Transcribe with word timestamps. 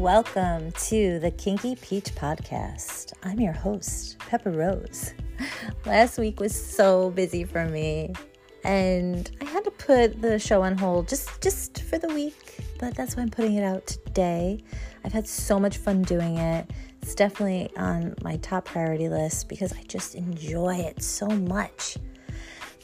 Welcome 0.00 0.72
to 0.86 1.18
the 1.18 1.30
Kinky 1.30 1.76
Peach 1.76 2.14
Podcast. 2.14 3.12
I'm 3.22 3.38
your 3.38 3.52
host, 3.52 4.18
Pepper 4.18 4.50
Rose. 4.50 5.12
Last 5.84 6.16
week 6.16 6.40
was 6.40 6.54
so 6.54 7.10
busy 7.10 7.44
for 7.44 7.66
me, 7.66 8.14
and 8.64 9.30
I 9.42 9.44
had 9.44 9.62
to 9.64 9.70
put 9.70 10.22
the 10.22 10.38
show 10.38 10.62
on 10.62 10.78
hold 10.78 11.06
just 11.06 11.42
just 11.42 11.82
for 11.82 11.98
the 11.98 12.08
week, 12.08 12.64
but 12.78 12.94
that's 12.94 13.14
why 13.14 13.24
I'm 13.24 13.28
putting 13.28 13.56
it 13.56 13.62
out 13.62 13.88
today. 13.88 14.64
I've 15.04 15.12
had 15.12 15.28
so 15.28 15.60
much 15.60 15.76
fun 15.76 16.00
doing 16.00 16.38
it. 16.38 16.70
It's 17.02 17.14
definitely 17.14 17.70
on 17.76 18.14
my 18.22 18.38
top 18.38 18.64
priority 18.64 19.10
list 19.10 19.50
because 19.50 19.74
I 19.74 19.82
just 19.82 20.14
enjoy 20.14 20.76
it 20.76 21.02
so 21.02 21.26
much. 21.26 21.98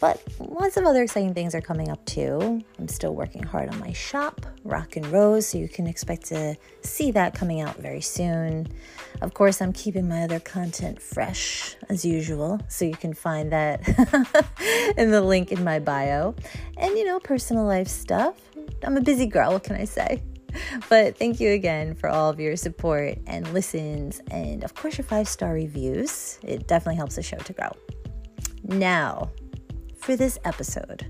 But 0.00 0.22
lots 0.38 0.76
of 0.76 0.84
other 0.84 1.02
exciting 1.02 1.32
things 1.32 1.54
are 1.54 1.60
coming 1.60 1.90
up 1.90 2.04
too. 2.04 2.62
I'm 2.78 2.88
still 2.88 3.14
working 3.14 3.42
hard 3.42 3.70
on 3.70 3.78
my 3.78 3.92
shop, 3.92 4.44
Rock 4.64 4.96
and 4.96 5.06
Rose, 5.06 5.46
so 5.46 5.58
you 5.58 5.68
can 5.68 5.86
expect 5.86 6.26
to 6.26 6.56
see 6.82 7.10
that 7.12 7.34
coming 7.34 7.60
out 7.60 7.76
very 7.76 8.02
soon. 8.02 8.68
Of 9.22 9.32
course, 9.32 9.62
I'm 9.62 9.72
keeping 9.72 10.08
my 10.08 10.22
other 10.24 10.40
content 10.40 11.00
fresh 11.00 11.76
as 11.88 12.04
usual, 12.04 12.60
so 12.68 12.84
you 12.84 12.96
can 12.96 13.14
find 13.14 13.52
that 13.52 13.88
in 14.98 15.10
the 15.10 15.22
link 15.22 15.50
in 15.50 15.64
my 15.64 15.78
bio. 15.78 16.34
And 16.76 16.96
you 16.98 17.04
know, 17.04 17.18
personal 17.18 17.64
life 17.64 17.88
stuff. 17.88 18.36
I'm 18.82 18.96
a 18.96 19.00
busy 19.00 19.26
girl, 19.26 19.52
what 19.52 19.64
can 19.64 19.76
I 19.76 19.84
say? 19.84 20.22
But 20.88 21.16
thank 21.16 21.40
you 21.40 21.50
again 21.50 21.94
for 21.94 22.08
all 22.08 22.30
of 22.30 22.40
your 22.40 22.56
support 22.56 23.18
and 23.26 23.52
listens, 23.52 24.20
and 24.30 24.64
of 24.64 24.74
course, 24.74 24.98
your 24.98 25.04
five 25.04 25.28
star 25.28 25.52
reviews. 25.52 26.38
It 26.42 26.66
definitely 26.66 26.96
helps 26.96 27.16
the 27.16 27.22
show 27.22 27.38
to 27.38 27.52
grow. 27.52 27.70
Now, 28.64 29.30
for 29.96 30.16
this 30.16 30.38
episode. 30.44 31.06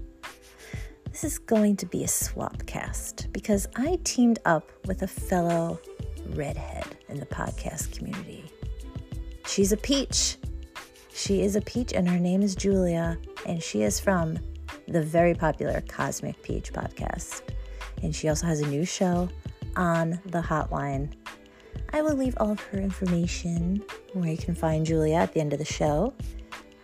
This 1.10 1.24
is 1.24 1.38
going 1.38 1.76
to 1.76 1.86
be 1.86 2.04
a 2.04 2.08
swap 2.08 2.66
cast 2.66 3.32
because 3.32 3.66
I 3.76 3.98
teamed 4.04 4.38
up 4.44 4.70
with 4.86 5.02
a 5.02 5.06
fellow 5.06 5.80
redhead 6.30 6.84
in 7.08 7.18
the 7.18 7.26
podcast 7.26 7.96
community. 7.96 8.44
She's 9.46 9.72
a 9.72 9.76
peach. 9.76 10.36
She 11.14 11.40
is 11.40 11.56
a 11.56 11.62
peach, 11.62 11.94
and 11.94 12.08
her 12.08 12.18
name 12.18 12.42
is 12.42 12.54
Julia, 12.54 13.18
and 13.46 13.62
she 13.62 13.82
is 13.82 13.98
from 13.98 14.38
the 14.88 15.02
very 15.02 15.34
popular 15.34 15.80
Cosmic 15.88 16.42
Peach 16.42 16.72
podcast. 16.72 17.42
And 18.02 18.14
she 18.14 18.28
also 18.28 18.46
has 18.46 18.60
a 18.60 18.66
new 18.66 18.84
show 18.84 19.28
on 19.76 20.20
the 20.26 20.42
hotline. 20.42 21.12
I 21.92 22.02
will 22.02 22.14
leave 22.14 22.36
all 22.38 22.50
of 22.50 22.60
her 22.60 22.78
information 22.78 23.82
where 24.12 24.30
you 24.30 24.36
can 24.36 24.54
find 24.54 24.84
Julia 24.84 25.16
at 25.16 25.32
the 25.32 25.40
end 25.40 25.52
of 25.52 25.58
the 25.58 25.64
show. 25.64 26.12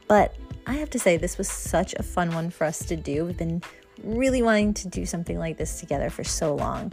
But 0.09 0.35
I 0.67 0.75
have 0.75 0.91
to 0.91 0.99
say, 0.99 1.17
this 1.17 1.39
was 1.39 1.49
such 1.49 1.95
a 1.95 2.03
fun 2.03 2.33
one 2.33 2.51
for 2.51 2.65
us 2.65 2.85
to 2.87 2.97
do. 2.97 3.25
We've 3.25 3.37
been 3.37 3.63
really 4.05 4.43
wanting 4.43 4.75
to 4.75 4.89
do 4.89 5.05
something 5.05 5.39
like 5.39 5.59
this 5.59 5.81
together 5.81 6.09
for 6.09 6.25
so 6.25 6.55
long. 6.55 6.93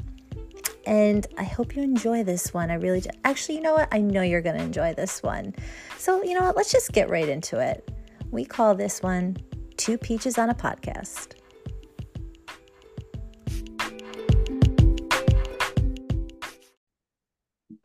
And 0.86 1.28
I 1.38 1.44
hope 1.44 1.76
you 1.76 1.84
enjoy 1.84 2.24
this 2.24 2.54
one. 2.54 2.72
I 2.72 2.76
really 2.76 3.02
do. 3.02 3.10
Actually, 3.24 3.56
you 3.56 3.62
know 3.62 3.74
what? 3.74 3.88
I 3.92 4.00
know 4.00 4.22
you're 4.22 4.42
going 4.42 4.58
to 4.58 4.64
enjoy 4.64 4.96
this 4.96 5.22
one. 5.22 5.54
So, 5.98 6.24
you 6.24 6.34
know 6.34 6.42
what? 6.42 6.56
Let's 6.56 6.72
just 6.72 6.92
get 6.94 7.10
right 7.10 7.30
into 7.30 7.60
it. 7.60 7.88
We 8.32 8.44
call 8.44 8.74
this 8.74 9.04
one 9.04 9.38
Two 9.78 9.98
Peaches 9.98 10.38
on 10.38 10.50
a 10.50 10.56
Podcast. 10.56 11.36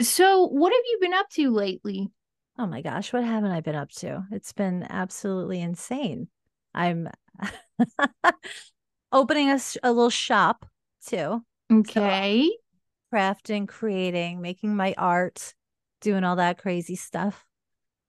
So, 0.00 0.46
what 0.46 0.72
have 0.72 0.82
you 0.86 0.98
been 1.00 1.14
up 1.14 1.28
to 1.30 1.50
lately? 1.50 2.10
Oh 2.58 2.66
my 2.66 2.82
gosh, 2.82 3.12
what 3.12 3.24
haven't 3.24 3.50
I 3.50 3.60
been 3.60 3.74
up 3.74 3.90
to? 3.96 4.24
It's 4.30 4.52
been 4.52 4.86
absolutely 4.88 5.60
insane. 5.60 6.28
I'm 6.72 7.08
opening 9.12 9.50
a, 9.50 9.58
a, 9.82 9.92
little 9.92 10.10
shop 10.10 10.66
too. 11.06 11.42
Okay. 11.72 12.48
So 12.50 13.16
crafting, 13.16 13.66
creating, 13.66 14.40
making 14.40 14.76
my 14.76 14.94
art, 14.96 15.54
doing 16.00 16.22
all 16.22 16.36
that 16.36 16.58
crazy 16.58 16.96
stuff. 16.96 17.44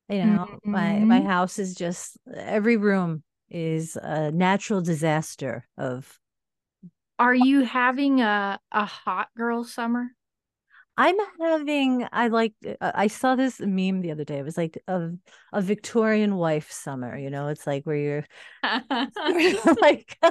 You 0.09 0.25
know, 0.25 0.45
mm-hmm. 0.45 0.72
my 0.72 1.00
my 1.00 1.19
mm-hmm. 1.19 1.27
house 1.27 1.57
is 1.57 1.73
just 1.73 2.17
every 2.35 2.77
room 2.77 3.23
is 3.50 3.95
a 3.95 4.31
natural 4.31 4.81
disaster 4.81 5.67
of 5.77 6.19
Are 7.17 7.33
you 7.33 7.62
having 7.63 8.22
a 8.22 8.59
a 8.72 8.85
hot 8.85 9.29
girl 9.35 9.63
summer? 9.63 10.14
I'm 10.97 11.16
having 11.41 12.07
I 12.11 12.29
like 12.29 12.53
uh, 12.66 12.91
I 12.95 13.07
saw 13.07 13.35
this 13.35 13.59
meme 13.59 14.01
the 14.01 14.11
other 14.11 14.23
day. 14.23 14.38
It 14.38 14.45
was 14.45 14.57
like 14.57 14.81
a 14.88 15.09
a 15.51 15.61
Victorian 15.61 16.35
wife 16.35 16.72
summer, 16.72 17.17
you 17.17 17.29
know, 17.29 17.50
it's 17.50 17.67
like 17.67 17.83
where 17.83 17.95
you're 17.95 18.25
like 18.63 20.17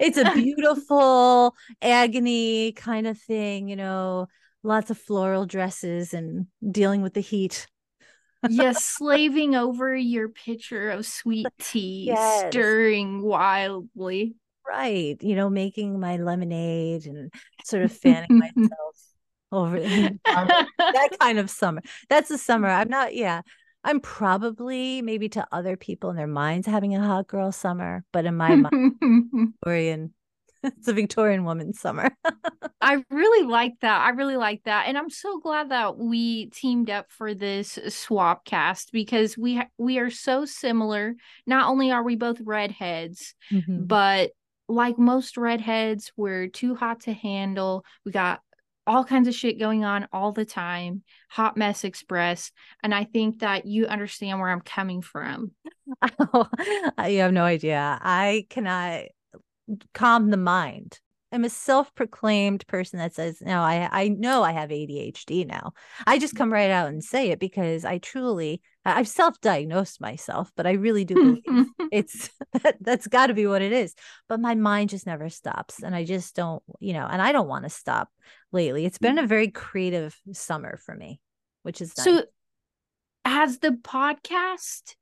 it's 0.00 0.18
a 0.18 0.32
beautiful 0.32 1.54
agony 1.80 2.72
kind 2.72 3.06
of 3.06 3.18
thing, 3.18 3.68
you 3.68 3.76
know, 3.76 4.26
lots 4.64 4.90
of 4.90 4.98
floral 4.98 5.46
dresses 5.46 6.14
and 6.14 6.46
dealing 6.68 7.02
with 7.02 7.14
the 7.14 7.20
heat. 7.20 7.68
yes, 8.48 8.84
slaving 8.84 9.54
over 9.54 9.94
your 9.94 10.28
pitcher 10.28 10.90
of 10.90 11.06
sweet 11.06 11.46
tea, 11.60 12.06
yes. 12.08 12.48
stirring 12.48 13.22
wildly. 13.22 14.34
Right. 14.66 15.16
You 15.22 15.36
know, 15.36 15.48
making 15.48 16.00
my 16.00 16.16
lemonade 16.16 17.06
and 17.06 17.32
sort 17.64 17.84
of 17.84 17.92
fanning 17.92 18.38
myself 18.38 19.13
over 19.54 19.80
that 20.24 21.08
kind 21.20 21.38
of 21.38 21.50
summer. 21.50 21.82
That's 22.08 22.28
the 22.28 22.38
summer. 22.38 22.68
I'm 22.68 22.88
not, 22.88 23.14
yeah. 23.14 23.42
I'm 23.86 24.00
probably 24.00 25.02
maybe 25.02 25.28
to 25.30 25.46
other 25.52 25.76
people 25.76 26.08
in 26.08 26.16
their 26.16 26.26
minds 26.26 26.66
having 26.66 26.94
a 26.94 27.06
hot 27.06 27.26
girl 27.26 27.52
summer, 27.52 28.02
but 28.12 28.24
in 28.24 28.34
my 28.34 28.56
mind, 28.56 28.94
Victorian, 29.02 30.14
it's 30.62 30.88
a 30.88 30.94
Victorian 30.94 31.44
woman 31.44 31.74
summer. 31.74 32.10
I 32.80 33.04
really 33.10 33.46
like 33.46 33.74
that. 33.82 34.00
I 34.00 34.10
really 34.10 34.38
like 34.38 34.62
that, 34.64 34.88
and 34.88 34.96
I'm 34.96 35.10
so 35.10 35.38
glad 35.38 35.70
that 35.70 35.98
we 35.98 36.46
teamed 36.46 36.88
up 36.88 37.12
for 37.12 37.34
this 37.34 37.78
swap 37.88 38.46
cast 38.46 38.90
because 38.90 39.36
we 39.36 39.56
ha- 39.56 39.68
we 39.76 39.98
are 39.98 40.10
so 40.10 40.46
similar. 40.46 41.14
Not 41.46 41.68
only 41.68 41.90
are 41.90 42.02
we 42.02 42.16
both 42.16 42.40
redheads, 42.40 43.34
mm-hmm. 43.52 43.84
but 43.84 44.30
like 44.68 44.98
most 44.98 45.36
redheads, 45.36 46.12
we're 46.16 46.48
too 46.48 46.74
hot 46.74 47.00
to 47.00 47.12
handle. 47.12 47.84
We 48.04 48.12
got 48.12 48.40
all 48.86 49.04
kinds 49.04 49.28
of 49.28 49.34
shit 49.34 49.58
going 49.58 49.84
on 49.84 50.08
all 50.12 50.32
the 50.32 50.44
time, 50.44 51.02
hot 51.30 51.56
mess 51.56 51.84
express. 51.84 52.50
And 52.82 52.94
I 52.94 53.04
think 53.04 53.40
that 53.40 53.66
you 53.66 53.86
understand 53.86 54.40
where 54.40 54.50
I'm 54.50 54.60
coming 54.60 55.02
from. 55.02 55.52
Oh, 56.18 56.48
you 57.06 57.20
have 57.20 57.32
no 57.32 57.44
idea. 57.44 57.98
I 58.00 58.46
cannot 58.48 59.04
calm 59.92 60.30
the 60.30 60.38
mind. 60.38 60.98
I'm 61.34 61.44
a 61.44 61.50
self-proclaimed 61.50 62.64
person 62.68 63.00
that 63.00 63.12
says, 63.12 63.42
"No, 63.42 63.60
I 63.60 63.88
I 63.90 64.08
know 64.08 64.44
I 64.44 64.52
have 64.52 64.70
ADHD 64.70 65.44
now." 65.44 65.72
I 66.06 66.18
just 66.18 66.36
come 66.36 66.52
right 66.52 66.70
out 66.70 66.88
and 66.88 67.02
say 67.02 67.30
it 67.30 67.40
because 67.40 67.84
I 67.84 67.98
truly 67.98 68.62
I've 68.84 69.08
self-diagnosed 69.08 70.00
myself, 70.00 70.52
but 70.56 70.64
I 70.66 70.72
really 70.72 71.04
do 71.04 71.14
believe 71.14 71.66
it's 71.92 72.30
that, 72.62 72.76
that's 72.80 73.08
got 73.08 73.26
to 73.26 73.34
be 73.34 73.48
what 73.48 73.62
it 73.62 73.72
is. 73.72 73.94
But 74.28 74.38
my 74.38 74.54
mind 74.54 74.90
just 74.90 75.06
never 75.06 75.28
stops, 75.28 75.82
and 75.82 75.92
I 75.94 76.04
just 76.04 76.36
don't, 76.36 76.62
you 76.78 76.92
know, 76.92 77.06
and 77.10 77.20
I 77.20 77.32
don't 77.32 77.48
want 77.48 77.64
to 77.64 77.70
stop. 77.70 78.10
Lately, 78.52 78.86
it's 78.86 78.98
been 78.98 79.18
a 79.18 79.26
very 79.26 79.50
creative 79.50 80.16
summer 80.32 80.76
for 80.76 80.94
me, 80.94 81.20
which 81.64 81.80
is 81.80 81.96
nice. 81.96 82.04
so. 82.04 82.24
Has 83.24 83.58
the 83.58 83.70
podcast 83.70 84.94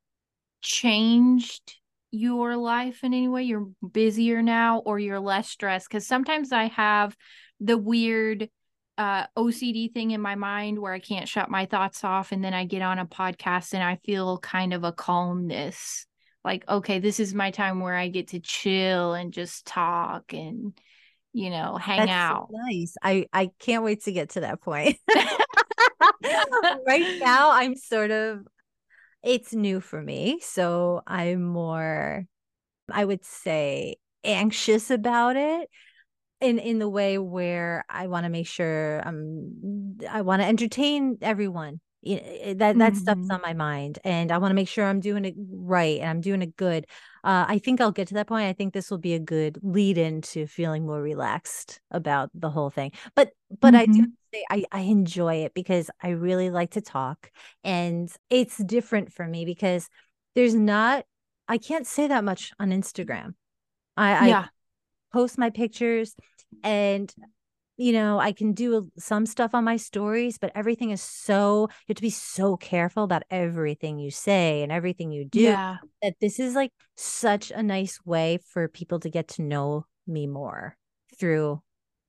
changed 0.62 1.81
your 2.12 2.56
life 2.56 3.02
in 3.02 3.12
any 3.12 3.26
way? 3.26 3.42
You're 3.42 3.68
busier 3.92 4.42
now 4.42 4.78
or 4.78 5.00
you're 5.00 5.18
less 5.18 5.48
stressed? 5.48 5.88
Because 5.88 6.06
sometimes 6.06 6.52
I 6.52 6.64
have 6.66 7.16
the 7.58 7.76
weird 7.76 8.48
uh, 8.98 9.26
OCD 9.36 9.92
thing 9.92 10.12
in 10.12 10.20
my 10.20 10.34
mind 10.36 10.78
where 10.78 10.92
I 10.92 11.00
can't 11.00 11.28
shut 11.28 11.50
my 11.50 11.66
thoughts 11.66 12.04
off. 12.04 12.30
And 12.30 12.44
then 12.44 12.54
I 12.54 12.64
get 12.64 12.82
on 12.82 12.98
a 12.98 13.06
podcast 13.06 13.74
and 13.74 13.82
I 13.82 13.96
feel 14.04 14.38
kind 14.38 14.72
of 14.72 14.84
a 14.84 14.92
calmness. 14.92 16.06
Like, 16.44 16.68
okay, 16.68 16.98
this 16.98 17.18
is 17.18 17.34
my 17.34 17.50
time 17.50 17.80
where 17.80 17.96
I 17.96 18.08
get 18.08 18.28
to 18.28 18.40
chill 18.40 19.14
and 19.14 19.32
just 19.32 19.66
talk 19.66 20.32
and, 20.32 20.78
you 21.32 21.50
know, 21.50 21.76
hang 21.76 22.00
That's 22.00 22.10
out. 22.10 22.48
So 22.50 22.58
nice. 22.66 22.94
I, 23.02 23.26
I 23.32 23.50
can't 23.58 23.84
wait 23.84 24.04
to 24.04 24.12
get 24.12 24.30
to 24.30 24.40
that 24.40 24.60
point. 24.60 24.98
right 26.86 27.18
now, 27.20 27.52
I'm 27.52 27.76
sort 27.76 28.10
of 28.10 28.46
it's 29.22 29.52
new 29.52 29.80
for 29.80 30.02
me. 30.02 30.40
So 30.40 31.02
I'm 31.06 31.42
more, 31.42 32.24
I 32.90 33.04
would 33.04 33.24
say, 33.24 33.96
anxious 34.24 34.90
about 34.90 35.36
it 35.36 35.68
in 36.40 36.58
in 36.58 36.78
the 36.78 36.88
way 36.88 37.18
where 37.18 37.84
I 37.88 38.08
want 38.08 38.24
to 38.24 38.30
make 38.30 38.46
sure 38.46 39.02
um 39.06 39.98
I 40.08 40.22
want 40.22 40.42
to 40.42 40.46
entertain 40.46 41.18
everyone. 41.22 41.80
That 42.04 42.58
that 42.58 42.74
mm-hmm. 42.76 42.94
stuff's 42.96 43.30
on 43.30 43.40
my 43.42 43.52
mind, 43.52 44.00
and 44.02 44.32
I 44.32 44.38
want 44.38 44.50
to 44.50 44.56
make 44.56 44.66
sure 44.66 44.84
I'm 44.84 44.98
doing 44.98 45.24
it 45.24 45.34
right 45.38 46.00
and 46.00 46.10
I'm 46.10 46.20
doing 46.20 46.42
it 46.42 46.56
good. 46.56 46.86
Uh, 47.22 47.44
I 47.46 47.58
think 47.58 47.80
I'll 47.80 47.92
get 47.92 48.08
to 48.08 48.14
that 48.14 48.26
point. 48.26 48.48
I 48.48 48.52
think 48.54 48.74
this 48.74 48.90
will 48.90 48.98
be 48.98 49.14
a 49.14 49.20
good 49.20 49.60
lead 49.62 49.98
into 49.98 50.48
feeling 50.48 50.84
more 50.84 51.00
relaxed 51.00 51.80
about 51.92 52.30
the 52.34 52.50
whole 52.50 52.70
thing. 52.70 52.90
But 53.14 53.30
but 53.60 53.74
mm-hmm. 53.74 53.82
I 53.82 53.86
do 53.86 54.02
say 54.02 54.21
I, 54.50 54.64
I 54.72 54.80
enjoy 54.80 55.44
it 55.44 55.54
because 55.54 55.90
I 56.02 56.10
really 56.10 56.50
like 56.50 56.72
to 56.72 56.80
talk, 56.80 57.30
and 57.64 58.10
it's 58.30 58.56
different 58.58 59.12
for 59.12 59.26
me 59.26 59.44
because 59.44 59.88
there's 60.34 60.54
not 60.54 61.04
I 61.48 61.58
can't 61.58 61.86
say 61.86 62.06
that 62.06 62.24
much 62.24 62.52
on 62.58 62.70
Instagram. 62.70 63.34
I, 63.96 64.28
yeah. 64.28 64.38
I 64.40 64.48
post 65.12 65.36
my 65.36 65.50
pictures 65.50 66.14
and 66.62 67.12
you 67.78 67.92
know, 67.92 68.18
I 68.18 68.32
can 68.32 68.52
do 68.52 68.90
some 68.98 69.26
stuff 69.26 69.54
on 69.54 69.64
my 69.64 69.76
stories, 69.76 70.38
but 70.38 70.52
everything 70.54 70.90
is 70.90 71.00
so, 71.00 71.68
you 71.70 71.92
have 71.92 71.96
to 71.96 72.02
be 72.02 72.10
so 72.10 72.56
careful 72.56 73.02
about 73.02 73.22
everything 73.30 73.98
you 73.98 74.10
say 74.10 74.62
and 74.62 74.70
everything 74.70 75.10
you 75.10 75.24
do. 75.24 75.40
Yeah. 75.40 75.78
That 76.02 76.14
this 76.20 76.38
is 76.38 76.54
like 76.54 76.70
such 76.96 77.50
a 77.50 77.62
nice 77.62 77.98
way 78.04 78.38
for 78.52 78.68
people 78.68 79.00
to 79.00 79.10
get 79.10 79.28
to 79.28 79.42
know 79.42 79.86
me 80.06 80.26
more 80.26 80.76
through 81.18 81.62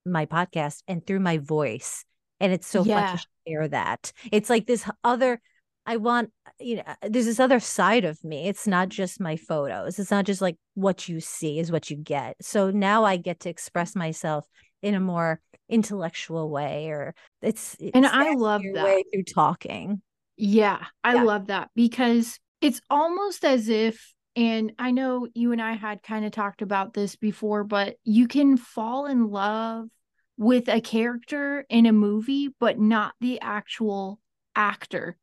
my 0.06 0.26
podcast 0.26 0.84
and 0.88 1.06
through 1.06 1.22
my 1.22 1.38
voice. 1.38 2.06
And 2.40 2.52
it's 2.52 2.68
so 2.68 2.84
Yeah. 2.84 3.06
fun 3.06 3.18
to 3.18 3.26
share 3.48 3.68
that. 3.70 4.12
It's 4.32 4.50
like 4.50 4.68
this 4.68 4.90
other, 5.04 5.40
I 5.86 5.98
want, 5.98 6.32
you 6.60 6.78
know, 6.78 6.84
uh, 6.86 6.96
there's 7.10 7.26
this 7.26 7.40
other 7.40 7.60
side 7.60 8.06
of 8.06 8.24
me. 8.24 8.48
It's 8.48 8.68
not 8.68 8.90
just 8.90 9.20
my 9.20 9.36
photos. 9.36 10.00
It's 10.00 10.12
not 10.12 10.26
just 10.26 10.42
like 10.42 10.58
what 10.76 11.08
you 11.08 11.20
see 11.20 11.60
is 11.60 11.72
what 11.72 11.90
you 11.90 11.98
get. 11.98 12.36
So 12.42 12.72
now 12.72 13.04
I 13.04 13.18
get 13.18 13.42
to 13.42 13.50
express 13.50 13.96
myself 13.96 14.46
in 14.82 14.96
a 14.96 15.00
more 15.00 15.40
intellectual 15.70 16.50
way 16.50 16.90
or 16.90 17.16
it's, 17.42 17.76
it's 17.80 17.96
And 17.96 18.06
I 18.06 18.34
love 18.34 18.62
that. 18.74 18.84
way 18.84 19.04
through 19.12 19.24
talking. 19.24 20.02
Yeah, 20.36 20.84
I 21.04 21.14
Yeah. 21.14 21.24
love 21.24 21.48
that 21.48 21.70
because 21.76 22.40
it's 22.60 22.82
almost 22.90 23.46
as 23.46 23.70
if, 23.70 24.14
and 24.36 24.74
I 24.80 24.92
know 24.92 25.28
you 25.36 25.52
and 25.52 25.62
I 25.62 25.74
had 25.74 26.02
kind 26.02 26.26
of 26.26 26.32
talked 26.32 26.62
about 26.62 26.94
this 26.94 27.16
before, 27.16 27.64
but 27.64 27.98
you 28.04 28.28
can 28.28 28.58
fall 28.58 29.06
in 29.06 29.30
love 29.30 29.88
with 30.38 30.68
a 30.68 30.82
character 30.82 31.66
in 31.70 31.86
a 31.86 31.94
movie, 31.94 32.50
but 32.60 32.80
not 32.80 33.14
the 33.22 33.40
actual 33.42 34.20
actor. 34.56 35.18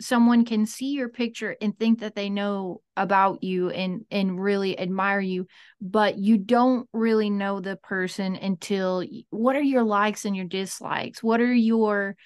Someone 0.00 0.44
can 0.44 0.66
see 0.66 0.92
your 0.92 1.08
picture 1.08 1.56
and 1.60 1.78
think 1.78 2.00
that 2.00 2.14
they 2.14 2.30
know 2.30 2.80
about 2.96 3.42
you 3.44 3.70
and 3.70 4.04
and 4.10 4.40
really 4.40 4.78
admire 4.78 5.20
you, 5.20 5.46
but 5.80 6.18
you 6.18 6.38
don't 6.38 6.88
really 6.92 7.30
know 7.30 7.60
the 7.60 7.76
person 7.76 8.36
until 8.36 9.04
what 9.30 9.54
are 9.56 9.62
your 9.62 9.82
likes 9.82 10.24
and 10.24 10.34
your 10.34 10.46
dislikes? 10.46 11.22
What 11.22 11.40
are 11.40 11.52
your 11.52 12.16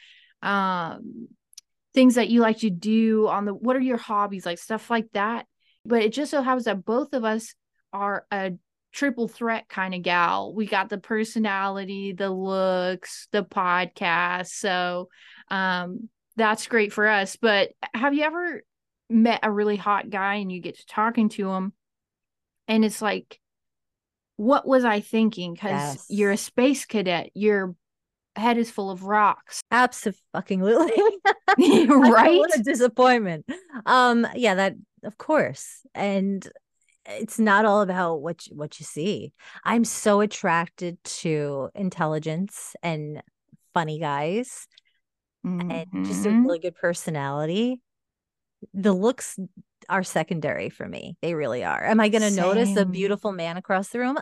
um 0.43 1.29
things 1.97 2.17
that 2.17 2.29
you 2.29 2.41
like 2.41 2.59
to 2.59 2.71
do 2.71 3.27
on 3.27 3.47
the 3.47 3.55
what 3.55 3.75
are 3.75 3.81
your 3.81 3.97
hobbies 3.97 4.45
like 4.45 4.59
stuff 4.59 4.91
like 4.91 5.11
that 5.15 5.47
but 5.87 6.03
it 6.03 6.13
just 6.13 6.31
so 6.31 6.43
happens 6.43 6.65
that 6.67 6.85
both 6.85 7.15
of 7.15 7.25
us 7.25 7.55
are 7.91 8.27
a 8.31 8.53
triple 8.97 9.29
threat 9.29 9.69
kind 9.69 9.95
of 9.95 10.01
gal 10.03 10.55
we 10.55 10.65
got 10.65 10.89
the 10.89 10.97
personality 10.97 12.15
the 12.17 12.31
looks 12.31 13.29
the 13.31 13.45
podcast 13.45 14.47
so 14.49 15.09
um 15.51 16.09
that's 16.37 16.67
great 16.67 16.95
for 16.95 17.07
us 17.07 17.37
but 17.37 17.69
have 17.93 18.15
you 18.15 18.23
ever 18.25 18.63
met 19.11 19.41
a 19.43 19.53
really 19.53 19.77
hot 19.77 20.09
guy 20.09 20.37
and 20.37 20.51
you 20.51 20.63
get 20.63 20.79
to 20.79 20.87
talking 20.87 21.29
to 21.29 21.51
him 21.51 21.75
and 22.69 22.87
it's 22.87 23.03
like 23.03 23.39
what 24.37 24.67
was 24.67 24.83
i 24.83 25.01
thinking 25.01 25.53
because 25.53 25.71
Yes. 25.73 26.07
you're 26.09 26.33
a 26.33 26.37
space 26.39 26.87
cadet 26.87 27.29
your 27.35 27.75
head 28.35 28.57
is 28.57 28.71
full 28.71 28.91
of 28.91 29.03
rocks 29.03 29.61
Absolutely. 29.71 30.23
right 31.89 32.39
what 32.39 32.59
a 32.59 32.63
disappointment. 32.63 33.47
Um, 33.87 34.27
yeah, 34.35 34.55
that 34.57 34.75
of 35.05 35.17
course. 35.17 35.81
And 35.95 36.47
it's 37.09 37.39
not 37.39 37.65
all 37.65 37.83
about 37.83 38.23
what 38.23 38.47
you, 38.47 38.57
what 38.57 38.79
you 38.81 38.85
see. 38.87 39.33
I'm 39.65 39.85
so 39.85 40.21
attracted 40.21 41.03
to 41.05 41.71
intelligence 41.75 42.75
and 42.83 43.23
funny 43.75 43.99
guys 43.99 44.67
and 45.71 45.87
just 46.07 46.27
a 46.27 46.31
Mhm. 46.31 46.45
really 46.45 46.59
good 46.59 46.75
personality. 46.75 47.81
The 48.75 48.93
looks 48.93 49.39
are 49.89 50.03
secondary 50.03 50.71
for 50.71 50.89
me. 50.89 51.17
They 51.23 51.35
really 51.35 51.63
are. 51.63 51.85
Am 51.85 52.01
I 52.01 52.09
going 52.09 52.23
to 52.23 52.31
notice 52.31 52.77
a 52.77 52.85
beautiful 52.87 53.33
man 53.33 53.57
across 53.57 53.91
the 53.91 54.01
room? 54.01 54.19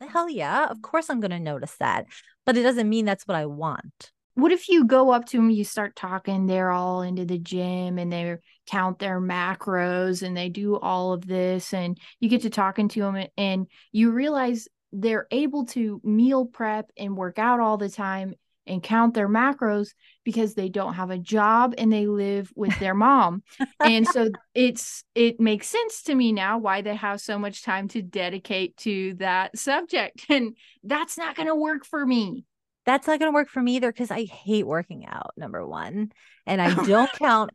Hell 0.00 0.28
yeah. 0.28 0.66
Of 0.66 0.82
course 0.82 1.10
I'm 1.10 1.20
going 1.20 1.32
to 1.32 1.40
notice 1.40 1.74
that. 1.80 2.06
But 2.46 2.56
it 2.56 2.62
doesn't 2.62 2.88
mean 2.88 3.04
that's 3.04 3.26
what 3.26 3.36
I 3.36 3.46
want. 3.46 4.12
What 4.38 4.52
if 4.52 4.68
you 4.68 4.84
go 4.84 5.10
up 5.10 5.24
to 5.26 5.36
them, 5.36 5.50
you 5.50 5.64
start 5.64 5.96
talking, 5.96 6.46
they're 6.46 6.70
all 6.70 7.02
into 7.02 7.24
the 7.24 7.40
gym 7.40 7.98
and 7.98 8.12
they 8.12 8.36
count 8.68 9.00
their 9.00 9.20
macros 9.20 10.22
and 10.22 10.36
they 10.36 10.48
do 10.48 10.76
all 10.78 11.12
of 11.12 11.26
this, 11.26 11.74
and 11.74 11.98
you 12.20 12.28
get 12.28 12.42
to 12.42 12.50
talking 12.50 12.86
to 12.90 13.00
them 13.00 13.26
and 13.36 13.66
you 13.90 14.12
realize 14.12 14.68
they're 14.92 15.26
able 15.32 15.66
to 15.66 16.00
meal 16.04 16.46
prep 16.46 16.88
and 16.96 17.16
work 17.16 17.40
out 17.40 17.58
all 17.58 17.78
the 17.78 17.88
time 17.88 18.32
and 18.64 18.80
count 18.80 19.12
their 19.12 19.28
macros 19.28 19.88
because 20.22 20.54
they 20.54 20.68
don't 20.68 20.94
have 20.94 21.10
a 21.10 21.18
job 21.18 21.74
and 21.76 21.92
they 21.92 22.06
live 22.06 22.52
with 22.54 22.78
their 22.78 22.94
mom. 22.94 23.42
and 23.80 24.06
so 24.06 24.30
it's 24.54 25.02
it 25.16 25.40
makes 25.40 25.66
sense 25.66 26.04
to 26.04 26.14
me 26.14 26.30
now 26.30 26.58
why 26.58 26.80
they 26.80 26.94
have 26.94 27.20
so 27.20 27.40
much 27.40 27.64
time 27.64 27.88
to 27.88 28.02
dedicate 28.02 28.76
to 28.76 29.14
that 29.14 29.58
subject. 29.58 30.26
And 30.28 30.56
that's 30.84 31.18
not 31.18 31.34
going 31.34 31.48
to 31.48 31.56
work 31.56 31.84
for 31.84 32.06
me. 32.06 32.44
That's 32.88 33.06
not 33.06 33.18
going 33.18 33.30
to 33.30 33.34
work 33.34 33.50
for 33.50 33.62
me 33.62 33.76
either 33.76 33.92
because 33.92 34.10
I 34.10 34.24
hate 34.24 34.66
working 34.66 35.06
out, 35.06 35.32
number 35.36 35.64
one. 35.66 36.10
And 36.46 36.60
I 36.60 36.74
don't 36.86 37.12
count 37.12 37.50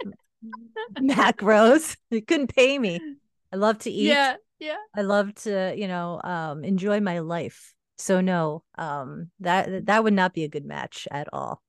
macros. 1.00 1.98
You 2.12 2.22
couldn't 2.22 2.56
pay 2.56 2.78
me. 2.78 3.02
I 3.52 3.56
love 3.56 3.80
to 3.80 3.90
eat. 3.90 4.10
Yeah, 4.10 4.36
yeah. 4.60 4.78
I 4.96 5.02
love 5.02 5.34
to, 5.44 5.74
you 5.76 5.88
know, 5.88 6.22
um, 6.24 6.64
enjoy 6.64 7.00
my 7.00 7.20
life. 7.20 7.74
So 7.98 8.22
no, 8.22 8.64
um, 8.78 9.32
that 9.40 9.88
that 9.88 10.04
would 10.04 10.14
not 10.14 10.34
be 10.36 10.44
a 10.44 10.50
good 10.50 10.66
match 10.66 11.08
at 11.10 11.28
all. 11.34 11.62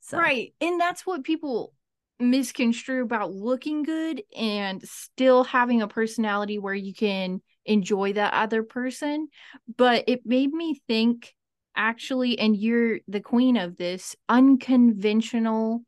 So 0.00 0.16
Right. 0.16 0.54
And 0.62 0.80
that's 0.80 1.06
what 1.06 1.24
people 1.24 1.74
misconstrue 2.18 3.02
about 3.02 3.32
looking 3.32 3.82
good 3.82 4.22
and 4.34 4.82
still 4.82 5.44
having 5.44 5.82
a 5.82 5.88
personality 5.88 6.58
where 6.58 6.74
you 6.74 6.94
can 6.94 7.42
enjoy 7.66 8.14
that 8.14 8.32
other 8.32 8.62
person. 8.62 9.28
But 9.76 10.04
it 10.06 10.22
made 10.24 10.52
me 10.52 10.80
think 10.88 11.34
actually, 11.76 12.38
and 12.38 12.56
you're 12.56 13.00
the 13.08 13.20
queen 13.20 13.56
of 13.56 13.76
this 13.76 14.16
unconventional 14.28 15.82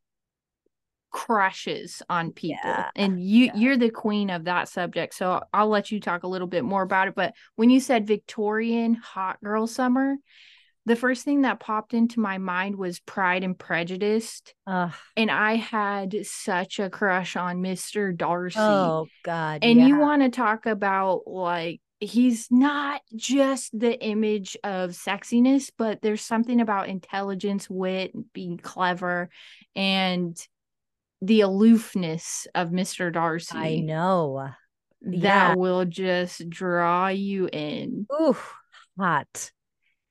crushes 1.14 2.02
on 2.08 2.32
people 2.32 2.58
Yeah, 2.64 2.90
and 2.96 3.22
you 3.22 3.44
yeah. 3.44 3.52
you're 3.54 3.76
the 3.76 3.90
queen 3.90 4.30
of 4.30 4.46
that 4.46 4.68
subject 4.68 5.14
so 5.14 5.40
I'll 5.52 5.68
let 5.68 5.92
you 5.92 6.00
talk 6.00 6.24
a 6.24 6.26
little 6.26 6.48
bit 6.48 6.64
more 6.64 6.82
about 6.82 7.06
it 7.06 7.14
but 7.14 7.34
when 7.54 7.70
you 7.70 7.78
said 7.78 8.04
Victorian 8.04 8.94
hot 8.94 9.40
girl 9.40 9.68
summer 9.68 10.16
the 10.86 10.96
first 10.96 11.24
thing 11.24 11.42
that 11.42 11.60
popped 11.60 11.94
into 11.94 12.18
my 12.18 12.38
mind 12.38 12.74
was 12.74 12.98
Pride 12.98 13.44
and 13.44 13.56
Prejudice 13.56 14.42
Ugh. 14.66 14.92
and 15.16 15.30
I 15.30 15.54
had 15.54 16.16
such 16.26 16.80
a 16.80 16.90
crush 16.90 17.36
on 17.36 17.62
Mr. 17.62 18.14
Darcy. 18.14 18.58
oh 18.58 19.06
God. 19.24 19.60
and 19.62 19.80
you 19.86 19.96
want 19.98 20.22
to 20.22 20.30
talk 20.30 20.66
about 20.66 21.28
like 21.28 21.80
he's 22.04 22.48
not 22.50 23.00
just 23.16 23.78
the 23.78 24.00
image 24.04 24.56
of 24.64 24.90
sexiness, 24.90 25.70
but 25.76 26.02
there's 26.02 26.22
something 26.22 26.60
about 26.60 26.88
intelligence, 26.88 27.68
wit, 27.68 28.12
being 28.32 28.58
clever, 28.58 29.28
and 29.74 30.36
the 31.22 31.40
aloofness 31.42 32.46
of 32.54 32.70
Mr. 32.70 33.12
Darcy. 33.12 33.56
I 33.56 33.76
know. 33.80 34.50
That 35.02 35.18
Yeah. 35.18 35.54
will 35.54 35.84
just 35.84 36.48
draw 36.48 37.08
you 37.08 37.48
in. 37.52 38.06
Ooh, 38.12 38.36
hot. 38.98 39.50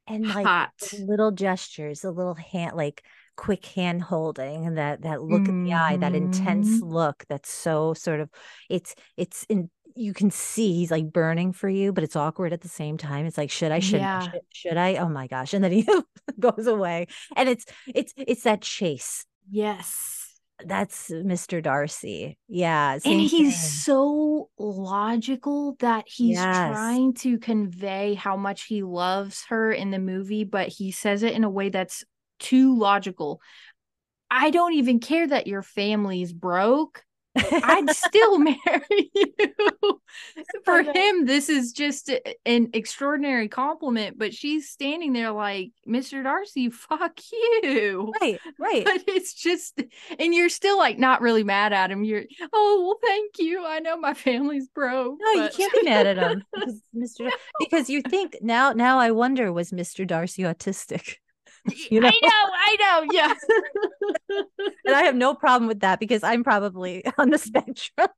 And 0.06 0.28
like 0.28 0.46
Hot. 0.46 0.72
little 1.00 1.32
gestures, 1.32 2.02
the 2.02 2.12
little 2.12 2.34
hand, 2.36 2.76
like 2.76 3.04
quick 3.36 3.66
hand 3.66 4.02
holding, 4.02 4.66
and 4.66 4.78
that 4.78 5.04
that 5.04 5.22
look 5.24 5.48
in 5.48 5.64
the 5.64 5.74
eye, 5.74 5.98
that 5.98 6.14
intense 6.14 6.80
Mhm. 6.82 6.92
look. 6.92 7.24
That's 7.30 7.50
so 7.52 7.94
sort 7.94 8.20
of. 8.20 8.30
It's 8.70 8.96
it's 9.18 9.46
in. 9.50 9.70
You 9.96 10.14
can 10.14 10.32
see 10.32 10.74
he's 10.74 10.92
like 10.92 11.12
burning 11.12 11.54
for 11.54 11.70
you, 11.70 11.94
but 11.94 12.04
it's 12.04 12.16
awkward 12.16 12.54
at 12.54 12.62
the 12.62 12.68
same 12.70 12.98
time. 12.98 13.26
It's 13.26 13.38
like, 13.38 13.52
should 13.52 13.72
I? 13.72 13.80
Should 13.80 14.02
Yeah. 14.02 14.20
should, 14.20 14.42
should 14.52 14.78
I? 14.78 14.96
Oh 14.96 15.10
my 15.10 15.28
gosh! 15.28 15.54
And 15.54 15.64
then 15.64 15.72
he 15.72 15.88
goes 16.40 16.68
away, 16.68 17.08
and 17.36 17.48
it's 17.50 17.66
it's 17.88 18.14
it's 18.18 18.44
that 18.44 18.62
chase. 18.62 19.26
Yes. 19.50 20.20
That's 20.66 21.10
Mr. 21.10 21.62
Darcy. 21.62 22.38
Yeah, 22.48 22.94
and 22.94 23.20
he's 23.20 23.32
thing. 23.32 23.70
so 23.70 24.50
logical 24.58 25.76
that 25.80 26.06
he's 26.08 26.38
Yes. 26.38 26.70
trying 26.70 27.14
to 27.16 27.38
convey 27.40 28.14
how 28.14 28.38
much 28.38 28.66
he 28.66 28.84
loves 28.84 29.44
her 29.50 29.72
in 29.74 29.92
the 29.92 30.00
movie 30.00 30.44
but 30.44 30.70
he 30.70 30.92
says 30.92 31.24
it 31.24 31.34
in 31.34 31.44
a 31.44 31.50
way 31.50 31.70
that's 31.70 32.04
too 32.40 32.78
logical 32.78 33.42
i 34.30 34.50
don't 34.52 34.74
even 34.74 35.00
care 35.00 35.28
that 35.28 35.48
your 35.48 35.62
family's 35.64 36.32
broke 36.32 37.04
i'd 37.36 37.90
still 37.90 38.38
marry 38.40 39.12
you 39.16 39.34
for 40.66 40.84
him 40.84 41.26
this 41.26 41.50
is 41.50 41.72
just 41.72 42.12
an 42.46 42.70
extraordinary 42.74 43.48
compliment 43.48 44.18
but 44.18 44.34
she's 44.34 44.70
standing 44.70 45.14
there 45.14 45.32
like 45.32 45.72
mr 45.88 46.24
darcy 46.24 46.70
fuck 46.70 47.20
you 47.32 48.14
right, 48.22 48.40
right. 48.60 48.86
but 48.86 49.04
it's 49.08 49.34
just 49.34 49.82
and 50.20 50.34
you're 50.34 50.50
still 50.50 50.78
like 50.78 51.00
not 51.00 51.22
really 51.22 51.44
mad 51.44 51.74
at 51.74 51.92
him 51.92 52.04
you're 52.04 52.24
oh 52.54 52.84
well 52.86 53.00
thank 53.04 53.40
you 53.40 53.66
i 53.66 53.80
know 53.80 53.98
my 53.98 54.14
family's 54.14 54.68
broke 54.68 55.18
No, 55.20 55.44
you 55.44 55.50
can't 55.50 55.74
be 55.74 55.84
mad 55.84 56.08
at 56.08 56.18
him 56.18 56.44
because 56.54 56.82
Mr. 56.96 57.30
Dar- 57.30 57.40
because 57.60 57.90
you 57.90 58.02
think 58.02 58.38
now 58.42 58.72
now 58.74 59.00
I 59.00 59.12
wonder 59.12 59.52
was 59.52 59.72
Mr. 59.72 60.06
Darcy 60.06 60.44
autistic? 60.44 61.18
you 61.90 62.00
know? 62.00 62.08
i 62.08 62.20
know 62.22 62.52
i 62.54 62.78
know 62.80 63.08
yeah 63.12 63.34
And 64.86 64.96
I 64.96 65.04
have 65.04 65.16
no 65.16 65.34
problem 65.34 65.68
with 65.68 65.80
that 65.82 66.00
because 66.00 66.24
I'm 66.24 66.44
probably 66.44 67.06
on 67.18 67.30
the 67.30 67.38
spectrum. 67.38 68.10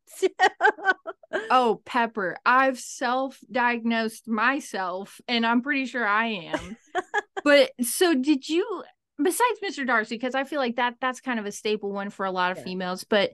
oh 1.51 1.81
pepper 1.85 2.37
i've 2.45 2.79
self-diagnosed 2.79 4.27
myself 4.27 5.19
and 5.27 5.45
i'm 5.45 5.61
pretty 5.61 5.85
sure 5.85 6.05
i 6.07 6.27
am 6.27 6.77
but 7.43 7.71
so 7.81 8.13
did 8.15 8.47
you 8.47 8.83
besides 9.21 9.59
Mr. 9.63 9.85
Darcy, 9.87 10.15
because 10.15 10.35
I 10.35 10.43
feel 10.43 10.59
like 10.59 10.75
that 10.75 10.95
that's 10.99 11.21
kind 11.21 11.39
of 11.39 11.45
a 11.45 11.51
staple 11.51 11.91
one 11.91 12.09
for 12.09 12.25
a 12.25 12.31
lot 12.31 12.51
of 12.51 12.57
Yeah. 12.57 12.63
females. 12.65 13.05
But 13.05 13.31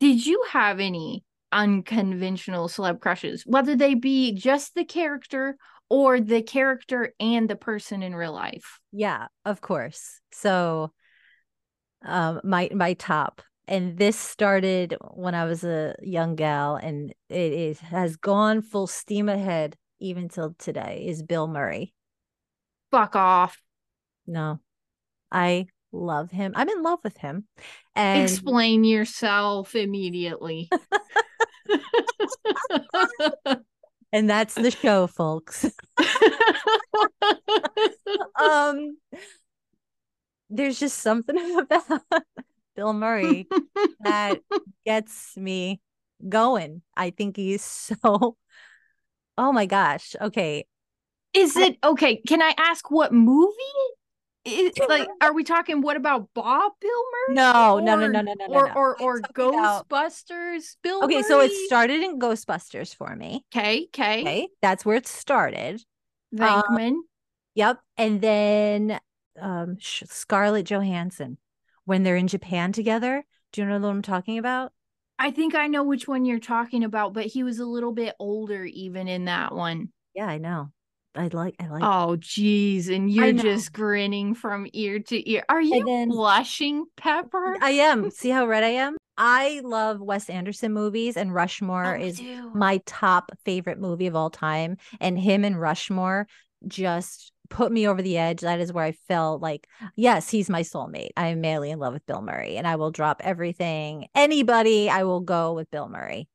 did 0.00 0.24
you 0.26 0.44
have 0.50 0.80
any 0.80 1.24
unconventional 1.52 2.68
celeb 2.68 3.00
crushes, 3.00 3.44
whether 3.46 3.76
they 3.76 3.94
be 3.94 4.32
just 4.32 4.74
the 4.74 4.84
character 4.84 5.56
or 5.90 6.20
the 6.20 6.40
character 6.40 7.12
and 7.20 7.50
the 7.50 7.56
person 7.56 8.02
in 8.02 8.14
real 8.14 8.32
life? 8.32 8.80
Yeah, 8.92 9.26
of 9.44 9.60
course. 9.60 10.20
So 10.32 10.92
um 12.02 12.40
my 12.44 12.70
my 12.72 12.94
top 12.94 13.42
and 13.68 13.98
this 13.98 14.16
started 14.18 14.96
when 15.10 15.34
I 15.34 15.44
was 15.44 15.64
a 15.64 15.94
young 16.00 16.34
gal 16.34 16.76
and 16.76 17.12
it 17.28 17.52
is 17.52 17.80
has 17.80 18.16
gone 18.16 18.62
full 18.62 18.86
steam 18.86 19.28
ahead 19.28 19.76
even 19.98 20.30
till 20.30 20.54
today 20.58 21.04
is 21.06 21.22
Bill 21.22 21.46
Murray. 21.46 21.92
Fuck 22.90 23.16
off. 23.16 23.60
No. 24.26 24.60
I 25.30 25.66
love 25.92 26.30
him. 26.30 26.52
I'm 26.56 26.68
in 26.68 26.82
love 26.82 27.00
with 27.04 27.16
him. 27.18 27.46
And 27.94 28.22
Explain 28.22 28.84
yourself 28.84 29.74
immediately. 29.74 30.70
and 34.12 34.28
that's 34.28 34.54
the 34.54 34.70
show, 34.70 35.06
folks. 35.06 35.64
um 38.40 38.96
there's 40.48 40.80
just 40.80 40.98
something 40.98 41.58
about 41.58 42.02
Bill 42.74 42.92
Murray 42.92 43.46
that 44.00 44.40
gets 44.84 45.36
me 45.36 45.80
going. 46.28 46.82
I 46.96 47.10
think 47.10 47.36
he's 47.36 47.64
so 47.64 48.36
Oh 49.38 49.52
my 49.52 49.64
gosh. 49.64 50.14
Okay. 50.20 50.66
Is 51.32 51.56
it 51.56 51.78
okay? 51.82 52.20
Can 52.28 52.42
I 52.42 52.52
ask 52.58 52.90
what 52.90 53.10
movie? 53.12 53.54
Is, 54.46 54.72
like, 54.88 55.06
are 55.20 55.34
we 55.34 55.44
talking? 55.44 55.82
What 55.82 55.96
about 55.98 56.28
Bob 56.32 56.72
Bill 56.80 56.90
Murray? 57.28 57.34
No, 57.34 57.78
no, 57.78 57.94
no, 57.96 58.06
no, 58.06 58.22
no, 58.22 58.32
no, 58.32 58.46
no, 58.46 58.54
Or 58.54 58.66
no. 58.68 58.72
or 58.74 59.02
or 59.02 59.20
talking 59.20 59.58
about- 59.58 59.88
Ghostbusters? 59.88 60.76
Bill. 60.82 61.04
Okay, 61.04 61.20
so 61.22 61.40
it 61.40 61.52
started 61.66 62.00
in 62.00 62.18
Ghostbusters 62.18 62.94
for 62.94 63.14
me. 63.14 63.44
Okay, 63.54 63.84
okay. 63.88 64.20
Okay. 64.22 64.48
That's 64.62 64.84
where 64.84 64.96
it 64.96 65.06
started. 65.06 65.82
Venkman. 66.34 66.96
Yep. 67.54 67.80
And 67.98 68.20
then 68.22 69.00
um 69.38 69.76
Scarlett 69.80 70.66
Johansson 70.66 71.36
when 71.84 72.02
they're 72.02 72.16
in 72.16 72.28
Japan 72.28 72.72
together. 72.72 73.24
Do 73.52 73.60
you 73.60 73.66
know 73.66 73.78
what 73.78 73.88
I'm 73.88 74.02
talking 74.02 74.38
about? 74.38 74.72
I 75.18 75.32
think 75.32 75.54
I 75.54 75.66
know 75.66 75.82
which 75.82 76.08
one 76.08 76.24
you're 76.24 76.38
talking 76.38 76.82
about, 76.82 77.12
but 77.12 77.26
he 77.26 77.42
was 77.42 77.58
a 77.58 77.66
little 77.66 77.92
bit 77.92 78.14
older 78.18 78.64
even 78.64 79.06
in 79.06 79.26
that 79.26 79.54
one. 79.54 79.90
Yeah, 80.14 80.26
I 80.26 80.38
know. 80.38 80.70
I 81.14 81.28
like 81.32 81.56
I 81.60 81.66
like 81.68 81.82
Oh, 81.84 82.16
geez, 82.16 82.88
and 82.88 83.10
you're 83.10 83.32
just 83.32 83.72
grinning 83.72 84.34
from 84.34 84.66
ear 84.72 85.00
to 85.00 85.30
ear. 85.30 85.44
Are 85.48 85.60
you 85.60 85.84
then- 85.84 86.08
blushing, 86.08 86.84
Pepper? 86.96 87.56
I 87.60 87.70
am. 87.72 88.10
See 88.12 88.30
how 88.30 88.46
red 88.46 88.62
I 88.62 88.68
am? 88.70 88.96
I 89.18 89.60
love 89.64 90.00
Wes 90.00 90.30
Anderson 90.30 90.72
movies 90.72 91.16
and 91.16 91.34
Rushmore 91.34 91.96
Oh, 91.96 92.00
is 92.00 92.18
dude. 92.18 92.54
my 92.54 92.80
top 92.86 93.32
favorite 93.44 93.78
movie 93.78 94.06
of 94.06 94.16
all 94.16 94.30
time. 94.30 94.76
And 95.00 95.18
him 95.18 95.44
and 95.44 95.60
Rushmore 95.60 96.26
just 96.66 97.32
put 97.50 97.70
me 97.72 97.86
over 97.88 98.00
the 98.00 98.16
edge. 98.16 98.40
That 98.40 98.60
is 98.60 98.72
where 98.72 98.84
I 98.84 98.92
felt 98.92 99.42
like, 99.42 99.66
yes, 99.96 100.30
he's 100.30 100.48
my 100.48 100.62
soulmate. 100.62 101.10
I 101.18 101.28
am 101.28 101.40
madly 101.42 101.70
in 101.70 101.78
love 101.80 101.92
with 101.92 102.06
Bill 102.06 102.22
Murray 102.22 102.56
and 102.56 102.66
I 102.66 102.76
will 102.76 102.92
drop 102.92 103.20
everything. 103.24 104.06
Anybody, 104.14 104.88
I 104.88 105.02
will 105.02 105.20
go 105.20 105.52
with 105.54 105.70
Bill 105.70 105.88
Murray 105.88 106.28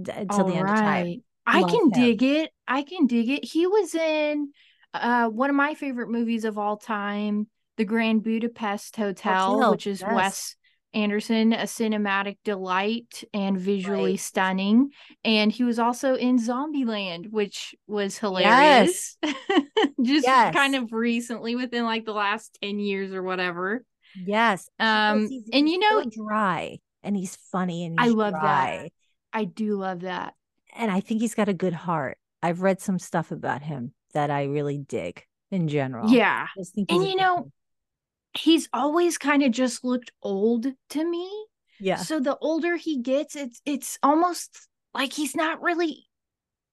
d- 0.00 0.12
until 0.14 0.44
the 0.44 0.54
end 0.54 0.68
of 0.68 0.76
time. 0.76 1.22
I 1.44 1.62
Love 1.62 1.70
can 1.70 1.80
him. 1.86 1.90
dig 1.90 2.22
it. 2.22 2.50
I 2.78 2.82
can 2.82 3.06
dig 3.06 3.28
it. 3.28 3.44
He 3.44 3.66
was 3.66 3.94
in 3.94 4.52
uh 4.94 5.28
one 5.28 5.50
of 5.50 5.56
my 5.56 5.74
favorite 5.74 6.10
movies 6.10 6.44
of 6.44 6.58
all 6.58 6.76
time, 6.76 7.48
The 7.76 7.84
Grand 7.84 8.22
Budapest 8.22 8.96
Hotel, 8.96 9.52
Hotel, 9.54 9.70
which 9.72 9.86
is 9.86 10.00
yes. 10.00 10.12
Wes 10.14 10.56
Anderson, 10.94 11.52
a 11.54 11.64
cinematic 11.64 12.36
delight 12.44 13.24
and 13.32 13.58
visually 13.58 14.12
Right. 14.12 14.20
stunning. 14.20 14.90
And 15.24 15.50
he 15.50 15.64
was 15.64 15.78
also 15.78 16.14
in 16.16 16.38
Zombieland, 16.38 17.30
which 17.30 17.74
was 17.86 18.18
hilarious. 18.18 19.16
Yes. 19.22 19.34
Just 20.02 20.26
Yes. 20.26 20.54
kind 20.54 20.74
of 20.74 20.92
recently, 20.92 21.56
within 21.56 21.84
like 21.84 22.04
the 22.04 22.12
last 22.12 22.58
10 22.62 22.78
years 22.78 23.12
or 23.14 23.22
whatever. 23.22 23.84
Yes. 24.22 24.68
Um, 24.78 25.28
he's- 25.28 25.48
and 25.52 25.66
he's 25.66 25.74
you 25.74 25.78
know- 25.80 26.02
so 26.02 26.10
dry 26.26 26.78
and 27.02 27.16
he's 27.16 27.36
funny 27.50 27.86
and 27.86 27.98
I 27.98 28.04
he's 28.04 28.12
love 28.14 28.34
that. 28.34 28.88
I 29.32 29.44
do 29.44 29.76
love 29.78 30.00
that. 30.00 30.34
And 30.76 30.90
I 30.90 31.00
think 31.00 31.20
he's 31.22 31.34
got 31.34 31.48
a 31.48 31.54
good 31.54 31.72
heart. 31.72 32.18
I've 32.42 32.62
read 32.62 32.80
some 32.80 32.98
stuff 32.98 33.30
about 33.30 33.62
him 33.62 33.92
that 34.14 34.30
I 34.30 34.44
really 34.44 34.78
dig 34.78 35.24
in 35.50 35.68
general. 35.68 36.10
Yeah. 36.10 36.46
And 36.56 37.06
you 37.06 37.16
know, 37.16 37.36
guy. 37.36 38.40
he's 38.40 38.68
always 38.72 39.18
kind 39.18 39.42
of 39.42 39.52
just 39.52 39.84
looked 39.84 40.10
old 40.22 40.66
to 40.90 41.04
me. 41.04 41.30
yeah. 41.78 41.96
So 41.96 42.20
the 42.20 42.36
older 42.38 42.76
he 42.76 42.98
gets, 42.98 43.36
it's 43.36 43.60
it's 43.64 43.98
almost 44.02 44.68
like 44.94 45.12
he's 45.12 45.36
not 45.36 45.62
really 45.62 46.06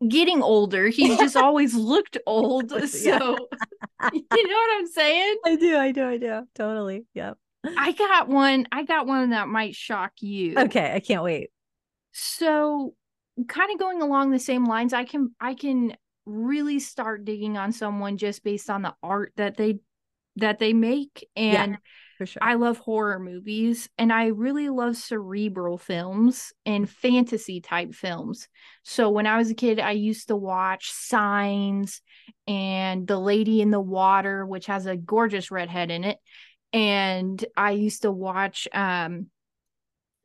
getting 0.07 0.41
older. 0.41 0.87
He's 0.87 1.17
just 1.17 1.35
always 1.37 1.75
looked 1.75 2.17
old. 2.25 2.71
So 2.71 2.77
you 3.11 4.47
know 4.47 4.55
what 4.55 4.77
I'm 4.79 4.87
saying? 4.87 5.35
I 5.45 5.55
do, 5.55 5.77
I 5.77 5.91
do, 5.91 6.07
I 6.07 6.17
do. 6.17 6.41
Totally. 6.55 7.05
Yep. 7.13 7.37
I 7.77 7.91
got 7.91 8.29
one. 8.29 8.67
I 8.71 8.83
got 8.83 9.05
one 9.05 9.31
that 9.31 9.49
might 9.49 9.75
shock 9.75 10.13
you. 10.21 10.57
Okay, 10.57 10.93
I 10.93 10.99
can't 10.99 11.23
wait. 11.23 11.51
So 12.13 12.93
kind 13.47 13.71
of 13.71 13.79
going 13.79 14.01
along 14.01 14.31
the 14.31 14.39
same 14.39 14.65
lines, 14.65 14.93
I 14.93 15.03
can 15.05 15.33
I 15.39 15.53
can 15.53 15.95
really 16.25 16.79
start 16.79 17.25
digging 17.25 17.57
on 17.57 17.71
someone 17.71 18.17
just 18.17 18.43
based 18.43 18.69
on 18.69 18.81
the 18.81 18.93
art 19.01 19.33
that 19.37 19.57
they 19.57 19.79
that 20.37 20.59
they 20.59 20.73
make 20.73 21.27
Yeah. 21.47 21.65
and 21.65 21.77
For 22.17 22.25
sure. 22.25 22.41
I 22.41 22.55
love 22.55 22.77
horror 22.79 23.19
movies 23.19 23.89
and 23.97 24.13
I 24.13 24.27
really 24.27 24.69
love 24.69 24.97
cerebral 24.97 25.77
films 25.77 26.53
and 26.65 26.89
fantasy 26.89 27.61
type 27.61 27.93
films. 27.95 28.47
So 28.83 29.09
when 29.09 29.27
I 29.27 29.37
was 29.37 29.51
a 29.51 29.55
kid, 29.55 29.79
I 29.79 29.91
used 29.91 30.29
to 30.29 30.35
watch 30.37 30.91
Signs 30.91 32.01
and 32.47 33.07
The 33.07 33.19
Lady 33.19 33.61
in 33.61 33.71
the 33.71 33.81
Water, 33.81 34.45
which 34.45 34.67
has 34.67 34.85
a 34.85 34.97
gorgeous 34.97 35.51
redhead 35.51 35.91
in 35.91 36.03
it. 36.03 36.17
And 36.73 37.43
I 37.57 37.71
used 37.71 38.03
to 38.03 38.11
watch 38.11 38.67
um 38.73 39.27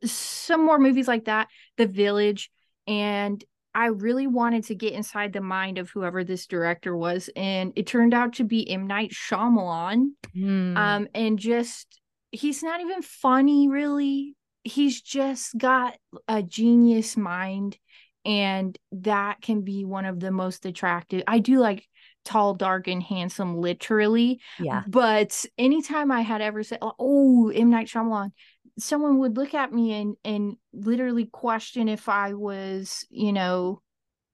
some 0.05 0.65
more 0.65 0.79
movies 0.79 1.09
like 1.09 1.25
that, 1.27 1.49
The 1.77 1.87
Village, 1.87 2.51
and 2.87 3.43
I 3.77 3.87
really 3.87 4.29
wanted 4.29 4.65
to 4.65 4.75
get 4.77 4.93
inside 4.93 5.33
the 5.33 5.41
mind 5.41 5.79
of 5.79 5.91
whoever 5.91 6.23
this 6.23 6.47
director 6.47 6.97
was, 6.97 7.29
and 7.35 7.73
it 7.75 7.87
turned 7.89 8.15
out 8.15 8.35
to 8.35 8.45
be 8.45 8.71
M. 8.71 8.87
Night 8.87 9.11
Shyamalan 9.13 10.11
Hmm. 10.35 10.77
um 10.77 11.09
and 11.15 11.39
just 11.39 12.01
he's 12.33 12.63
not 12.63 12.81
even 12.81 13.03
funny 13.03 13.69
really 13.69 14.35
he's 14.65 15.01
just 15.01 15.57
got 15.57 15.95
a 16.27 16.43
genius 16.43 17.17
mind 17.17 17.79
and 18.25 18.77
that 18.91 19.41
can 19.41 19.61
be 19.63 19.85
one 19.85 20.07
of 20.07 20.19
the 20.19 20.33
most 20.33 20.67
attractive 20.67 21.23
i 21.29 21.39
do 21.39 21.61
like 21.61 21.87
tall 22.25 22.55
dark 22.55 22.89
and 22.89 23.03
handsome 23.03 23.59
literally 23.59 24.41
yeah. 24.59 24.83
but 24.89 25.45
anytime 25.57 26.11
i 26.11 26.23
had 26.23 26.41
ever 26.41 26.65
said 26.65 26.79
oh 26.83 27.51
m 27.51 27.71
night 27.71 27.87
Shyamalan, 27.87 28.33
someone 28.79 29.19
would 29.19 29.37
look 29.37 29.55
at 29.55 29.73
me 29.73 29.93
and 29.93 30.17
and 30.25 30.57
literally 30.73 31.27
question 31.27 31.89
if 31.89 32.09
i 32.09 32.35
was 32.35 33.05
you 33.11 33.33
know 33.33 33.81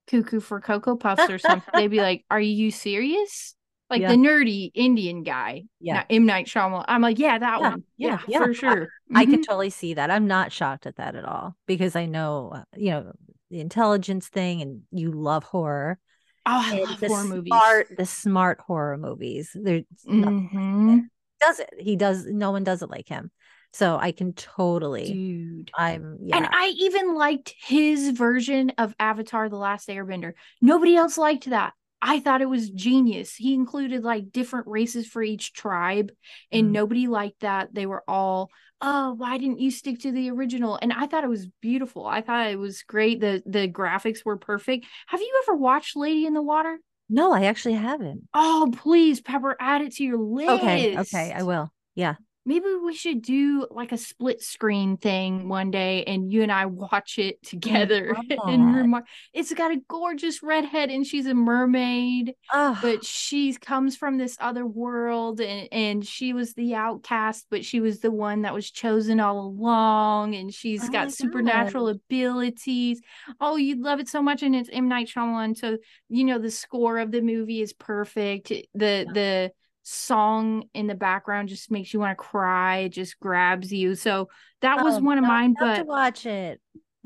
cuckoo 0.09 0.40
for 0.40 0.61
cocoa 0.61 0.97
puffs 0.97 1.28
or 1.30 1.38
something 1.38 1.68
they'd 1.75 1.88
be 1.88 2.00
like 2.00 2.25
are 2.30 2.40
you 2.40 2.70
serious 2.70 3.54
like 3.90 4.00
Yeah. 4.02 4.09
the 4.12 4.16
nerdy 4.16 4.70
indian 4.75 5.23
guy 5.23 5.64
Yeah. 5.80 6.04
M 6.11 6.25
Night 6.26 6.47
Shyamalan. 6.47 6.85
I'm 6.88 7.02
like, 7.02 7.18
yeah, 7.18 7.38
that 7.38 7.61
Yeah, 7.61 7.70
one. 7.70 7.82
yeah, 7.97 8.20
Yeah, 8.28 8.38
for 8.38 8.54
sure. 8.54 8.88
I 9.14 9.25
can 9.26 9.40
Mhm. 9.40 9.47
totally 9.47 9.70
see 9.70 9.94
that. 9.94 10.11
I'm 10.11 10.26
not 10.28 10.52
shocked 10.52 10.87
at 10.87 10.97
that 10.97 11.16
at 11.16 11.25
all 11.25 11.56
because 11.66 11.97
I 11.97 12.06
know, 12.06 12.52
uh, 12.54 12.62
you 12.76 12.90
know, 12.90 13.12
the 13.50 13.59
intelligence 13.61 14.28
thing 14.28 14.62
and 14.62 14.82
you 14.92 15.11
love 15.11 15.42
horror. 15.42 15.99
Oh, 16.47 16.62
I 16.64 16.70
and 16.76 16.88
love 16.88 17.00
the 17.00 17.09
horror 17.09 17.25
movies. 17.25 17.52
smart, 17.52 17.88
the 17.97 18.06
smart 18.06 18.61
horror 18.61 18.97
movies. 18.97 19.50
There's 19.54 19.85
Mhm. 20.06 21.09
does 21.40 21.59
it. 21.59 21.70
He 21.78 21.97
does. 21.97 22.26
No 22.26 22.52
one 22.52 22.62
does 22.62 22.82
it 22.82 22.90
like 22.90 23.09
him. 23.09 23.32
So 23.72 23.96
I 23.96 24.12
can 24.12 24.32
totally. 24.32 25.12
Dude. 25.12 25.70
I'm 25.76 26.18
yeah. 26.22 26.36
And 26.36 26.48
I 26.50 26.74
even 26.78 27.14
liked 27.14 27.54
his 27.60 28.10
version 28.10 28.72
of 28.78 28.94
Avatar 28.98 29.48
The 29.48 29.56
Last 29.56 29.88
Airbender. 29.88 30.32
Nobody 30.60 30.96
else 30.96 31.16
liked 31.16 31.50
that. 31.50 31.72
I 32.02 32.18
thought 32.20 32.40
it 32.40 32.48
was 32.48 32.70
genius. 32.70 33.34
He 33.36 33.52
included 33.54 34.02
like 34.02 34.32
different 34.32 34.66
races 34.66 35.06
for 35.06 35.22
each 35.22 35.52
tribe, 35.52 36.10
and 36.50 36.68
Mm. 36.68 36.72
nobody 36.72 37.06
liked 37.06 37.40
that. 37.40 37.74
They 37.74 37.84
were 37.86 38.02
all, 38.08 38.50
"Oh, 38.80 39.12
why 39.12 39.36
didn't 39.36 39.60
you 39.60 39.70
stick 39.70 40.00
to 40.00 40.10
the 40.10 40.30
original?" 40.30 40.78
And 40.80 40.92
I 40.94 41.06
thought 41.06 41.24
it 41.24 41.30
was 41.30 41.46
beautiful. 41.60 42.06
I 42.06 42.22
thought 42.22 42.46
it 42.50 42.58
was 42.58 42.82
great. 42.82 43.20
the 43.20 43.42
The 43.44 43.68
graphics 43.68 44.24
were 44.24 44.38
perfect. 44.38 44.86
Have 45.08 45.20
you 45.20 45.42
ever 45.44 45.54
watched 45.56 45.94
Lady 45.94 46.26
in 46.26 46.32
the 46.34 46.42
Water? 46.42 46.80
no, 47.12 47.32
I 47.32 47.44
actually 47.46 47.74
haven't. 47.74 48.28
Oh, 48.32 48.70
please, 48.74 49.20
Pepper, 49.20 49.56
add 49.60 49.82
it 49.82 49.92
to 49.96 50.04
your 50.04 50.16
list. 50.16 50.48
Okay, 50.48 50.96
okay, 50.96 51.32
I 51.36 51.42
will. 51.42 51.70
Yeah, 51.94 52.14
maybe 52.50 52.66
we 52.85 52.92
should 52.92 53.23
do 53.23 53.64
like 53.71 53.92
a 53.92 53.97
split 53.97 54.42
screen 54.42 54.97
thing 54.97 55.49
one 55.49 55.71
day 55.71 56.02
and 56.02 56.33
you 56.33 56.42
and 56.42 56.50
I 56.50 56.66
watch 56.66 57.16
it 57.16 57.40
together 57.45 58.16
and 58.47 58.75
remark 58.75 59.04
it's 59.33 59.54
got 59.54 59.71
a 59.71 59.80
gorgeous 59.87 60.42
redhead 60.42 60.90
and 60.90 61.07
she's 61.07 61.26
a 61.26 61.35
mermaid 61.35 62.35
Oh, 62.52 62.76
but 62.83 63.04
she 63.04 63.54
comes 63.54 63.97
from 63.97 64.19
this 64.19 64.37
other 64.40 64.66
world 64.66 65.40
and 65.40 65.69
and 65.71 66.04
she 66.04 66.33
was 66.33 66.54
the 66.54 66.75
outcast 66.75 67.47
but 67.50 67.64
she 67.64 67.78
was 67.78 68.00
the 68.00 68.11
one 68.11 68.42
that 68.42 68.52
was 68.52 68.69
chosen 68.69 69.21
all 69.21 69.38
along 69.38 70.35
and 70.35 70.52
she's 70.52 70.83
Oh 70.83 70.90
got 70.90 71.12
supernatural 71.12 71.87
abilities. 71.87 73.00
Oh 73.40 73.54
you'd 73.54 73.78
love 73.78 74.00
it 74.00 74.09
so 74.09 74.21
much 74.21 74.42
and 74.42 74.57
it's 74.57 74.69
M. 74.73 74.88
Night 74.88 75.09
Shyamalan 75.09 75.57
so 75.57 75.78
you 76.09 76.25
know 76.25 76.38
the 76.40 76.50
score 76.50 76.99
of 76.99 77.12
the 77.12 77.21
movie 77.21 77.61
is 77.61 77.73
perfect. 77.73 78.49
The 78.49 79.07
the 79.14 79.52
song 79.92 80.64
in 80.75 80.87
the 80.87 80.94
background 80.94 81.49
just 81.49 81.70
makes 81.70 81.92
you 81.92 82.00
want 82.00 82.16
to 82.16 82.23
cry 82.23 82.78
it 82.78 82.90
just 82.90 83.18
grabs 83.18 83.73
you 83.73 83.94
so 83.94 84.28
that 84.62 84.82
was 84.85 85.00
one 85.00 85.18
of 85.18 85.23
no, 85.23 85.28
mine 85.28 85.54
but 85.59 85.76
to 85.78 85.82
watch 85.85 86.26
it. 86.26 86.61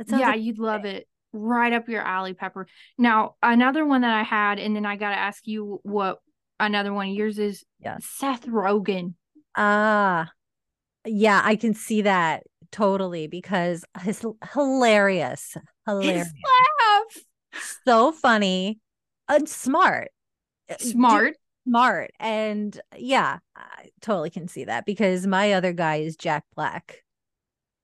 Yeah, 0.06 0.18
like- 0.30 0.40
you'd 0.40 0.58
love 0.58 0.84
it. 0.84 1.06
Right 1.32 1.72
up 1.72 1.88
your 1.88 2.02
alley, 2.02 2.32
Pepper. 2.32 2.66
Now, 2.96 3.34
another 3.42 3.84
one 3.84 4.02
that 4.02 4.14
I 4.14 4.22
had, 4.22 4.60
and 4.60 4.74
then 4.76 4.86
I 4.86 4.94
got 4.94 5.10
to 5.10 5.16
ask 5.18 5.46
you 5.48 5.80
what 5.82 6.18
another 6.60 6.92
one 6.92 7.08
of 7.08 7.14
yours 7.14 7.40
is. 7.40 7.64
Yeah. 7.80 7.96
Seth 8.00 8.46
Rogen. 8.46 9.14
Ah, 9.56 10.30
yeah, 11.04 11.40
I 11.44 11.56
can 11.56 11.74
see 11.74 12.02
that 12.02 12.44
totally 12.70 13.26
because 13.26 13.84
his 14.02 14.24
hilarious, 14.52 15.56
hilarious, 15.86 16.26
His 16.26 16.34
laugh. 16.82 17.24
so 17.84 18.12
funny, 18.12 18.78
and 19.28 19.48
smart, 19.48 20.10
Uh, 20.70 20.74
Smart. 20.78 21.36
Smart, 21.66 22.12
and 22.20 22.78
yeah, 22.96 23.38
I 23.56 23.90
totally 24.00 24.30
can 24.30 24.48
see 24.48 24.64
that 24.64 24.86
because 24.86 25.26
my 25.26 25.52
other 25.52 25.72
guy 25.72 25.96
is 25.96 26.16
Jack 26.16 26.44
Black 26.54 27.02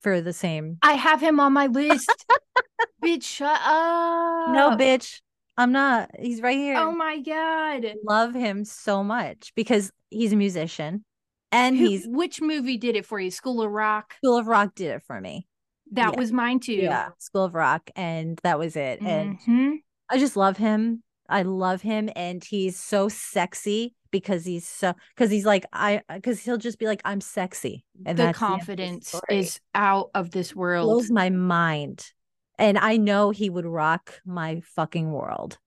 for 0.00 0.20
the 0.20 0.32
same. 0.32 0.78
I 0.82 0.92
have 0.94 1.20
him 1.20 1.40
on 1.40 1.52
my 1.52 1.66
list. 1.66 2.10
Bitch, 3.04 3.22
shut 3.24 3.60
up. 3.64 4.48
No, 4.54 4.76
bitch, 4.76 5.20
I'm 5.56 5.72
not. 5.72 6.10
He's 6.18 6.42
right 6.42 6.56
here. 6.58 6.76
Oh 6.78 6.92
my 6.92 7.18
God. 7.20 7.94
Love 8.04 8.34
him 8.34 8.64
so 8.64 9.02
much 9.02 9.52
because 9.54 9.90
he's 10.10 10.32
a 10.32 10.36
musician 10.36 11.04
and 11.50 11.76
Who- 11.76 11.84
he's 11.86 12.06
which 12.06 12.40
movie 12.42 12.76
did 12.76 12.96
it 12.96 13.06
for 13.06 13.18
you? 13.18 13.30
School 13.30 13.62
of 13.62 13.70
Rock. 13.70 14.14
School 14.22 14.36
of 14.36 14.46
Rock 14.46 14.74
did 14.74 14.90
it 14.96 15.02
for 15.06 15.18
me. 15.20 15.46
That 15.92 16.12
Yeah. 16.14 16.18
was 16.20 16.30
mine 16.30 16.60
too. 16.60 16.74
Yeah, 16.74 17.08
School 17.18 17.44
of 17.44 17.54
Rock, 17.54 17.90
and 17.96 18.38
that 18.42 18.58
was 18.58 18.76
it. 18.76 19.00
And 19.00 19.38
Mhm. 19.40 19.76
I 20.10 20.18
just 20.18 20.36
love 20.36 20.56
him. 20.58 21.02
I 21.30 21.42
love 21.42 21.80
him, 21.82 22.10
and 22.16 22.44
he's 22.44 22.78
so 22.78 23.08
sexy 23.08 23.94
because 24.10 24.44
he's 24.44 24.66
so 24.66 24.94
because 25.14 25.30
he's 25.30 25.46
like 25.46 25.64
I 25.72 26.02
because 26.12 26.40
he'll 26.40 26.58
just 26.58 26.78
be 26.78 26.86
like 26.86 27.00
I'm 27.04 27.20
sexy, 27.20 27.84
and 28.04 28.18
the 28.18 28.32
confidence 28.32 29.08
story. 29.08 29.22
is 29.30 29.60
out 29.74 30.10
of 30.14 30.30
this 30.32 30.54
world. 30.54 30.86
blows 30.88 31.10
my 31.10 31.30
mind, 31.30 32.10
and 32.58 32.76
I 32.76 32.96
know 32.96 33.30
he 33.30 33.48
would 33.48 33.66
rock 33.66 34.20
my 34.26 34.60
fucking 34.74 35.10
world. 35.12 35.58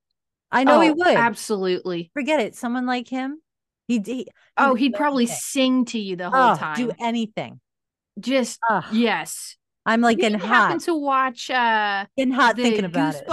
I 0.51 0.65
know 0.65 0.81
he 0.81 0.89
Oh, 0.89 0.93
would. 0.93 1.07
Absolutely. 1.15 2.11
Forget 2.13 2.39
it. 2.39 2.55
Someone 2.55 2.85
like 2.85 3.07
him, 3.07 3.41
he, 3.87 3.99
he 4.05 4.27
Oh, 4.57 4.75
he'd 4.75 4.93
probably 4.93 5.23
anything. 5.23 5.39
sing 5.41 5.85
to 5.85 5.99
you 5.99 6.15
the 6.15 6.29
whole 6.29 6.51
Oh, 6.51 6.55
time. 6.55 6.75
do 6.75 6.91
anything. 6.99 7.59
Just 8.19 8.59
Ugh, 8.69 8.83
yes. 8.91 9.55
I'm 9.85 10.01
like 10.01 10.19
you 10.19 10.23
happen 10.25 10.39
hot, 10.47 10.81
to 10.81 10.95
watch 10.95 11.49
uh 11.49 12.05
getting 12.15 12.33
hot 12.33 12.55
thinking 12.55 12.85
about 12.85 13.15
it. 13.15 13.25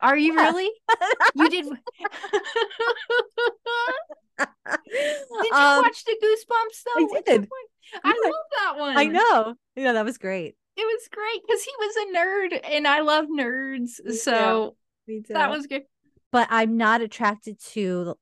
Are 0.00 0.16
you 0.16 0.34
really? 0.34 0.70
You 1.34 1.48
did 1.50 1.64
Did 1.66 1.74
you 5.42 5.52
Um, 5.52 5.82
watch 5.82 6.04
the 6.04 6.16
Goosebumps 6.22 6.82
though? 6.84 7.16
I 7.16 7.20
did. 7.22 7.40
point? 7.40 8.04
I 8.04 8.08
Yeah. 8.08 8.30
love 8.30 8.46
that 8.58 8.78
one. 8.78 8.96
I 8.96 9.04
know. 9.06 9.54
Yeah, 9.76 9.92
that 9.92 10.04
was 10.04 10.18
great. 10.18 10.54
It 10.76 10.82
was 10.82 11.08
great 11.12 11.40
because 11.46 11.62
he 11.62 11.70
was 11.78 11.96
a 11.96 12.18
nerd 12.18 12.60
and 12.72 12.86
I 12.88 13.00
love 13.00 13.26
nerds. 13.26 14.04
Me 14.04 14.14
So 14.16 14.76
Me 15.06 15.22
that 15.28 15.50
was 15.50 15.66
good. 15.66 15.82
but 16.32 16.48
I'm 16.50 16.76
not 16.76 17.00
attracted 17.00 17.60
to 17.72 18.16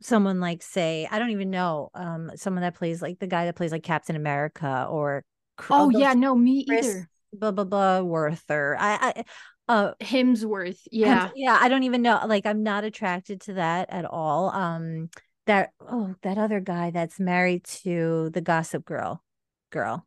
someone 0.00 0.40
like 0.40 0.62
say 0.62 1.08
I 1.10 1.18
don't 1.18 1.30
even 1.30 1.50
know 1.50 1.90
um 1.94 2.30
someone 2.36 2.62
that 2.62 2.74
plays 2.74 3.00
like 3.00 3.18
the 3.18 3.26
guy 3.26 3.46
that 3.46 3.56
plays 3.56 3.72
like 3.72 3.82
Captain 3.82 4.16
America 4.16 4.86
or 4.90 5.24
Cr- 5.56 5.72
Oh 5.72 5.90
yeah, 5.90 6.12
no, 6.14 6.34
me 6.34 6.64
Chris 6.68 6.86
either. 6.86 7.08
blah 7.32 7.50
blah 7.50 7.64
blah 7.64 8.00
Worth 8.00 8.50
or 8.50 8.76
I, 8.78 9.12
I 9.16 9.24
uh 9.68 9.92
Hemsworth. 10.00 10.78
Yeah. 10.90 11.30
yeah 11.34 11.58
I 11.60 11.68
don't 11.68 11.82
even 11.82 12.02
know 12.02 12.20
like 12.26 12.46
I'm 12.46 12.62
not 12.62 12.84
attracted 12.84 13.40
to 13.42 13.54
that 13.54 13.90
at 13.90 14.04
all 14.04 14.50
um 14.50 15.10
that 15.46 15.70
oh 15.80 16.14
that 16.22 16.38
other 16.38 16.60
guy 16.60 16.90
that's 16.90 17.18
married 17.20 17.64
to 17.82 18.30
the 18.30 18.40
Gossip 18.40 18.84
Girl 18.84 19.22
girl 19.70 20.06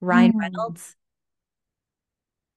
Ryan 0.00 0.32
Mm. 0.32 0.40
Reynolds 0.40 0.96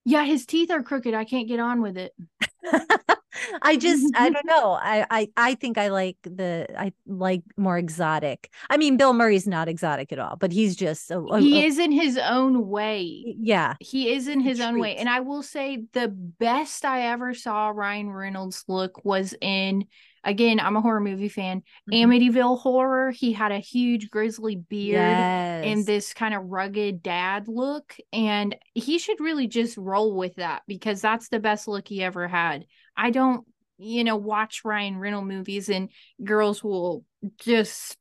Yeah, 0.04 0.24
his 0.24 0.46
teeth 0.46 0.70
are 0.70 0.82
crooked. 0.82 1.14
I 1.14 1.24
can't 1.24 1.48
get 1.48 1.60
on 1.60 1.82
with 1.82 1.96
it. 1.96 2.14
I 3.62 3.76
just 3.76 4.10
I 4.16 4.30
don't 4.30 4.46
know. 4.46 4.72
I, 4.72 5.06
I 5.10 5.28
I 5.36 5.54
think 5.54 5.78
I 5.78 5.88
like 5.88 6.16
the 6.22 6.66
I 6.78 6.92
like 7.06 7.42
more 7.56 7.78
exotic. 7.78 8.50
I 8.70 8.76
mean, 8.76 8.96
Bill 8.96 9.12
Murray's 9.12 9.46
not 9.46 9.68
exotic 9.68 10.12
at 10.12 10.18
all, 10.18 10.36
but 10.36 10.52
he's 10.52 10.76
just 10.76 11.10
a, 11.10 11.18
a- 11.18 11.40
He 11.40 11.64
is 11.64 11.78
in 11.78 11.92
his 11.92 12.18
own 12.18 12.68
way. 12.68 13.36
yeah. 13.38 13.74
He 13.80 14.12
is 14.12 14.28
in 14.28 14.40
his 14.40 14.60
own 14.60 14.78
way. 14.78 14.96
And 14.96 15.08
I 15.08 15.20
will 15.20 15.42
say 15.42 15.84
the 15.92 16.08
best 16.08 16.84
I 16.84 17.08
ever 17.08 17.34
saw 17.34 17.68
Ryan 17.68 18.10
Reynolds 18.10 18.64
look 18.68 19.04
was 19.04 19.34
in 19.40 19.86
again, 20.24 20.58
I'm 20.58 20.74
a 20.74 20.80
horror 20.80 20.98
movie 21.00 21.28
fan. 21.28 21.62
Mhm. 21.88 22.02
Amityville 22.32 22.58
Horror. 22.58 23.12
He 23.12 23.32
had 23.32 23.52
a 23.52 23.60
huge 23.60 24.10
grizzly 24.10 24.56
beard 24.56 24.98
and 25.00 25.86
this 25.86 26.14
kind 26.14 26.34
of 26.34 26.46
rugged 26.46 27.00
dad 27.00 27.46
look. 27.46 27.94
And 28.12 28.56
he 28.74 28.98
should 28.98 29.20
really 29.20 29.46
just 29.46 29.76
roll 29.76 30.16
with 30.16 30.34
that 30.34 30.62
because 30.66 31.00
that's 31.00 31.28
the 31.28 31.38
best 31.38 31.68
look 31.68 31.86
he 31.86 32.02
ever 32.02 32.26
had. 32.26 32.64
I 32.96 33.10
don't, 33.10 33.46
you 33.78 34.04
know, 34.04 34.16
watch 34.16 34.62
Ryan 34.64 34.98
Reynolds 34.98 35.28
movies 35.28 35.68
and 35.68 35.90
girls 36.22 36.62
will 36.64 37.04
just, 37.38 37.96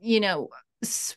you 0.00 0.20
know, 0.20 0.48
s- 0.82 1.16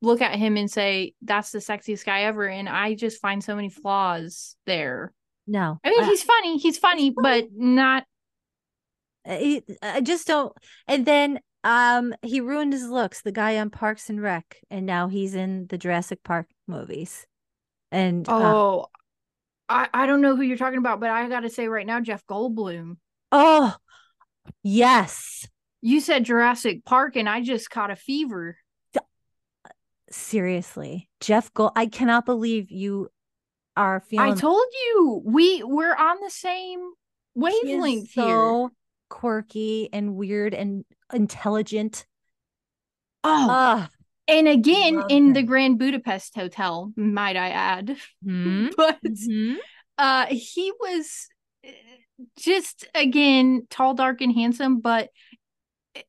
look 0.00 0.20
at 0.22 0.36
him 0.36 0.56
and 0.56 0.70
say, 0.70 1.14
that's 1.22 1.50
the 1.50 1.58
sexiest 1.58 2.04
guy 2.04 2.22
ever. 2.22 2.46
And 2.48 2.68
I 2.68 2.94
just 2.94 3.20
find 3.20 3.42
so 3.42 3.54
many 3.56 3.68
flaws 3.68 4.56
there. 4.66 5.12
no. 5.46 5.78
I 5.84 5.90
mean, 5.90 6.02
I- 6.02 6.06
he's 6.06 6.22
funny. 6.22 6.58
He's 6.58 6.78
funny, 6.78 7.10
but 7.10 7.48
not. 7.54 8.04
I, 9.26 9.62
I 9.82 10.00
just 10.00 10.26
don't. 10.26 10.52
And 10.86 11.04
then 11.04 11.40
um 11.64 12.14
he 12.22 12.40
ruined 12.40 12.72
his 12.72 12.88
looks. 12.88 13.22
The 13.22 13.32
guy 13.32 13.58
on 13.58 13.68
Parks 13.70 14.08
and 14.08 14.22
Rec, 14.22 14.56
and 14.70 14.86
now 14.86 15.08
he's 15.08 15.34
in 15.34 15.66
the 15.66 15.76
Jurassic 15.78 16.22
Park 16.22 16.46
movies. 16.66 17.26
And 17.90 18.28
uh, 18.28 18.32
Oh, 18.32 18.86
I, 19.68 19.88
I 19.92 20.06
don't 20.06 20.20
know 20.20 20.34
who 20.36 20.42
you're 20.42 20.56
talking 20.56 20.78
about, 20.78 21.00
but 21.00 21.10
I 21.10 21.28
got 21.28 21.40
to 21.40 21.50
say 21.50 21.68
right 21.68 21.86
now, 21.86 22.00
Jeff 22.00 22.26
Goldblum. 22.26 22.96
oh 23.32 23.74
yes, 24.62 25.46
You 25.82 26.00
said 26.00 26.24
Jurassic 26.24 26.84
Park, 26.84 27.16
and 27.16 27.28
I 27.28 27.42
just 27.42 27.70
caught 27.70 27.90
a 27.90 27.96
fever. 27.96 28.56
seriously, 30.10 31.08
Jeff 31.20 31.52
Gold. 31.54 31.72
I 31.76 31.86
cannot 31.86 32.24
believe 32.24 32.70
you 32.70 33.08
are 33.76 34.00
feeling. 34.00 34.32
I 34.32 34.34
told 34.34 34.64
you 34.86 35.22
we 35.24 35.62
we're 35.62 35.94
on 35.94 36.16
the 36.22 36.30
same 36.30 36.80
wavelength 37.34 38.10
here. 38.10 38.24
so 38.24 38.70
quirky 39.10 39.88
and 39.92 40.14
weird 40.16 40.54
and 40.54 40.84
intelligent. 41.12 42.06
Oh, 43.24 43.46
Ah, 43.50 43.88
and 44.28 44.46
again 44.46 45.02
in 45.08 45.32
the. 45.32 45.42
Grand 45.42 45.78
Budapest 45.78 46.34
Hotel, 46.34 46.92
might 46.96 47.36
I 47.36 47.48
add. 47.50 47.96
hmm, 48.22 48.68
But 48.76 49.02
mhm. 49.02 49.56
uh, 49.96 50.26
he 50.28 50.72
was 50.78 51.28
uh, 51.66 51.70
just 52.38 52.86
again 52.94 53.66
tall, 53.70 53.94
dark, 53.94 54.20
and 54.20 54.32
handsome, 54.32 54.80
but 54.80 55.08
eh, 55.94 56.02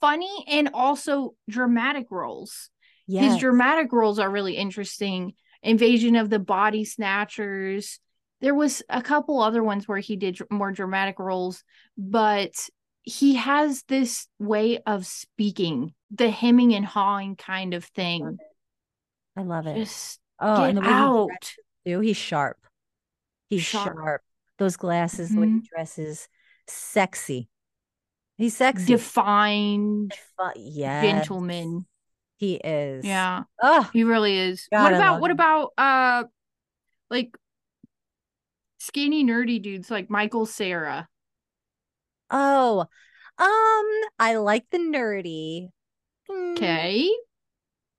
funny 0.00 0.44
and 0.48 0.70
also 0.72 1.34
dramatic 1.50 2.06
roles. 2.10 2.70
His 3.08 3.38
dramatic 3.38 3.92
roles 3.92 4.18
are 4.18 4.30
really 4.30 4.56
interesting. 4.56 5.34
Invasion 5.62 6.16
of 6.16 6.30
the 6.30 6.38
Body 6.38 6.84
Snatchers. 6.84 7.98
There 8.40 8.54
was 8.54 8.82
a 8.88 9.00
couple 9.00 9.40
other 9.40 9.64
ones 9.64 9.88
where 9.88 9.98
he 9.98 10.16
did 10.16 10.38
more 10.50 10.70
dramatic 10.70 11.18
roles, 11.18 11.64
but 11.96 12.52
he 13.06 13.36
has 13.36 13.82
this 13.88 14.26
way 14.38 14.78
of 14.84 15.06
speaking, 15.06 15.94
the 16.10 16.28
hemming 16.28 16.74
and 16.74 16.84
hawing 16.84 17.36
kind 17.36 17.72
of 17.72 17.84
thing. 17.84 18.36
I 19.36 19.42
love 19.42 19.66
it. 19.66 19.76
Just 19.76 20.20
Oh, 20.38 20.58
get 20.58 20.68
and 20.70 20.76
the 20.78 20.82
way 20.82 20.88
out. 20.88 21.28
dresses, 21.28 21.56
too. 21.86 22.00
He's 22.00 22.16
sharp. 22.18 22.58
He's 23.48 23.62
Sharp. 23.62 23.96
sharp. 23.96 24.22
Those 24.58 24.76
glasses, 24.76 25.30
the 25.30 25.40
way 25.40 25.48
he 25.48 25.60
dresses, 25.72 26.28
sexy. 26.66 27.48
He's 28.36 28.56
sexy. 28.56 28.86
Defined 28.86 30.12
Fu- 30.36 30.60
yes, 30.60 31.04
gentleman. 31.04 31.86
he 32.36 32.54
is. 32.56 33.04
Yeah, 33.04 33.44
Oh, 33.62 33.88
he 33.92 34.02
really 34.04 34.36
is. 34.36 34.68
God, 34.72 34.82
what 34.82 34.94
about 34.94 35.20
what 35.20 35.30
him. 35.30 35.36
about 35.36 35.72
uh 35.78 36.24
like 37.08 37.36
skinny 38.78 39.24
nerdy 39.24 39.60
dudes 39.62 39.90
like 39.90 40.10
Michael 40.10 40.44
Cera? 40.46 41.08
Oh, 42.30 42.86
um, 43.38 44.10
I 44.18 44.36
like 44.36 44.68
the 44.70 44.78
nerdy. 44.78 45.68
Mm, 46.30 46.56
Okay. 46.56 47.10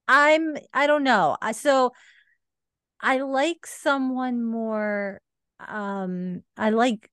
I'm 0.07 0.57
I 0.73 0.87
don't 0.87 1.03
know. 1.03 1.37
I 1.41 1.51
so 1.51 1.91
I 3.01 3.19
like 3.19 3.65
someone 3.65 4.43
more 4.43 5.21
um 5.67 6.43
I 6.55 6.69
like 6.69 7.09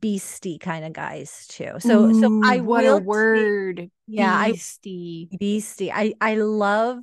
beastie 0.00 0.58
kind 0.58 0.84
of 0.84 0.92
guys 0.92 1.46
too. 1.48 1.72
So 1.78 2.06
Ooh, 2.06 2.20
so 2.20 2.40
I 2.44 2.60
what 2.60 2.84
will 2.84 2.96
a 2.96 3.00
word. 3.00 3.76
Take, 3.76 3.90
yeah, 4.08 4.44
beastie. 4.46 5.28
I, 5.32 5.36
beastie. 5.36 5.92
I 5.92 6.14
I 6.20 6.34
love 6.34 6.98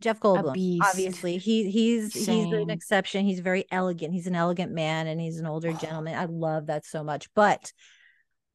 Jeff 0.00 0.20
Goldblum. 0.20 0.80
Obviously, 0.82 1.38
he 1.38 1.70
he's 1.70 2.12
Same. 2.12 2.50
he's 2.50 2.52
an 2.52 2.70
exception. 2.70 3.24
He's 3.24 3.40
very 3.40 3.64
elegant. 3.70 4.12
He's 4.12 4.26
an 4.26 4.34
elegant 4.34 4.72
man, 4.72 5.06
and 5.06 5.20
he's 5.20 5.38
an 5.38 5.46
older 5.46 5.72
gentleman. 5.72 6.16
I 6.16 6.24
love 6.26 6.66
that 6.66 6.84
so 6.84 7.02
much. 7.04 7.28
But 7.34 7.72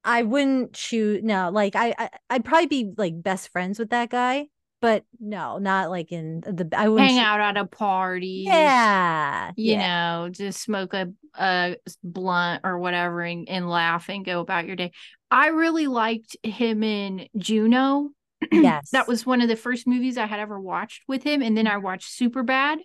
I 0.04 0.24
wouldn't 0.24 0.74
choose. 0.74 1.24
No, 1.24 1.50
like 1.52 1.76
I, 1.76 1.94
I 1.98 2.10
I'd 2.30 2.46
probably 2.46 2.68
be 2.68 2.94
like 2.98 3.22
best 3.22 3.50
friends 3.50 3.80
with 3.80 3.92
that 3.92 4.10
guy. 4.10 4.48
But 4.82 5.06
no, 5.20 5.60
not 5.60 5.90
like 5.90 6.12
in 6.12 6.42
the. 6.42 6.68
I 6.76 6.90
would 6.90 7.00
hang 7.00 7.20
out 7.20 7.40
at 7.40 7.56
a 7.56 7.66
party. 7.66 8.44
Yeah, 8.46 9.52
you 9.56 9.74
yeah. 9.74 10.18
know, 10.18 10.30
just 10.30 10.62
smoke 10.62 10.94
a 10.94 11.08
a 11.40 11.78
blunt 12.04 12.62
or 12.66 12.78
whatever 12.78 13.22
and, 13.22 13.48
and 13.48 13.70
laugh 13.70 14.10
and 14.10 14.26
go 14.26 14.42
about 14.42 14.68
your 14.68 14.76
day. 14.76 14.92
I 15.32 15.48
really 15.48 15.88
liked 15.88 16.36
him 16.44 16.84
in 16.84 17.28
Juno 17.38 18.12
Yes. 18.52 18.90
that 18.92 19.08
was 19.08 19.26
one 19.26 19.42
of 19.42 19.48
the 19.48 19.56
first 19.56 19.88
movies 19.88 20.18
I 20.18 20.26
had 20.26 20.40
ever 20.40 20.60
watched 20.60 21.04
with 21.08 21.24
him. 21.24 21.42
And 21.42 21.58
then 21.58 21.68
I 21.68 21.78
watched 21.78 22.20
Superbad. 22.20 22.78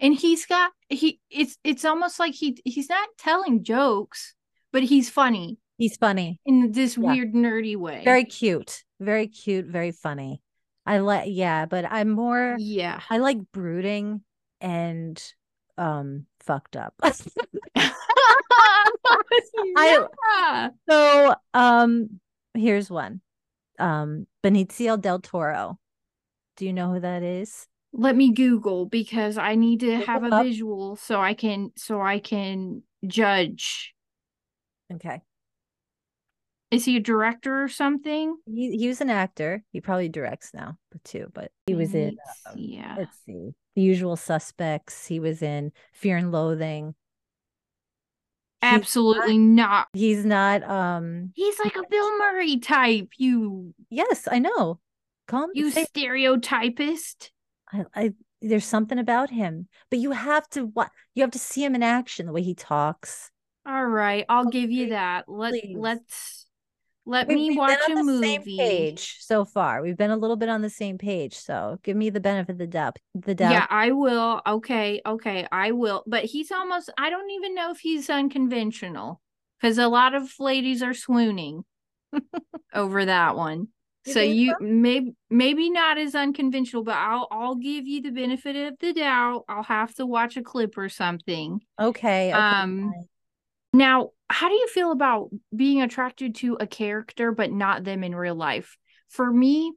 And 0.00 0.14
he's 0.14 0.44
got 0.44 0.72
he 0.90 1.18
it's 1.30 1.56
it's 1.64 1.84
almost 1.84 2.18
like 2.20 2.34
he 2.34 2.60
he's 2.64 2.90
not 2.90 3.08
telling 3.16 3.64
jokes, 3.64 4.34
but 4.70 4.82
he's 4.82 5.08
funny. 5.08 5.56
He's 5.78 5.96
funny. 5.96 6.40
In 6.44 6.72
this 6.72 6.96
yeah. 6.96 7.12
weird 7.12 7.32
nerdy 7.34 7.76
way. 7.76 8.02
Very 8.04 8.24
cute. 8.24 8.82
Very 9.00 9.28
cute, 9.28 9.66
very 9.66 9.92
funny. 9.92 10.42
I 10.84 10.98
like 10.98 11.28
yeah, 11.28 11.66
but 11.66 11.84
I'm 11.88 12.10
more 12.10 12.56
yeah. 12.58 13.00
I 13.08 13.18
like 13.18 13.38
brooding 13.52 14.22
and 14.60 15.22
um 15.76 16.26
fucked 16.40 16.76
up. 16.76 16.94
yeah. 17.76 17.90
I 19.76 20.70
so 20.88 21.34
um 21.54 22.20
here's 22.54 22.90
one 22.90 23.20
um 23.78 24.26
Benicio 24.42 25.00
del 25.00 25.20
Toro. 25.20 25.78
Do 26.56 26.66
you 26.66 26.72
know 26.72 26.92
who 26.92 27.00
that 27.00 27.22
is? 27.22 27.68
Let 27.92 28.16
me 28.16 28.32
Google 28.32 28.86
because 28.86 29.38
I 29.38 29.54
need 29.54 29.80
to 29.80 29.96
have 29.98 30.24
a 30.24 30.34
up. 30.34 30.44
visual 30.44 30.96
so 30.96 31.20
I 31.20 31.34
can 31.34 31.70
so 31.76 32.00
I 32.00 32.18
can 32.18 32.82
judge. 33.06 33.94
Okay. 34.92 35.22
Is 36.70 36.84
he 36.84 36.96
a 36.96 37.00
director 37.00 37.62
or 37.62 37.68
something? 37.68 38.36
He 38.46 38.76
he 38.76 38.88
was 38.88 39.00
an 39.00 39.08
actor. 39.10 39.62
He 39.72 39.80
probably 39.80 40.08
directs 40.08 40.52
now, 40.52 40.76
too. 41.04 41.28
But 41.32 41.50
he 41.66 41.74
was 41.74 41.94
in. 41.94 42.16
Um, 42.46 42.54
yeah. 42.56 42.96
Let's 42.98 43.16
see. 43.24 43.52
The 43.74 43.82
Usual 43.82 44.16
Suspects. 44.16 45.06
He 45.06 45.18
was 45.18 45.42
in 45.42 45.72
Fear 45.94 46.18
and 46.18 46.32
Loathing. 46.32 46.94
Absolutely 48.60 49.38
not, 49.38 49.70
not. 49.70 49.88
He's 49.92 50.24
not 50.24 50.62
um 50.64 51.30
He's 51.34 51.58
like 51.60 51.76
a 51.76 51.88
Bill 51.88 52.18
Murray 52.18 52.58
type. 52.58 53.08
You 53.16 53.74
Yes, 53.88 54.28
I 54.30 54.40
know. 54.40 54.80
Come 55.26 55.50
you 55.54 55.70
say, 55.70 55.86
stereotypist. 55.86 57.30
I, 57.72 57.84
I 57.94 58.12
there's 58.40 58.64
something 58.64 58.98
about 58.98 59.30
him. 59.30 59.68
But 59.90 60.00
you 60.00 60.10
have 60.10 60.48
to 60.50 60.66
what 60.66 60.90
you 61.14 61.22
have 61.22 61.30
to 61.32 61.38
see 61.38 61.64
him 61.64 61.74
in 61.74 61.82
action, 61.82 62.26
the 62.26 62.32
way 62.32 62.42
he 62.42 62.54
talks. 62.54 63.30
All 63.66 63.86
right, 63.86 64.24
I'll 64.28 64.48
okay. 64.48 64.60
give 64.60 64.70
you 64.70 64.88
that. 64.90 65.28
Let 65.28 65.52
Please. 65.52 65.76
let's 65.78 66.47
let 67.08 67.26
me 67.26 67.56
watch 67.56 67.78
a 67.88 68.02
movie. 68.02 68.56
page 68.58 69.16
so 69.20 69.46
far. 69.46 69.80
We've 69.80 69.96
been 69.96 70.10
a 70.10 70.16
little 70.16 70.36
bit 70.36 70.50
on 70.50 70.60
the 70.60 70.68
same 70.68 70.98
page, 70.98 71.34
so 71.34 71.78
give 71.82 71.96
me 71.96 72.10
the 72.10 72.20
benefit 72.20 72.52
of 72.52 72.58
the 72.58 72.66
doubt. 72.66 72.98
The 73.14 73.34
doubt. 73.34 73.52
Yeah, 73.52 73.66
I 73.70 73.92
will. 73.92 74.42
Okay, 74.46 75.00
okay, 75.06 75.46
I 75.50 75.72
will. 75.72 76.04
But 76.06 76.26
he's 76.26 76.52
almost. 76.52 76.90
I 76.98 77.08
don't 77.08 77.30
even 77.30 77.54
know 77.54 77.70
if 77.70 77.78
he's 77.78 78.10
unconventional 78.10 79.22
because 79.58 79.78
a 79.78 79.88
lot 79.88 80.14
of 80.14 80.30
ladies 80.38 80.82
are 80.82 80.92
swooning 80.92 81.64
over 82.74 83.06
that 83.06 83.36
one. 83.36 83.68
You 84.04 84.12
so 84.12 84.20
you 84.20 84.50
so? 84.50 84.56
maybe 84.60 85.14
maybe 85.30 85.70
not 85.70 85.96
as 85.96 86.14
unconventional, 86.14 86.84
but 86.84 86.96
I'll 86.96 87.26
I'll 87.30 87.54
give 87.54 87.86
you 87.86 88.02
the 88.02 88.10
benefit 88.10 88.54
of 88.54 88.74
the 88.80 88.92
doubt. 88.92 89.46
I'll 89.48 89.62
have 89.62 89.94
to 89.94 90.04
watch 90.04 90.36
a 90.36 90.42
clip 90.42 90.76
or 90.76 90.90
something. 90.90 91.62
Okay. 91.80 92.28
okay 92.28 92.32
um. 92.32 92.92
Fine. 92.92 93.08
Now, 93.72 94.10
how 94.30 94.48
do 94.48 94.54
you 94.54 94.66
feel 94.68 94.92
about 94.92 95.30
being 95.54 95.82
attracted 95.82 96.34
to 96.36 96.56
a 96.60 96.66
character 96.66 97.32
but 97.32 97.50
not 97.50 97.84
them 97.84 98.04
in 98.04 98.14
real 98.14 98.34
life? 98.34 98.76
For 99.08 99.30
me, 99.30 99.72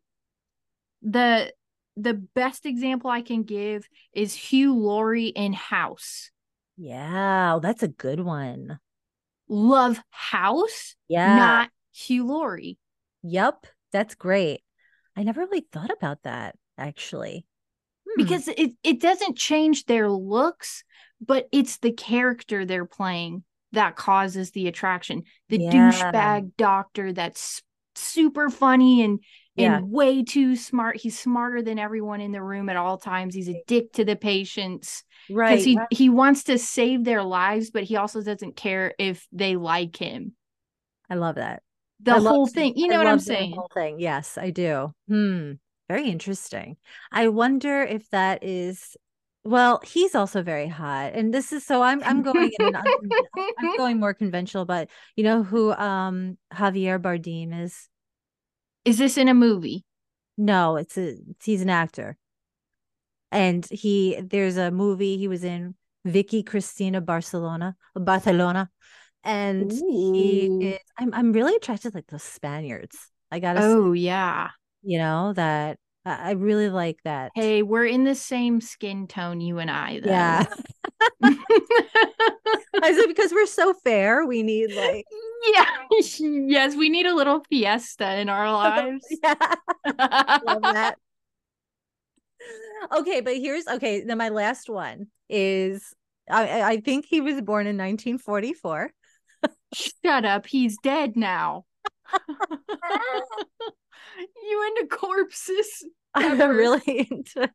the 1.01 1.53
the 1.97 2.13
best 2.13 2.65
example 2.65 3.09
I 3.09 3.21
can 3.21 3.43
give 3.43 3.87
is 4.13 4.33
Hugh 4.33 4.75
Laurie 4.75 5.27
in 5.27 5.53
House. 5.53 6.31
Yeah, 6.77 7.59
that's 7.61 7.83
a 7.83 7.87
good 7.87 8.19
one. 8.19 8.79
Love 9.47 9.99
House, 10.09 10.95
yeah, 11.07 11.35
not 11.35 11.69
Hugh 11.93 12.27
Laurie. 12.27 12.77
Yep, 13.23 13.67
that's 13.91 14.15
great. 14.15 14.61
I 15.15 15.23
never 15.23 15.41
really 15.41 15.65
thought 15.71 15.91
about 15.91 16.23
that 16.23 16.55
actually. 16.77 17.45
Hmm. 18.07 18.23
Because 18.23 18.47
it 18.47 18.71
it 18.83 18.99
doesn't 18.99 19.37
change 19.37 19.85
their 19.85 20.09
looks, 20.09 20.83
but 21.25 21.47
it's 21.51 21.77
the 21.77 21.91
character 21.91 22.65
they're 22.65 22.85
playing 22.85 23.43
that 23.71 23.95
causes 23.95 24.51
the 24.51 24.67
attraction. 24.67 25.23
The 25.49 25.59
yeah. 25.59 25.71
douchebag 25.71 26.51
doctor 26.57 27.13
that's 27.13 27.61
super 27.95 28.49
funny 28.49 29.03
and 29.03 29.19
yeah. 29.55 29.77
and 29.77 29.91
way 29.91 30.23
too 30.23 30.55
smart. 30.55 30.97
He's 30.97 31.19
smarter 31.19 31.61
than 31.61 31.79
everyone 31.79 32.21
in 32.21 32.31
the 32.31 32.41
room 32.41 32.69
at 32.69 32.77
all 32.77 32.97
times. 32.97 33.35
He's 33.35 33.49
a 33.49 33.63
dick 33.67 33.93
to 33.93 34.05
the 34.05 34.15
patients. 34.15 35.03
Right. 35.29 35.51
Because 35.51 35.65
he, 35.65 35.79
he 35.91 36.09
wants 36.09 36.45
to 36.45 36.57
save 36.57 37.03
their 37.03 37.23
lives, 37.23 37.69
but 37.71 37.83
he 37.83 37.97
also 37.97 38.21
doesn't 38.21 38.55
care 38.55 38.93
if 38.97 39.27
they 39.31 39.55
like 39.55 39.97
him. 39.97 40.33
I 41.09 41.15
love 41.15 41.35
that. 41.35 41.63
The 42.01 42.13
I 42.13 42.19
whole 42.19 42.47
thing. 42.47 42.73
You 42.77 42.87
know 42.87 42.95
I 42.95 42.99
what 42.99 43.07
I'm 43.07 43.19
saying? 43.19 43.51
The 43.51 43.57
whole 43.57 43.71
thing. 43.73 43.99
Yes, 43.99 44.37
I 44.37 44.49
do. 44.49 44.93
Hmm. 45.07 45.53
Very 45.89 46.09
interesting. 46.09 46.77
I 47.11 47.27
wonder 47.27 47.81
if 47.81 48.09
that 48.11 48.45
is 48.45 48.95
well, 49.43 49.81
he's 49.83 50.13
also 50.13 50.43
very 50.43 50.67
hot, 50.67 51.13
and 51.13 51.33
this 51.33 51.51
is 51.51 51.65
so 51.65 51.81
I'm 51.81 52.03
I'm 52.03 52.21
going 52.21 52.51
in 52.59 52.75
an, 52.75 52.83
I'm 53.59 53.77
going 53.77 53.99
more 53.99 54.13
conventional, 54.13 54.65
but 54.65 54.89
you 55.15 55.23
know 55.23 55.41
who 55.43 55.71
um 55.73 56.37
Javier 56.53 57.01
Bardem 57.01 57.63
is? 57.63 57.89
Is 58.85 58.97
this 58.97 59.17
in 59.17 59.27
a 59.27 59.33
movie? 59.33 59.85
No, 60.37 60.75
it's 60.75 60.97
a 60.97 61.17
he's 61.43 61.61
an 61.61 61.69
actor, 61.69 62.17
and 63.31 63.65
he 63.69 64.19
there's 64.21 64.57
a 64.57 64.69
movie 64.69 65.17
he 65.17 65.27
was 65.27 65.43
in 65.43 65.75
Vicky 66.05 66.43
Cristina 66.43 67.01
Barcelona 67.01 67.75
Barcelona, 67.95 68.69
and 69.23 69.71
Ooh. 69.71 70.13
he 70.13 70.67
is 70.67 70.79
I'm 70.97 71.13
I'm 71.15 71.33
really 71.33 71.55
attracted 71.55 71.91
to 71.91 71.97
like 71.97 72.07
the 72.07 72.19
Spaniards. 72.19 72.97
I 73.31 73.39
gotta. 73.39 73.61
Oh 73.63 73.93
say, 73.93 74.01
yeah. 74.01 74.49
You 74.83 74.99
know 74.99 75.33
that 75.33 75.77
I 76.05 76.31
really 76.31 76.69
like 76.69 76.97
that. 77.03 77.31
Hey, 77.35 77.61
we're 77.61 77.85
in 77.85 78.03
the 78.05 78.15
same 78.15 78.59
skin 78.59 79.07
tone, 79.07 79.39
you 79.39 79.59
and 79.59 79.69
I. 79.69 79.99
Though. 79.99 80.09
Yeah. 80.09 80.45
I 82.83 82.93
said 82.93 83.07
because 83.07 83.31
we're 83.31 83.45
so 83.45 83.73
fair, 83.83 84.25
we 84.25 84.41
need 84.41 84.73
like 84.73 85.05
yeah, 85.53 85.65
yes, 86.19 86.75
we 86.75 86.89
need 86.89 87.05
a 87.05 87.13
little 87.15 87.43
fiesta 87.49 88.19
in 88.19 88.29
our 88.29 88.51
lives. 88.53 89.05
yeah, 89.23 89.55
love 89.85 90.61
that. 90.61 90.95
Okay, 92.91 93.21
but 93.21 93.37
here's 93.37 93.67
okay. 93.67 94.03
Then 94.03 94.17
my 94.17 94.29
last 94.29 94.69
one 94.69 95.07
is 95.29 95.93
I 96.29 96.61
I 96.63 96.77
think 96.81 97.05
he 97.05 97.21
was 97.21 97.41
born 97.41 97.67
in 97.67 97.77
1944. 97.77 98.91
Shut 99.73 100.25
up, 100.25 100.47
he's 100.47 100.77
dead 100.83 101.15
now. 101.15 101.65
you 104.43 104.67
into 104.67 104.95
corpses? 104.95 105.85
I'm 106.13 106.39
really 106.39 107.07
into. 107.09 107.49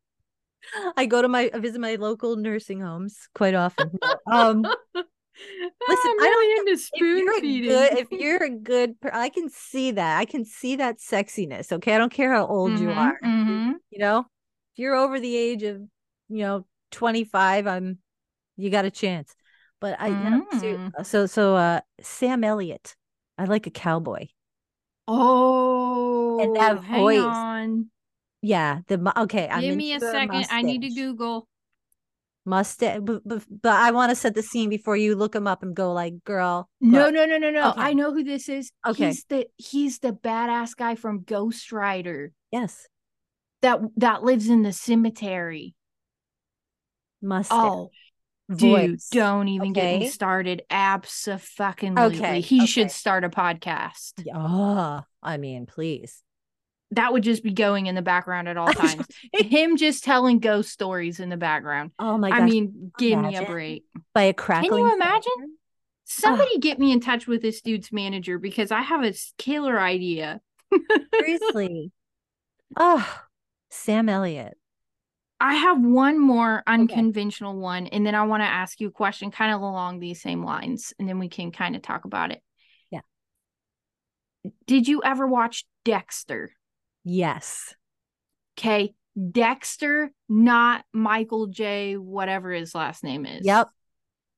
I 0.97 1.07
go 1.07 1.23
to 1.23 1.29
my 1.29 1.51
I 1.53 1.59
visit 1.59 1.81
my 1.81 1.97
local 1.97 2.37
nursing 2.37 2.81
homes 2.81 3.29
quite 3.35 3.55
often. 3.55 3.99
Um, 4.31 4.62
listen, 4.95 4.99
I'm 4.99 6.19
really 6.19 6.53
I 6.53 6.57
don't 6.57 6.69
into 6.69 6.83
spoon 6.83 7.25
if 7.29 7.40
feeding. 7.40 7.71
Good, 7.71 7.99
if 7.99 8.11
you're 8.11 8.42
a 8.42 8.51
good, 8.51 8.97
I 9.12 9.29
can 9.29 9.49
see 9.49 9.92
that. 9.92 10.19
I 10.19 10.25
can 10.25 10.45
see 10.45 10.77
that 10.77 10.99
sexiness. 10.99 11.71
Okay, 11.71 11.95
I 11.95 11.99
don't 11.99 12.12
care 12.12 12.33
how 12.33 12.47
old 12.47 12.73
mm-hmm, 12.73 12.83
you 12.83 12.90
are. 12.90 13.19
Mm-hmm. 13.25 13.73
You 13.90 13.99
know, 13.99 14.21
if 14.21 14.79
you're 14.79 14.97
over 14.97 15.21
the 15.21 15.37
age 15.37 15.62
of 15.62 15.81
you 16.29 16.38
know 16.38 16.66
25, 16.92 17.66
I'm 17.66 17.99
you 18.57 18.71
got 18.71 18.85
a 18.85 18.90
chance. 18.90 19.35
But 19.81 20.01
I 20.01 20.11
mm. 20.11 21.07
so 21.07 21.27
so 21.27 21.55
uh 21.55 21.81
Sam 22.01 22.42
Elliott. 22.42 22.97
I 23.38 23.45
like 23.45 23.66
a 23.66 23.71
cowboy. 23.71 24.29
Oh, 25.09 26.40
and 26.40 26.57
that 26.57 26.79
oh, 26.79 26.81
voice. 26.81 27.21
On. 27.21 27.87
Yeah, 28.42 28.81
the 28.87 29.12
okay. 29.23 29.49
Give 29.61 29.73
I'm 29.73 29.77
me 29.77 29.95
a 29.95 30.01
second. 30.01 30.29
Mustache. 30.29 30.55
I 30.57 30.62
need 30.62 30.83
to 30.83 30.90
Google 30.90 31.49
mustache, 32.47 33.01
but, 33.03 33.23
but, 33.27 33.45
but 33.51 33.73
I 33.73 33.90
want 33.90 34.11
to 34.11 34.16
set 34.16 34.35
the 34.35 34.42
scene 34.42 34.71
before 34.71 34.97
you 34.97 35.16
look 35.16 35.35
him 35.35 35.47
up 35.47 35.62
and 35.62 35.75
go 35.75 35.92
like, 35.92 36.25
"Girl." 36.25 36.71
No, 36.81 37.11
no, 37.11 37.27
no, 37.27 37.37
no, 37.37 37.51
no. 37.51 37.71
Okay. 37.71 37.81
I 37.81 37.92
know 37.92 38.14
who 38.14 38.23
this 38.25 38.49
is. 38.49 38.71
Okay, 38.87 39.09
he's 39.09 39.25
the 39.25 39.47
he's 39.57 39.99
the 39.99 40.12
badass 40.12 40.77
guy 40.77 40.95
from 40.95 41.25
Ghost 41.25 41.73
Rider. 41.73 42.33
Yes. 42.53 42.87
that 43.62 43.81
that 43.97 44.23
lives 44.23 44.49
in 44.49 44.62
the 44.62 44.73
cemetery. 44.73 45.75
Mustache. 47.21 47.59
Oh, 47.59 47.90
dude, 48.55 49.01
don't 49.11 49.49
even 49.49 49.73
get 49.73 49.85
me 49.85 49.97
okay? 49.97 50.09
started. 50.09 50.63
Absolutely. 50.71 51.91
Okay, 51.99 52.41
He 52.41 52.59
okay. 52.59 52.67
should 52.67 52.91
start 52.91 53.25
a 53.25 53.29
podcast. 53.29 54.13
Oh, 54.35 55.03
I 55.23 55.37
mean, 55.37 55.67
please. 55.67 56.23
That 56.93 57.13
would 57.13 57.25
just 57.25 57.43
be 57.43 57.53
going 57.53 57.87
in 57.87 57.95
the 57.97 58.03
background 58.03 58.49
at 58.49 58.57
all 58.57 58.69
times. 58.73 59.07
Him 59.33 59.77
just 59.77 60.05
telling 60.05 60.39
ghost 60.39 60.71
stories 60.71 61.19
in 61.19 61.29
the 61.31 61.37
background. 61.37 61.91
Oh 61.99 62.17
my 62.17 62.31
gosh. 62.31 62.41
I 62.41 62.45
mean, 62.45 62.93
give 62.99 63.19
me 63.19 63.37
a 63.37 63.45
break. 63.45 63.85
by 64.15 64.23
a 64.23 64.33
crackling. 64.33 64.71
Can 64.71 64.79
you 64.79 64.95
imagine? 64.95 65.33
fire? 65.39 65.47
Somebody 66.05 66.59
get 66.59 66.79
me 66.79 66.93
in 66.93 67.01
touch 67.01 67.27
with 67.27 67.43
this 67.43 67.61
dude's 67.61 67.91
manager 67.91 68.39
because 68.39 68.71
I 68.71 68.83
have 68.83 69.03
a 69.05 69.13
killer 69.39 69.81
idea. 69.81 70.41
Seriously. 71.15 71.91
Oh, 72.77 73.21
Sam 73.71 74.09
Elliott. 74.09 74.57
I 75.38 75.55
have 75.55 75.79
one 75.81 76.18
more 76.18 76.62
unconventional 76.66 77.57
one, 77.59 77.87
and 77.88 78.07
then 78.07 78.14
I 78.14 78.22
want 78.25 78.42
to 78.42 78.46
ask 78.46 78.81
you 78.81 78.88
a 78.88 78.92
question 78.92 79.31
kind 79.31 79.55
of 79.55 79.61
along 79.61 79.99
these 79.99 80.22
same 80.22 80.42
lines, 80.44 80.94
and 80.99 81.09
then 81.09 81.18
we 81.18 81.29
can 81.29 81.53
kind 81.53 81.77
of 81.77 81.83
talk 81.83 82.05
about 82.07 82.33
it. 82.33 82.42
Yeah. 82.90 83.01
Did 84.66 84.88
you 84.88 85.03
ever 85.05 85.27
watch 85.27 85.64
Dexter? 85.85 86.53
Yes. 87.05 87.75
Okay. 88.59 88.94
Dexter, 89.31 90.11
not 90.29 90.85
Michael 90.92 91.46
J. 91.46 91.96
whatever 91.96 92.53
his 92.53 92.75
last 92.75 93.05
name 93.05 93.27
is. 93.27 93.44
Yep. 93.46 93.68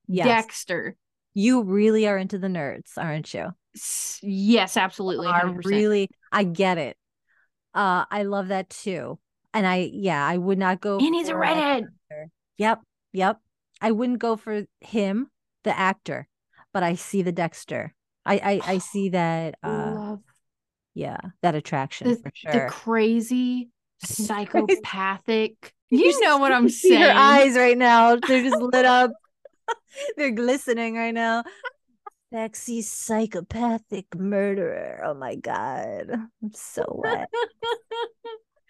Yes. 0.08 0.26
Dexter. 0.26 0.96
You 1.34 1.62
really 1.62 2.06
are 2.08 2.18
into 2.18 2.38
the 2.38 2.48
nerds, 2.48 2.92
aren't 2.96 3.32
you? 3.34 3.50
S- 3.76 4.18
Yes, 4.22 4.76
absolutely. 4.76 5.28
Are 5.28 5.44
100%. 5.46 5.64
really 5.64 6.08
I 6.32 6.44
get 6.44 6.78
it. 6.78 6.96
Uh 7.74 8.04
I 8.10 8.22
love 8.24 8.48
that 8.48 8.70
too. 8.70 9.18
And 9.58 9.66
I 9.66 9.90
yeah, 9.92 10.24
I 10.24 10.36
would 10.36 10.56
not 10.56 10.80
go 10.80 10.98
And 10.98 11.12
he's 11.12 11.28
a 11.28 11.36
redhead. 11.36 11.88
Yep. 12.58 12.80
Yep. 13.12 13.40
I 13.80 13.90
wouldn't 13.90 14.20
go 14.20 14.36
for 14.36 14.66
him, 14.80 15.30
the 15.64 15.76
actor, 15.76 16.28
but 16.72 16.84
I 16.84 16.94
see 16.94 17.22
the 17.22 17.32
Dexter. 17.32 17.92
I 18.24 18.34
I, 18.36 18.74
I 18.74 18.78
see 18.92 19.08
that 19.08 19.56
uh 19.64 19.92
Love 19.96 20.20
yeah, 20.94 21.18
that 21.42 21.56
attraction 21.56 22.08
the, 22.08 22.16
for 22.16 22.30
sure. 22.34 22.68
crazy, 22.70 23.70
Crazy. 24.04 24.24
psychopathic. 24.24 25.74
You 25.90 26.20
know 26.20 26.36
what 26.36 26.52
I'm 26.52 26.68
saying. 26.68 27.00
Her 27.00 27.10
eyes 27.10 27.56
right 27.56 27.76
now. 27.76 28.14
They're 28.16 28.44
just 28.44 28.60
lit 28.60 28.84
up. 28.84 29.10
They're 30.18 30.30
glistening 30.30 30.96
right 30.96 31.14
now. 31.14 31.44
Sexy 32.30 32.82
psychopathic 32.82 34.14
murderer. 34.14 35.00
Oh 35.02 35.14
my 35.14 35.34
god. 35.36 36.10
I'm 36.10 36.52
so 36.52 36.84
wet. 37.02 37.30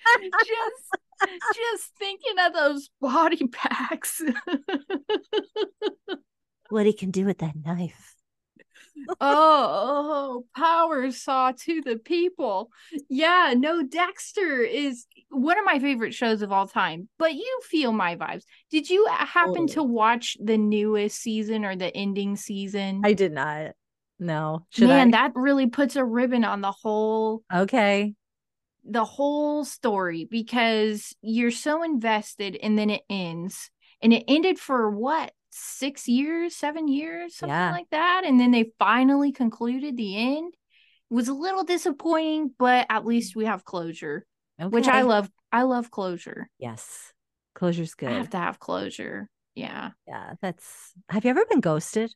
just 0.23 1.03
just 1.55 1.91
thinking 1.99 2.39
of 2.47 2.53
those 2.53 2.91
body 3.01 3.47
packs. 3.49 4.23
What 6.71 6.85
he 6.85 6.93
can 6.93 7.11
do 7.11 7.25
with 7.25 7.39
that 7.39 7.55
knife. 7.65 8.15
oh, 9.09 9.15
oh, 9.21 10.45
power 10.55 11.11
saw 11.11 11.53
to 11.53 11.81
the 11.81 11.97
people. 11.97 12.71
Yeah, 13.09 13.55
no, 13.57 13.83
Dexter 13.83 14.61
is 14.61 15.07
one 15.31 15.59
of 15.59 15.65
my 15.65 15.79
favorite 15.79 16.13
shows 16.13 16.43
of 16.43 16.53
all 16.53 16.67
time. 16.67 17.09
But 17.19 17.35
you 17.35 17.61
feel 17.63 17.93
my 17.93 18.17
vibes. 18.17 18.43
Did 18.71 18.91
you 18.91 19.07
happen 19.09 19.67
to 19.69 19.83
watch 19.83 20.37
the 20.43 20.59
newest 20.59 21.19
season 21.21 21.65
or 21.65 21.75
the 21.75 21.95
ending 21.97 22.37
season? 22.37 23.01
I 23.05 23.15
did 23.15 23.33
not. 23.33 23.73
No. 24.19 24.67
Should 24.71 24.89
Man, 24.89 25.15
I? 25.15 25.23
that 25.23 25.33
really 25.37 25.69
puts 25.69 25.97
a 25.97 26.05
ribbon 26.05 26.45
on 26.45 26.61
the 26.61 26.73
whole 26.73 27.43
okay. 27.55 28.15
The 28.85 29.05
whole 29.05 29.65
story 29.65 30.27
because 30.31 31.15
you're 31.23 31.51
so 31.51 31.83
invested 31.83 32.57
and 32.57 32.79
then 32.79 32.91
it 32.91 33.03
ends. 33.09 33.71
And 34.01 34.13
it 34.13 34.25
ended 34.29 34.59
for 34.59 34.91
what? 34.91 35.33
Six 35.51 36.07
years, 36.07 36.55
seven 36.55 36.89
years, 36.89 37.37
something 37.37 37.55
Yeah. 37.55 37.73
like 37.73 37.91
that. 37.91 38.23
And 38.25 38.39
then 38.39 38.51
they 38.51 38.73
finally 38.79 39.33
concluded 39.33 39.97
the 39.97 40.37
end. 40.37 40.55
It 41.11 41.15
was 41.15 41.29
a 41.29 41.35
little 41.35 41.65
disappointing, 41.65 42.55
but 42.59 42.87
at 42.91 43.07
least 43.07 43.35
we 43.35 43.47
have 43.47 43.65
closure, 43.65 44.27
Okay. 44.61 44.69
which 44.69 44.89
I 44.89 45.03
love. 45.03 45.31
I 45.51 45.63
love 45.63 45.91
closure. 45.91 46.51
Yes. 46.59 47.13
Closure's 47.55 47.95
good. 47.95 48.11
I 48.11 48.13
have 48.13 48.31
to 48.31 48.39
have 48.39 48.59
closure. 48.59 49.29
Yeah. 49.55 49.91
yeah. 50.07 50.35
That's 50.41 50.93
have 51.09 51.25
you 51.25 51.31
ever 51.31 51.45
been 51.47 51.61
ghosted? 51.61 52.15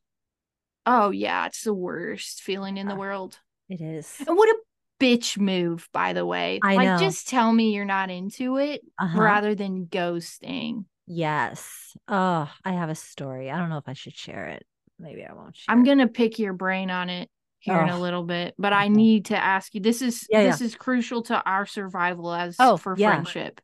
Oh, 0.85 1.11
yeah. 1.11 1.47
It's 1.47 1.65
the 1.65 1.75
worst 1.75 2.43
feeling 2.43 2.77
in 2.77 2.87
the 2.87 2.95
ah, 2.95 2.99
world. 2.99 3.39
It 3.69 3.81
is. 3.81 4.23
And 4.27 4.37
what 4.37 4.49
a 4.49 4.57
bitch 5.03 5.39
move, 5.39 5.89
by 5.93 6.13
the 6.13 6.25
way. 6.25 6.61
I 6.63 6.77
like, 6.77 6.87
know. 6.89 6.99
just 6.99 7.29
tell 7.29 7.53
me 7.53 7.75
you're 7.75 7.85
not 7.85 8.11
into 8.11 8.57
it 8.59 8.83
Uh-huh. 8.99 9.19
rather 9.19 9.55
than 9.55 9.87
ghosting. 9.87 10.85
Yes. 11.07 11.97
Oh, 12.09 12.49
I 12.65 12.73
have 12.73 12.89
a 12.91 12.95
story. 12.95 13.51
I 13.51 13.59
don't 13.59 13.69
know 13.69 13.79
if 13.79 13.89
I 13.89 13.93
should 13.95 14.15
share 14.15 14.47
it. 14.47 14.65
Maybe 14.99 15.25
I 15.25 15.33
won't 15.33 15.57
share. 15.57 15.75
I'm 15.75 15.85
gonna 15.85 16.07
pick 16.09 16.39
your 16.39 16.53
brain 16.53 16.91
on 16.91 17.11
it 17.11 17.29
here 17.59 17.81
in 17.81 17.89
a 17.89 17.99
little 17.99 18.23
bit, 18.25 18.55
but 18.59 18.73
I 18.73 18.89
need 18.89 19.27
to 19.27 19.37
ask 19.37 19.75
you. 19.75 19.81
This 19.81 20.03
is 20.03 20.27
Yeah, 20.31 20.45
this 20.45 20.61
is 20.61 20.75
crucial 20.77 21.23
to 21.25 21.43
our 21.43 21.67
survival 21.67 22.33
as 22.33 22.57
Oh, 22.59 22.77
for 22.77 22.97
yeah. 22.97 23.15
friendship. 23.17 23.61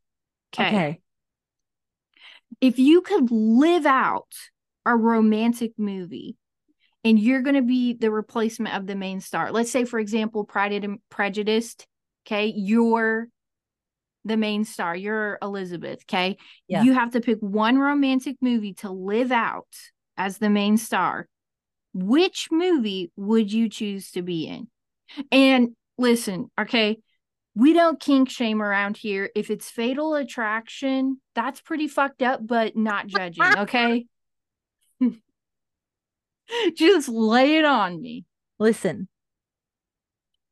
Okay. 0.59 0.69
Okay. 0.69 1.01
If 2.61 2.79
you 2.79 3.03
could 3.03 3.31
live 3.31 3.87
out 3.87 4.35
a 4.85 4.97
romantic 4.97 5.73
movie 5.77 6.37
and 7.09 7.19
you're 7.19 7.41
going 7.41 7.57
to 7.57 7.63
be 7.63 7.95
the 7.95 8.11
replacement 8.11 8.77
of 8.77 8.87
the 8.87 8.95
main 8.95 9.21
star. 9.21 9.51
Let's 9.51 9.71
say 9.71 9.87
for 9.87 9.99
example 9.99 10.45
Pride 10.45 10.85
and 10.85 10.99
Prejudiced, 11.09 11.87
okay? 12.27 12.53
You're 12.55 13.29
the 14.27 14.37
main 14.37 14.67
star. 14.67 14.95
You're 14.95 15.39
Elizabeth, 15.41 16.01
okay? 16.03 16.37
Yeah. 16.69 16.83
You 16.83 16.93
have 16.93 17.13
to 17.13 17.23
pick 17.23 17.39
one 17.41 17.79
romantic 17.79 18.37
movie 18.43 18.75
to 18.75 18.91
live 18.91 19.33
out 19.33 19.75
as 20.19 20.37
the 20.37 20.51
main 20.51 20.77
star. 20.77 21.27
Which 21.95 22.49
movie 22.51 23.11
would 23.17 23.51
you 23.51 23.71
choose 23.71 24.11
to 24.11 24.21
be 24.21 24.47
in? 24.47 24.69
And 25.33 25.71
listen, 25.97 26.51
okay, 26.61 26.99
we 27.55 27.73
don't 27.73 27.99
kink 27.99 28.29
shame 28.29 28.61
around 28.61 28.99
here. 28.99 29.31
If 29.35 29.51
it's 29.51 29.71
fatal 29.71 30.15
attraction, 30.15 31.23
that's 31.35 31.63
pretty 31.63 31.89
fucked 31.89 32.21
up, 32.21 32.47
but 32.47 32.77
not 32.77 33.07
judging, 33.07 33.45
okay? 33.61 34.05
Just 36.77 37.09
lay 37.09 37.57
it 37.57 37.65
on 37.65 38.01
me. 38.01 38.25
Listen. 38.59 39.09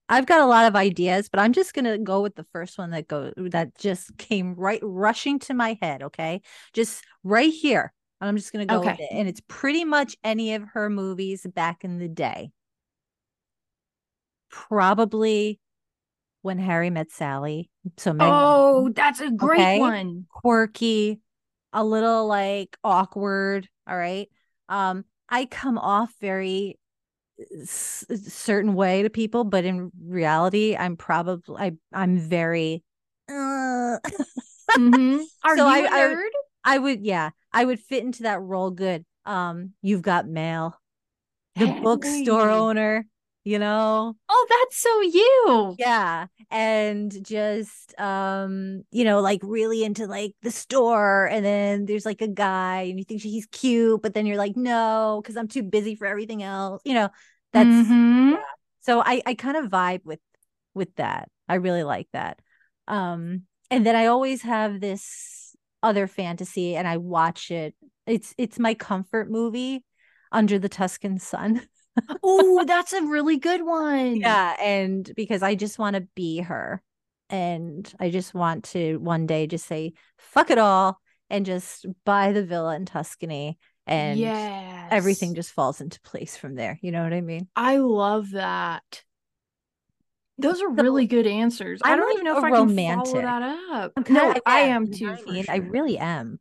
I've 0.09 0.27
got 0.27 0.41
a 0.41 0.47
lot 0.47 0.67
of 0.67 0.77
ideas, 0.77 1.29
but 1.29 1.41
I'm 1.41 1.53
just 1.53 1.75
gonna 1.75 1.99
go 1.99 2.23
with 2.23 2.37
the 2.37 2.47
first 2.53 2.79
one 2.79 2.91
that 2.91 3.09
go 3.09 3.33
that 3.51 3.77
just 3.77 4.17
came 4.19 4.55
right 4.55 4.81
rushing 4.83 5.39
to 5.41 5.55
my 5.55 5.77
head. 5.83 6.03
Okay, 6.03 6.43
just 6.73 7.05
right 7.25 7.53
here. 7.53 7.93
And 8.21 8.29
I'm 8.29 8.37
just 8.37 8.53
gonna 8.53 8.67
go 8.67 8.83
with 8.83 9.01
it, 9.01 9.09
and 9.11 9.29
it's 9.29 9.43
pretty 9.49 9.85
much 9.85 10.17
any 10.23 10.55
of 10.55 10.63
her 10.75 10.89
movies 10.89 11.45
back 11.55 11.83
in 11.85 11.99
the 11.99 12.09
day. 12.09 12.51
Probably 14.49 15.59
when 16.43 16.59
Harry 16.59 16.91
met 16.91 17.11
Sally. 17.11 17.69
So 17.97 18.13
Meg 18.13 18.33
Oh, 18.33 18.91
that's 18.95 19.21
a 19.21 19.31
great 19.31 19.73
Okay. 19.73 19.79
one. 19.79 20.27
quirky, 20.31 21.21
a 21.73 21.85
little 21.85 22.27
like 22.27 22.77
awkward. 22.85 23.69
All 23.87 23.97
right. 23.97 24.29
Um, 24.69 25.05
I 25.29 25.47
come 25.47 25.79
off 25.79 26.13
very 26.21 26.79
s- 27.63 28.05
certain 28.29 28.75
way 28.75 29.03
to 29.03 29.11
people, 29.11 29.45
but 29.45 29.65
in 29.65 29.91
reality, 30.03 30.77
I'm 30.77 30.97
probably 30.97 31.57
I 31.59 31.73
I'm 31.93 32.19
very. 32.19 32.83
Uh, 33.29 33.99
Mhm. 34.77 35.25
Are 35.45 35.57
So 35.57 35.67
you 35.67 35.71
I- 35.73 35.87
a 35.87 35.91
I 35.91 36.09
would-? 36.15 36.33
I 36.65 36.79
would, 36.79 37.01
yeah, 37.05 37.31
I 37.53 37.65
would 37.65 37.79
fit 37.81 38.05
into 38.05 38.25
that 38.25 38.41
role 38.43 38.71
good. 38.71 39.05
Um, 39.25 39.73
you've 39.83 40.03
got 40.03 40.27
mail, 40.27 40.81
the 41.57 41.67
bookstore 41.83 42.49
owner, 42.51 43.07
you 43.47 43.59
know, 43.59 44.17
Oh, 44.29 44.47
that's 44.51 44.77
so 44.79 45.01
you. 45.03 45.77
yeah 45.79 46.27
and 46.51 47.25
just 47.25 47.99
um 47.99 48.83
you 48.93 49.05
know 49.05 49.21
like 49.21 49.41
really 49.43 49.83
into 49.85 50.07
like 50.07 50.33
the 50.43 50.51
store 50.51 51.27
and 51.27 51.45
then 51.45 51.87
there's 51.87 52.07
like 52.07 52.21
a 52.21 52.29
guy 52.29 52.83
and 52.83 52.99
you 52.99 53.05
think 53.05 53.23
he's 53.23 53.47
cute 53.47 54.01
but 54.03 54.15
then 54.15 54.27
you're 54.27 54.37
like 54.37 54.57
no 54.57 55.21
because 55.23 55.37
i'm 55.37 55.49
too 55.49 55.63
busy 55.63 55.95
for 55.97 56.07
everything 56.07 56.43
else 56.43 56.83
you 56.85 56.95
know? 56.95 57.09
That's 57.53 57.75
Mhm. 57.75 58.37
so 58.83 59.01
i 59.01 59.23
i 59.27 59.35
kind 59.35 59.57
of 59.57 59.71
vibe 59.71 60.05
with 60.05 60.21
with 60.75 60.95
that. 60.97 61.29
I 61.49 61.55
really 61.57 61.85
like 61.85 62.09
that. 62.13 62.39
Um 62.89 63.43
and 63.71 63.85
then 63.87 63.97
i 63.97 64.07
always 64.07 64.43
have 64.43 64.81
this 64.81 65.57
other 65.83 66.07
fantasy 66.07 66.77
and 66.77 66.87
i 66.87 66.97
watch 66.97 67.51
it. 67.51 67.75
It's 68.07 68.35
it's 68.39 68.59
my 68.59 68.75
comfort 68.75 69.31
movie 69.31 69.85
under 70.33 70.59
the 70.59 70.69
tuscan 70.69 71.19
sun 71.19 71.63
Oh, 72.23 72.65
that's 72.67 72.93
a 72.93 73.03
really 73.03 73.39
good 73.39 73.63
one. 73.65 74.17
yeah 74.17 74.55
and 74.61 75.11
because 75.17 75.43
i 75.43 75.55
just 75.55 75.79
want 75.79 75.95
to 75.97 76.03
be 76.15 76.41
her 76.41 76.83
and 77.31 77.93
i 77.99 78.11
just 78.11 78.35
want 78.35 78.65
to 78.65 78.97
one 78.99 79.27
day 79.27 79.47
just 79.47 79.67
say 79.67 79.93
fuck 80.19 80.51
it 80.51 80.59
all 80.59 81.01
and 81.31 81.45
just 81.47 81.87
buy 82.05 82.33
the 82.33 82.45
villa 82.45 82.77
in 82.77 82.85
tuscany 82.87 83.59
and 83.87 84.19
yes. 84.19 84.89
everything 84.91 85.35
just 85.35 85.53
falls 85.53 85.81
into 85.81 86.01
place 86.03 86.37
from 86.37 86.55
there 86.55 86.79
you 86.83 86.93
know 86.93 87.03
what 87.03 87.13
i 87.13 87.21
mean 87.21 87.49
I 87.57 87.79
love 87.79 88.31
that. 88.33 89.03
Those 90.39 90.61
are 90.61 90.69
So, 90.77 90.83
really 90.83 91.07
good 91.07 91.27
answers. 91.27 91.81
I 91.83 91.97
don't 91.97 92.07
like 92.07 92.15
even 92.15 92.25
know 92.25 92.37
if 92.39 92.45
I 92.45 92.51
can 92.51 92.55
follow 92.55 92.67
romantic. 92.67 93.23
that 93.23 93.43
up. 93.43 93.93
No, 94.11 94.35
I 94.45 94.67
yeah, 94.67 94.77
am 94.77 94.91
too. 94.91 95.09
I 95.11 95.23
mean? 95.23 95.45
I 95.49 95.57
really 95.57 95.97
am. 95.99 96.39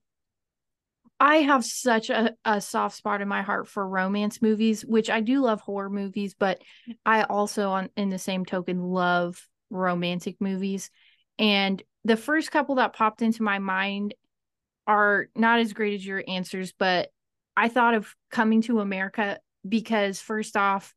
I 1.20 1.38
have 1.38 1.64
such 1.64 2.10
a, 2.10 2.34
a 2.44 2.60
soft 2.60 2.98
spot 2.98 3.22
in 3.22 3.28
my 3.28 3.42
heart 3.42 3.68
for 3.68 3.88
romance 3.88 4.42
movies, 4.42 4.84
which 4.86 5.10
I 5.10 5.22
do 5.22 5.42
love 5.42 5.62
horror 5.62 5.90
movies, 5.90 6.36
but 6.38 6.62
I 7.06 7.24
also 7.24 7.70
on 7.70 7.90
in 7.96 8.10
the 8.10 8.20
same 8.20 8.46
token 8.46 8.82
love 8.82 9.48
romantic 9.70 10.38
movies. 10.42 10.90
And 11.40 11.82
the 12.04 12.18
first 12.18 12.52
couple 12.52 12.76
that 12.76 12.94
popped 12.94 13.22
into 13.22 13.44
my 13.44 13.60
mind 13.60 14.14
are 14.88 15.28
not 15.36 15.60
as 15.60 15.74
great 15.74 15.96
as 15.96 16.06
your 16.06 16.24
answers, 16.28 16.74
but 16.78 17.10
I 17.56 17.70
thought 17.70 17.94
of 17.94 18.14
coming 18.30 18.62
to 18.64 18.82
America 18.82 19.40
because 19.68 20.20
first 20.20 20.58
off, 20.58 20.94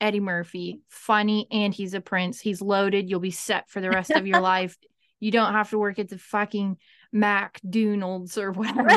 Eddie 0.00 0.20
Murphy, 0.20 0.80
funny 0.88 1.46
and 1.50 1.72
he's 1.72 1.94
a 1.94 2.00
prince. 2.00 2.40
He's 2.40 2.60
loaded. 2.60 3.08
You'll 3.08 3.20
be 3.20 3.30
set 3.30 3.68
for 3.68 3.80
the 3.80 3.90
rest 3.90 4.10
of 4.10 4.26
your 4.26 4.40
life. 4.42 4.76
You 5.20 5.30
don't 5.30 5.52
have 5.52 5.70
to 5.70 5.78
work 5.78 5.98
at 5.98 6.08
the 6.08 6.18
fucking 6.18 6.76
McDonald's 7.12 8.36
or 8.38 8.52
whatever, 8.52 8.88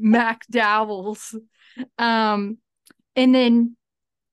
McDowell's. 0.00 1.34
Um, 1.98 2.58
and 3.16 3.34
then 3.34 3.76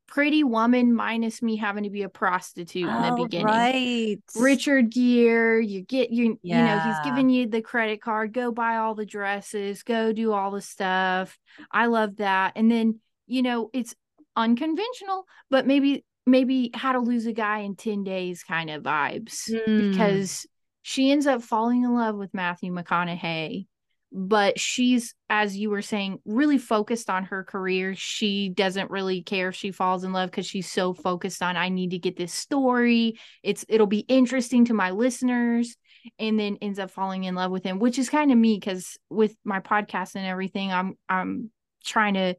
Pretty 0.08 0.44
Woman 0.44 0.94
minus 0.94 1.42
me 1.42 1.56
having 1.56 1.86
to 1.86 1.90
be 1.90 2.04
a 2.04 2.10
prostitute 2.10 2.88
in 2.90 3.02
the 3.02 3.14
Oh, 3.14 3.24
beginning. 3.24 3.46
right. 3.48 4.18
Richard 4.36 4.90
Gere, 4.92 5.62
you 5.62 5.82
get 5.84 6.10
you 6.12 6.38
you 6.42 6.56
know, 6.58 6.80
he's 6.80 7.00
giving 7.06 7.30
you 7.30 7.48
the 7.48 7.62
credit 7.62 8.02
card, 8.02 8.34
go 8.34 8.52
buy 8.52 8.76
all 8.78 8.94
the 8.94 9.06
dresses, 9.06 9.84
go 9.84 10.12
do 10.12 10.34
all 10.34 10.52
the 10.52 10.62
stuff. 10.62 11.38
I 11.72 11.86
love 11.86 12.18
that. 12.18 12.54
And 12.58 12.70
then, 12.70 13.00
you 13.28 13.42
know, 13.42 13.70
it's 13.72 13.96
unconventional, 14.36 15.26
but 15.50 15.66
maybe 15.66 16.04
maybe 16.28 16.72
how 16.74 16.92
to 16.92 17.00
lose 17.00 17.26
a 17.26 17.34
guy 17.34 17.60
in 17.60 17.76
10 17.76 18.04
days 18.04 18.44
kind 18.44 18.70
of 18.70 18.84
vibes 18.84 19.50
Mm. 19.50 19.92
because 19.92 20.46
she 20.82 21.12
ends 21.12 21.28
up 21.28 21.42
falling 21.42 21.84
in 21.84 21.94
love 21.94 22.16
with 22.16 22.34
Matthew 22.34 22.74
McConaughey. 22.74 23.68
But 24.14 24.60
she's, 24.60 25.16
as 25.30 25.56
you 25.56 25.70
were 25.70 25.82
saying, 25.82 26.20
really 26.26 26.58
focused 26.58 27.10
on 27.10 27.24
her 27.26 27.46
career. 27.46 27.96
She 27.96 28.50
doesn't 28.50 28.92
really 28.92 29.22
care 29.22 29.50
if 29.50 29.56
she 29.56 29.72
falls 29.72 30.04
in 30.04 30.12
love 30.12 30.30
because 30.30 30.46
she's 30.46 30.70
so 30.70 30.94
focused 30.94 31.42
on 31.42 31.56
I 31.56 31.70
need 31.70 31.92
to 31.92 31.98
get 31.98 32.18
this 32.18 32.34
story. 32.34 33.18
It's 33.42 33.64
it'll 33.70 33.88
be 33.88 34.00
interesting 34.00 34.66
to 34.66 34.74
my 34.74 34.92
listeners, 34.92 35.78
and 36.20 36.38
then 36.38 36.58
ends 36.62 36.78
up 36.78 36.92
falling 36.92 37.24
in 37.24 37.36
love 37.36 37.52
with 37.52 37.64
him, 37.64 37.80
which 37.80 37.98
is 37.98 38.10
kind 38.10 38.34
of 38.34 38.38
me 38.38 38.58
because 38.58 38.98
with 39.10 39.34
my 39.46 39.62
podcast 39.62 40.16
and 40.16 40.28
everything, 40.28 40.74
I'm 40.74 40.98
I'm 41.08 41.50
trying 41.86 42.16
to 42.16 42.36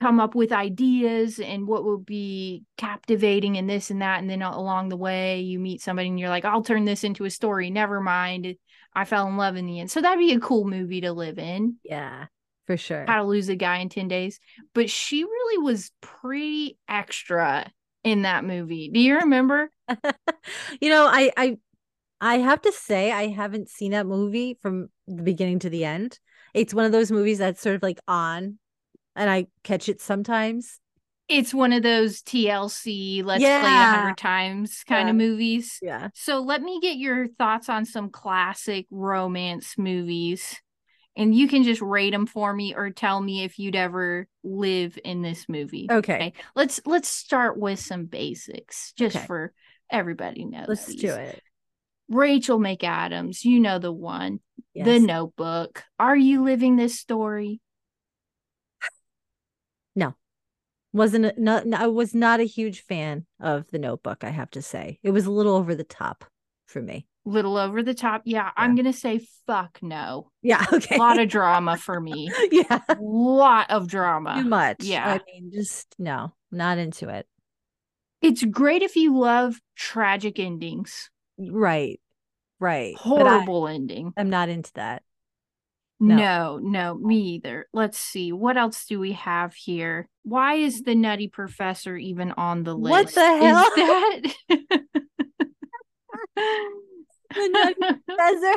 come 0.00 0.18
up 0.18 0.34
with 0.34 0.52
ideas 0.52 1.38
and 1.38 1.66
what 1.66 1.84
will 1.84 1.98
be 1.98 2.64
captivating 2.78 3.58
and 3.58 3.68
this 3.68 3.90
and 3.90 4.00
that 4.00 4.20
and 4.20 4.30
then 4.30 4.40
along 4.42 4.88
the 4.88 4.96
way 4.96 5.40
you 5.40 5.58
meet 5.58 5.82
somebody 5.82 6.08
and 6.08 6.18
you're 6.18 6.30
like 6.30 6.44
I'll 6.44 6.62
turn 6.62 6.84
this 6.84 7.04
into 7.04 7.24
a 7.24 7.30
story. 7.30 7.70
Never 7.70 8.00
mind. 8.00 8.54
I 8.94 9.04
fell 9.04 9.28
in 9.28 9.36
love 9.36 9.56
in 9.56 9.66
the 9.66 9.80
end. 9.80 9.90
So 9.90 10.00
that'd 10.00 10.18
be 10.18 10.32
a 10.32 10.40
cool 10.40 10.64
movie 10.64 11.02
to 11.02 11.12
live 11.12 11.38
in. 11.38 11.76
Yeah, 11.84 12.26
for 12.66 12.76
sure. 12.76 13.04
how 13.06 13.16
to 13.16 13.24
lose 13.28 13.48
a 13.48 13.56
guy 13.56 13.78
in 13.78 13.88
10 13.88 14.08
days. 14.08 14.40
But 14.74 14.90
she 14.90 15.22
really 15.22 15.58
was 15.62 15.92
pretty 16.00 16.78
extra 16.88 17.70
in 18.02 18.22
that 18.22 18.44
movie. 18.44 18.88
Do 18.92 19.00
you 19.00 19.16
remember? 19.16 19.70
You 20.80 20.88
know, 20.88 21.06
I 21.06 21.30
I 21.36 21.58
I 22.20 22.38
have 22.38 22.62
to 22.62 22.72
say 22.72 23.10
I 23.12 23.28
haven't 23.28 23.68
seen 23.68 23.92
that 23.92 24.06
movie 24.06 24.58
from 24.62 24.88
the 25.06 25.22
beginning 25.22 25.58
to 25.60 25.70
the 25.70 25.84
end. 25.84 26.18
It's 26.54 26.74
one 26.74 26.84
of 26.84 26.92
those 26.92 27.12
movies 27.12 27.38
that's 27.38 27.60
sort 27.60 27.76
of 27.76 27.82
like 27.82 28.00
on 28.08 28.58
and 29.20 29.30
I 29.30 29.46
catch 29.62 29.88
it 29.88 30.00
sometimes. 30.00 30.80
it's 31.28 31.54
one 31.54 31.72
of 31.72 31.84
those 31.84 32.22
TLC 32.22 33.22
let's 33.22 33.40
play 33.44 33.50
it 33.50 33.58
a 33.58 33.60
Yeah. 33.60 33.94
hundred 33.94 34.16
times 34.18 34.82
kind 34.88 35.06
Yeah. 35.06 35.10
of 35.10 35.16
movies 35.16 35.78
Yeah. 35.80 36.08
So 36.14 36.40
let 36.40 36.60
me 36.60 36.80
get 36.80 36.96
your 36.96 37.28
thoughts 37.28 37.68
on 37.68 37.84
some 37.84 38.10
classic 38.10 38.86
romance 38.90 39.78
movies. 39.78 40.56
And 41.16 41.34
you 41.34 41.46
can 41.48 41.62
just 41.64 41.82
rate 41.82 42.10
them 42.10 42.26
for 42.26 42.52
me 42.52 42.74
or 42.74 42.90
tell 42.90 43.20
me 43.20 43.44
if 43.44 43.58
you'd 43.58 43.76
ever 43.76 44.26
live 44.42 44.98
in 45.04 45.22
this 45.22 45.48
movie. 45.48 45.86
Okay. 45.90 46.32
Let's 46.56 46.80
let's 46.86 47.08
start 47.08 47.56
with 47.58 47.78
some 47.78 48.06
basics 48.06 48.92
just 48.96 49.16
Okay. 49.16 49.26
for 49.26 49.52
everybody 49.90 50.44
knows. 50.46 50.66
Let's 50.68 50.86
these. 50.86 51.00
do 51.00 51.12
it. 51.14 51.40
Rachel 52.08 52.58
McAdams, 52.58 53.44
you 53.44 53.60
know 53.60 53.78
the 53.78 53.92
one. 53.92 54.40
Yes. 54.74 54.86
The 54.86 54.98
Notebook. 54.98 55.84
Are 55.98 56.16
you 56.16 56.42
living 56.42 56.76
this 56.76 56.98
story? 56.98 57.60
No, 59.96 60.14
wasn't 60.92 61.26
a- 61.26 61.34
not 61.36 61.72
I 61.72 61.86
was 61.86 62.14
not 62.14 62.40
a 62.40 62.44
huge 62.44 62.82
fan 62.82 63.26
of 63.40 63.70
the 63.70 63.78
notebook, 63.78 64.24
I 64.24 64.30
have 64.30 64.50
to 64.52 64.62
say. 64.62 64.98
It 65.02 65.10
was 65.10 65.26
a 65.26 65.30
little 65.30 65.54
over 65.54 65.74
the 65.74 65.84
top 65.84 66.24
for 66.66 66.80
me. 66.82 67.06
Little 67.24 67.58
over 67.58 67.82
the 67.82 67.94
top. 67.94 68.22
Yeah, 68.24 68.50
I'm 68.56 68.74
gonna 68.74 68.92
say 68.92 69.20
fuck 69.46 69.78
no. 69.82 70.30
Yeah, 70.42 70.64
okay. 70.72 70.96
A 70.96 70.98
lot 70.98 71.18
of 71.18 71.28
drama 71.28 71.76
for 71.76 72.00
me. 72.00 72.30
yeah. 72.50 72.80
lot 72.98 73.70
of 73.70 73.88
drama. 73.88 74.36
Too 74.42 74.48
much. 74.48 74.84
yeah. 74.84 75.06
I 75.06 75.20
mean, 75.26 75.50
just 75.52 75.94
no, 75.98 76.32
not 76.50 76.78
into 76.78 77.08
it. 77.08 77.26
It's 78.22 78.44
great 78.44 78.82
if 78.82 78.96
you 78.96 79.18
love 79.18 79.60
tragic 79.76 80.38
endings. 80.38 81.10
Right. 81.38 82.00
Right. 82.58 82.94
But 83.02 83.26
I, 83.26 83.30
Horrible 83.30 83.68
ending. 83.68 84.12
I'm 84.16 84.28
not 84.28 84.48
into 84.50 84.70
that. 84.74 85.02
No. 86.00 86.16
No. 86.16 86.58
no, 86.62 86.94
me 86.94 87.18
either. 87.34 87.66
Let's 87.74 87.98
see. 87.98 88.32
What 88.32 88.56
else 88.56 88.86
do 88.86 88.98
we 88.98 89.12
have 89.12 89.52
here? 89.54 90.08
Why 90.22 90.54
is 90.54 90.82
the 90.82 90.94
Nutty 90.94 91.28
Professor 91.28 91.94
even 91.96 92.32
on 92.32 92.64
the 92.64 92.74
list? 92.74 92.90
What 92.90 93.12
the 93.14 93.20
hell? 93.20 93.66
Is 93.66 93.74
that? 93.76 94.22
The 97.32 97.48
Nutty 97.48 97.74
Professor. 98.08 98.56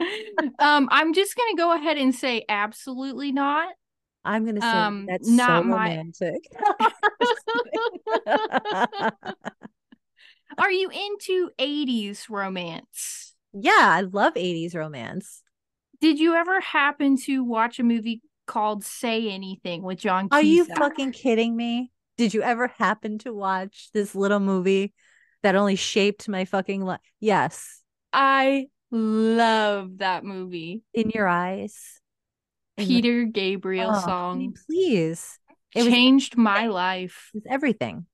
um, 0.58 0.88
I'm 0.90 1.12
just 1.14 1.36
gonna 1.36 1.54
go 1.56 1.72
ahead 1.74 1.96
and 1.98 2.12
say 2.12 2.44
absolutely 2.48 3.30
not. 3.30 3.68
I'm 4.24 4.44
gonna 4.44 4.60
say 4.60 4.66
Um, 4.66 5.06
that's 5.06 5.28
not 5.28 5.62
so 5.62 5.68
my- 5.68 5.90
romantic. 5.90 6.42
Are 10.58 10.72
you 10.72 10.90
into 10.90 11.50
80s 11.60 12.28
romance? 12.28 13.36
yeah, 13.52 13.76
I 13.78 14.00
love 14.00 14.34
80s 14.34 14.74
romance. 14.74 15.43
Did 16.00 16.18
you 16.18 16.34
ever 16.34 16.60
happen 16.60 17.16
to 17.22 17.42
watch 17.44 17.78
a 17.78 17.82
movie 17.82 18.22
called 18.46 18.84
Say 18.84 19.30
Anything 19.30 19.82
with 19.82 19.98
John 19.98 20.28
Are 20.30 20.42
you 20.42 20.64
fucking 20.64 21.12
kidding 21.12 21.56
me? 21.56 21.90
Did 22.16 22.34
you 22.34 22.42
ever 22.42 22.68
happen 22.68 23.18
to 23.18 23.32
watch 23.32 23.88
this 23.92 24.14
little 24.14 24.40
movie 24.40 24.92
that 25.42 25.56
only 25.56 25.76
shaped 25.76 26.28
my 26.28 26.44
fucking 26.44 26.82
life? 26.84 27.00
Yes. 27.20 27.80
I 28.12 28.66
love 28.90 29.98
that 29.98 30.24
movie. 30.24 30.82
In 30.92 31.10
your 31.10 31.26
eyes. 31.26 32.00
Peter 32.76 33.24
Gabriel 33.24 33.90
Oh, 33.90 33.94
I 33.94 34.00
song 34.00 34.38
mean, 34.38 34.54
please. 34.66 35.38
It 35.74 35.84
was, 35.84 35.92
changed 35.92 36.36
my 36.36 36.66
life. 36.68 37.30
was 37.34 37.44
everything. 37.48 38.06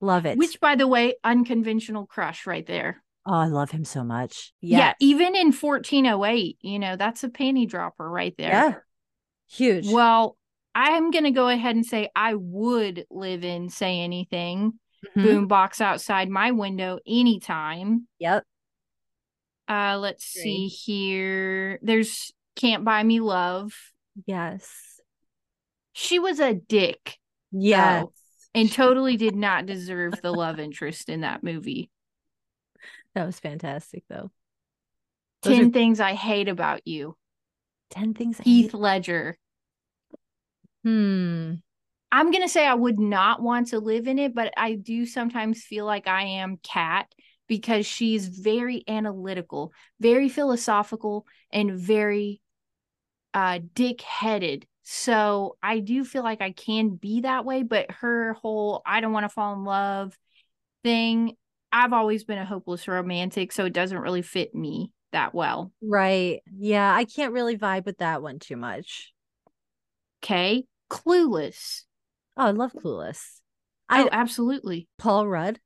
Love 0.00 0.26
it. 0.26 0.36
Which, 0.36 0.60
by 0.60 0.74
the 0.74 0.88
way, 0.88 1.14
unconventional 1.22 2.06
crush 2.06 2.46
right 2.46 2.66
there. 2.66 3.02
Oh, 3.26 3.32
I 3.34 3.46
love 3.46 3.70
him 3.70 3.84
so 3.84 4.02
much. 4.04 4.52
Yeah, 4.60 4.78
Yes. 4.78 4.96
even 5.00 5.36
in 5.36 5.52
1408, 5.52 6.58
you 6.60 6.78
know, 6.78 6.96
that's 6.96 7.24
a 7.24 7.28
panty 7.28 7.68
dropper 7.68 8.08
right 8.08 8.34
there. 8.36 8.48
Yeah. 8.50 8.74
Huge. 9.50 9.88
Well, 9.88 10.36
I'm 10.74 11.10
going 11.10 11.24
to 11.24 11.30
go 11.30 11.48
ahead 11.48 11.76
and 11.76 11.84
say 11.84 12.08
I 12.16 12.34
would 12.34 13.04
live 13.10 13.44
in 13.44 13.68
Say 13.68 14.00
Anything, 14.00 14.78
Mhm. 15.16 15.46
boombox 15.48 15.80
outside 15.80 16.28
my 16.30 16.52
window 16.52 16.98
anytime. 17.06 18.08
Yep. 18.18 18.44
Uh, 19.68 19.98
let's 19.98 20.34
Agree. 20.36 20.42
see 20.42 20.66
here. 20.68 21.78
There's 21.82 22.32
Can't 22.56 22.84
Buy 22.84 23.02
Me 23.02 23.20
Love. 23.20 23.72
Yes. 24.26 25.00
She 25.92 26.18
was 26.18 26.40
a 26.40 26.54
dick 26.54 27.18
Yes. 27.50 28.06
and 28.54 28.70
totally 28.72 29.16
did 29.16 29.36
not 29.36 29.66
deserve 29.66 30.14
the 30.22 30.32
love 30.32 30.58
interest 30.58 31.08
in 31.08 31.20
that 31.20 31.42
movie. 31.42 31.90
That 33.14 33.26
was 33.26 33.38
fantastic, 33.38 34.04
though. 34.08 34.30
Those 35.42 35.56
10 35.56 35.66
are 35.66 35.70
Things 35.70 36.00
I 36.00 36.14
Hate 36.14 36.48
About 36.48 36.86
You. 36.86 37.16
10 37.90 38.14
things. 38.14 38.40
I 38.40 38.42
Heath 38.44 38.72
hate. 38.72 38.74
Ledger. 38.74 39.38
Hmm. 40.84 41.54
I'm 42.10 42.30
going 42.30 42.42
to 42.42 42.48
say 42.48 42.66
I 42.66 42.74
would 42.74 42.98
not 42.98 43.40
want 43.42 43.68
to 43.68 43.80
live 43.80 44.06
in 44.06 44.18
it, 44.18 44.34
but 44.34 44.52
I 44.56 44.74
do 44.74 45.06
sometimes 45.06 45.62
feel 45.62 45.86
like 45.86 46.06
I 46.06 46.22
am 46.24 46.58
Kat 46.62 47.06
because 47.48 47.86
she's 47.86 48.28
very 48.28 48.84
analytical, 48.88 49.72
very 50.00 50.28
philosophical, 50.28 51.26
and 51.52 51.72
very 51.72 52.40
uh 53.34 53.60
dick-headed. 53.74 54.66
So 54.82 55.56
I 55.62 55.78
do 55.78 56.04
feel 56.04 56.22
like 56.22 56.42
I 56.42 56.52
can 56.52 56.90
be 56.96 57.22
that 57.22 57.44
way, 57.44 57.62
but 57.62 57.90
her 57.90 58.34
whole 58.34 58.82
I 58.84 59.00
don't 59.00 59.12
want 59.12 59.24
to 59.24 59.28
fall 59.28 59.54
in 59.54 59.64
love 59.64 60.16
thing, 60.82 61.36
I've 61.72 61.92
always 61.92 62.24
been 62.24 62.38
a 62.38 62.44
hopeless 62.44 62.86
romantic, 62.86 63.50
so 63.52 63.64
it 63.64 63.72
doesn't 63.72 63.98
really 63.98 64.22
fit 64.22 64.54
me 64.54 64.92
that 65.12 65.34
well. 65.34 65.72
Right. 65.82 66.40
Yeah. 66.54 66.94
I 66.94 67.04
can't 67.04 67.32
really 67.32 67.56
vibe 67.56 67.86
with 67.86 67.98
that 67.98 68.22
one 68.22 68.38
too 68.38 68.56
much. 68.56 69.12
Okay. 70.22 70.64
Clueless. 70.90 71.82
Oh, 72.36 72.46
I 72.46 72.50
love 72.50 72.72
Clueless. 72.72 73.40
Oh, 73.90 74.06
I 74.06 74.08
absolutely. 74.12 74.88
Paul 74.98 75.26
Rudd. 75.26 75.58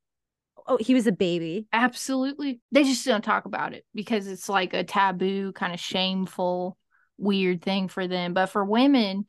Oh, 0.65 0.77
he 0.77 0.93
was 0.93 1.07
a 1.07 1.13
baby. 1.13 1.67
Absolutely. 1.71 2.59
They 2.71 2.83
just 2.83 3.05
don't 3.05 3.23
talk 3.23 3.45
about 3.45 3.73
it 3.73 3.85
because 3.93 4.27
it's 4.27 4.49
like 4.49 4.73
a 4.73 4.83
taboo, 4.83 5.53
kind 5.53 5.73
of 5.73 5.79
shameful, 5.79 6.77
weird 7.17 7.61
thing 7.61 7.87
for 7.87 8.07
them. 8.07 8.33
But 8.33 8.47
for 8.47 8.65
women, 8.65 9.27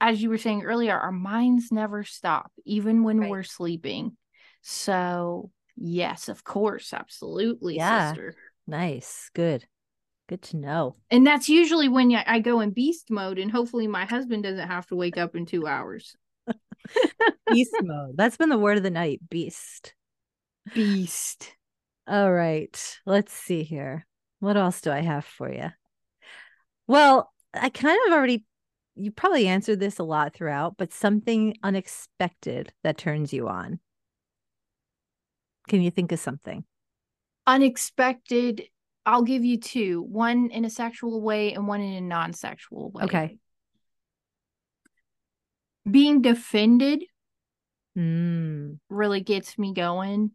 as 0.00 0.22
you 0.22 0.28
were 0.28 0.38
saying 0.38 0.64
earlier, 0.64 0.98
our 0.98 1.12
minds 1.12 1.72
never 1.72 2.04
stop, 2.04 2.52
even 2.66 3.04
when 3.04 3.20
Right. 3.20 3.30
we're 3.30 3.42
sleeping. 3.42 4.16
So, 4.62 5.50
yes, 5.76 6.28
of 6.28 6.44
course, 6.44 6.92
absolutely, 6.94 7.76
Yeah. 7.76 8.10
sister. 8.10 8.34
Nice. 8.66 9.30
Good. 9.34 9.66
Good 10.28 10.42
to 10.42 10.56
know. 10.56 10.96
And 11.10 11.26
that's 11.26 11.48
usually 11.48 11.88
when 11.88 12.14
I 12.14 12.38
go 12.38 12.60
in 12.60 12.70
beast 12.70 13.10
mode, 13.10 13.38
and 13.38 13.50
hopefully 13.50 13.86
my 13.86 14.04
husband 14.06 14.44
doesn't 14.44 14.68
have 14.68 14.86
to 14.86 14.96
wake 14.96 15.18
up 15.18 15.34
in 15.34 15.44
two 15.46 15.66
hours. 15.66 16.16
Beast 17.46 17.74
mode. 17.82 18.16
That's 18.16 18.36
been 18.36 18.48
the 18.48 18.58
word 18.58 18.76
of 18.76 18.82
the 18.82 18.90
night. 18.90 19.20
Beast. 19.28 19.94
Beast. 20.74 21.54
All 22.06 22.32
right. 22.32 22.98
Let's 23.04 23.32
see 23.32 23.62
here. 23.62 24.06
What 24.40 24.56
else 24.56 24.80
do 24.80 24.90
I 24.90 25.00
have 25.00 25.24
for 25.24 25.52
you? 25.52 25.70
Well, 26.86 27.32
I 27.54 27.68
kind 27.68 27.98
of 28.06 28.12
already, 28.12 28.44
you 28.96 29.10
probably 29.10 29.46
answered 29.46 29.80
this 29.80 29.98
a 29.98 30.04
lot 30.04 30.34
throughout, 30.34 30.76
but 30.76 30.92
something 30.92 31.56
unexpected 31.62 32.72
that 32.82 32.98
turns 32.98 33.32
you 33.32 33.48
on. 33.48 33.78
Can 35.68 35.82
you 35.82 35.90
think 35.90 36.12
of 36.12 36.18
something? 36.18 36.64
Unexpected. 37.46 38.64
I'll 39.04 39.22
give 39.22 39.44
you 39.44 39.58
two 39.58 40.02
one 40.02 40.50
in 40.50 40.64
a 40.64 40.70
sexual 40.70 41.20
way 41.20 41.54
and 41.54 41.66
one 41.66 41.80
in 41.80 41.94
a 41.94 42.00
non 42.00 42.32
sexual 42.32 42.90
way. 42.90 43.04
Okay. 43.04 43.38
Being 45.90 46.22
defended 46.22 47.04
Mm, 47.98 48.78
really 48.88 49.20
gets 49.20 49.58
me 49.58 49.74
going. 49.74 50.30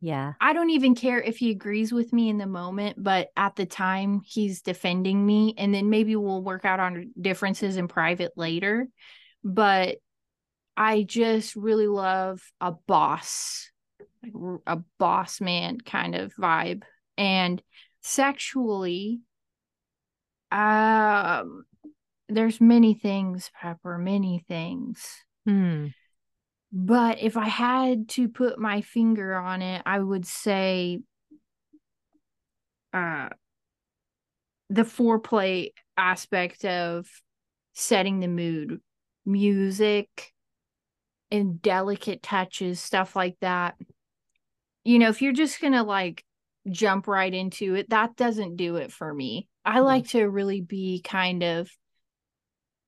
yeah. 0.00 0.32
I 0.40 0.52
don't 0.52 0.70
even 0.70 0.96
care 0.96 1.22
if 1.22 1.36
he 1.36 1.50
agrees 1.52 1.92
with 1.92 2.12
me 2.12 2.28
in 2.28 2.36
the 2.36 2.46
moment, 2.48 3.00
but 3.00 3.28
at 3.36 3.54
the 3.54 3.64
time 3.64 4.22
he's 4.24 4.62
defending 4.62 5.24
me, 5.24 5.54
and 5.56 5.72
then 5.72 5.88
maybe 5.88 6.16
we'll 6.16 6.42
work 6.42 6.64
out 6.64 6.80
on 6.80 7.12
differences 7.20 7.76
in 7.76 7.86
private 7.86 8.32
later. 8.34 8.88
But 9.44 9.98
I 10.76 11.04
just 11.04 11.54
really 11.54 11.86
love 11.86 12.42
a 12.60 12.72
boss, 12.72 13.70
like 14.22 14.60
a 14.66 14.78
boss 14.98 15.40
man 15.40 15.80
kind 15.80 16.14
of 16.14 16.34
vibe. 16.34 16.82
And 17.16 17.62
sexually, 18.02 19.20
um, 20.50 21.64
there's 22.28 22.60
many 22.60 22.94
things, 22.94 23.50
Pepper, 23.60 23.98
many 23.98 24.44
things. 24.48 25.06
Hmm. 25.46 25.88
But 26.72 27.20
if 27.20 27.36
I 27.36 27.48
had 27.48 28.08
to 28.10 28.28
put 28.28 28.58
my 28.58 28.80
finger 28.80 29.34
on 29.34 29.62
it, 29.62 29.82
I 29.84 29.98
would 29.98 30.26
say 30.26 31.00
uh 32.92 33.28
the 34.68 34.82
foreplay 34.82 35.72
aspect 35.96 36.64
of 36.64 37.06
setting 37.72 38.20
the 38.20 38.28
mood, 38.28 38.80
music 39.26 40.32
and 41.30 41.60
delicate 41.60 42.22
touches, 42.22 42.80
stuff 42.80 43.16
like 43.16 43.36
that. 43.40 43.74
You 44.84 44.98
know, 44.98 45.08
if 45.08 45.22
you're 45.22 45.32
just 45.32 45.60
going 45.60 45.72
to 45.72 45.82
like 45.82 46.24
jump 46.68 47.06
right 47.06 47.32
into 47.32 47.74
it, 47.74 47.90
that 47.90 48.16
doesn't 48.16 48.56
do 48.56 48.76
it 48.76 48.92
for 48.92 49.12
me. 49.12 49.48
I 49.64 49.80
like 49.80 50.08
to 50.08 50.24
really 50.24 50.60
be 50.60 51.00
kind 51.02 51.42
of 51.42 51.70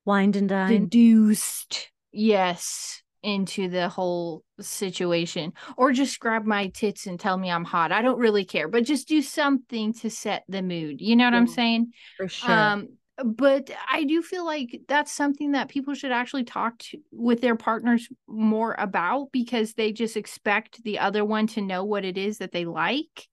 Wined 0.05 0.35
and 0.35 0.49
deduced 0.49 1.89
yes 2.11 3.01
into 3.21 3.69
the 3.69 3.87
whole 3.87 4.43
situation. 4.59 5.53
Or 5.77 5.93
just 5.93 6.19
grab 6.19 6.45
my 6.45 6.67
tits 6.67 7.07
and 7.07 7.19
tell 7.19 7.37
me 7.37 7.49
i'm 7.49 7.63
hot. 7.63 7.91
I 7.91 8.01
don't 8.01 8.19
really 8.19 8.43
care 8.43 8.67
but 8.67 8.83
just 8.83 9.07
do 9.07 9.21
something 9.21 9.93
to 9.93 10.09
set 10.09 10.43
the 10.49 10.61
mood. 10.61 10.99
You 10.99 11.15
know 11.15 11.25
what 11.25 11.33
i'm 11.33 11.47
saying? 11.47 11.93
For 12.17 12.27
sure. 12.27 12.51
um 12.51 12.89
but 13.23 13.69
i 13.91 14.03
do 14.03 14.21
feel 14.21 14.45
like 14.45 14.81
that's 14.87 15.11
something 15.11 15.51
that 15.51 15.69
people 15.69 15.93
should 15.93 16.11
actually 16.11 16.43
talk 16.43 16.77
to 16.79 16.97
with 17.11 17.41
their 17.41 17.55
partners 17.55 18.09
more 18.27 18.75
about 18.79 19.31
because 19.31 19.73
they 19.73 19.91
just 19.91 20.17
expect 20.17 20.83
the 20.83 20.99
other 20.99 21.23
one 21.23 21.45
to 21.45 21.61
know 21.61 21.83
what 21.83 22.05
it 22.05 22.17
is 22.17 22.39
that 22.39 22.51
they 22.51 22.65
like 22.65 23.27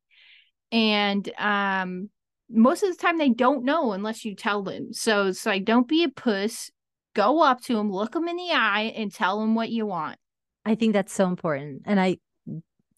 and 0.71 1.31
um 1.39 2.11
most 2.51 2.83
of 2.83 2.91
the 2.91 3.01
time 3.01 3.17
they 3.17 3.31
don't 3.31 3.65
know 3.65 3.93
unless 3.93 4.25
you 4.25 4.35
tell 4.35 4.63
them 4.63 4.93
so 4.93 5.29
it's 5.29 5.47
like 5.47 5.65
don't 5.65 5.89
be 5.89 6.05
a 6.05 6.09
puss 6.09 6.71
go 7.15 7.43
up 7.43 7.61
to 7.63 7.75
them 7.75 7.91
look 7.91 8.13
them 8.13 8.29
in 8.29 8.37
the 8.37 8.51
eye 8.53 8.93
and 8.97 9.13
tell 9.13 9.41
them 9.41 9.55
what 9.55 9.71
you 9.71 9.87
want 9.87 10.19
I 10.65 10.75
think 10.75 10.93
that's 10.93 11.13
so 11.13 11.27
important. 11.27 11.83
And 11.87 11.99
I 11.99 12.19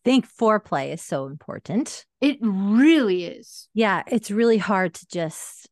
think 0.04 0.28
foreplay 0.28 0.92
is 0.92 1.02
so 1.02 1.26
important. 1.26 2.04
it 2.20 2.38
really 2.40 3.24
is 3.24 3.68
Yeah. 3.74 4.02
It's 4.08 4.30
really 4.30 4.58
hard 4.58 4.94
to 4.94 5.06
just 5.06 5.68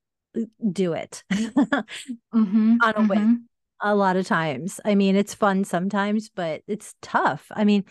do 0.73 0.93
it 0.93 1.23
mm-hmm, 1.33 2.77
On 2.83 2.95
a 2.97 3.03
whim. 3.07 3.49
a 3.83 3.95
lot 3.95 4.17
of 4.17 4.27
times. 4.27 4.81
I 4.85 4.95
mean, 4.95 5.17
it's 5.17 5.35
fun 5.35 5.65
sometimes, 5.65 6.29
but 6.29 6.63
it's 6.69 6.95
tough. 7.03 7.47
I 7.53 7.65
mean, 7.65 7.85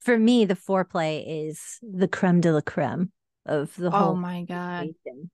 for 0.00 0.18
me, 0.18 0.44
the 0.44 0.54
foreplay 0.56 1.24
is 1.48 1.78
the 1.82 2.08
creme 2.08 2.40
de 2.40 2.52
la 2.52 2.60
creme 2.60 3.12
of 3.46 3.74
the 3.76 3.90
whole. 3.90 4.10
oh 4.12 4.14
my 4.16 4.42
god 4.42 4.86
situation. 5.04 5.30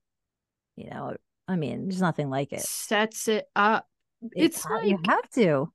You 0.75 0.89
know, 0.89 1.15
I 1.47 1.55
mean, 1.55 1.87
there's 1.87 2.01
nothing 2.01 2.29
like 2.29 2.51
it. 2.53 2.61
sets 2.61 3.27
it 3.27 3.47
up 3.55 3.87
it's 4.33 4.63
ha- 4.63 4.79
you 4.83 4.97
have 5.07 5.29
to. 5.31 5.71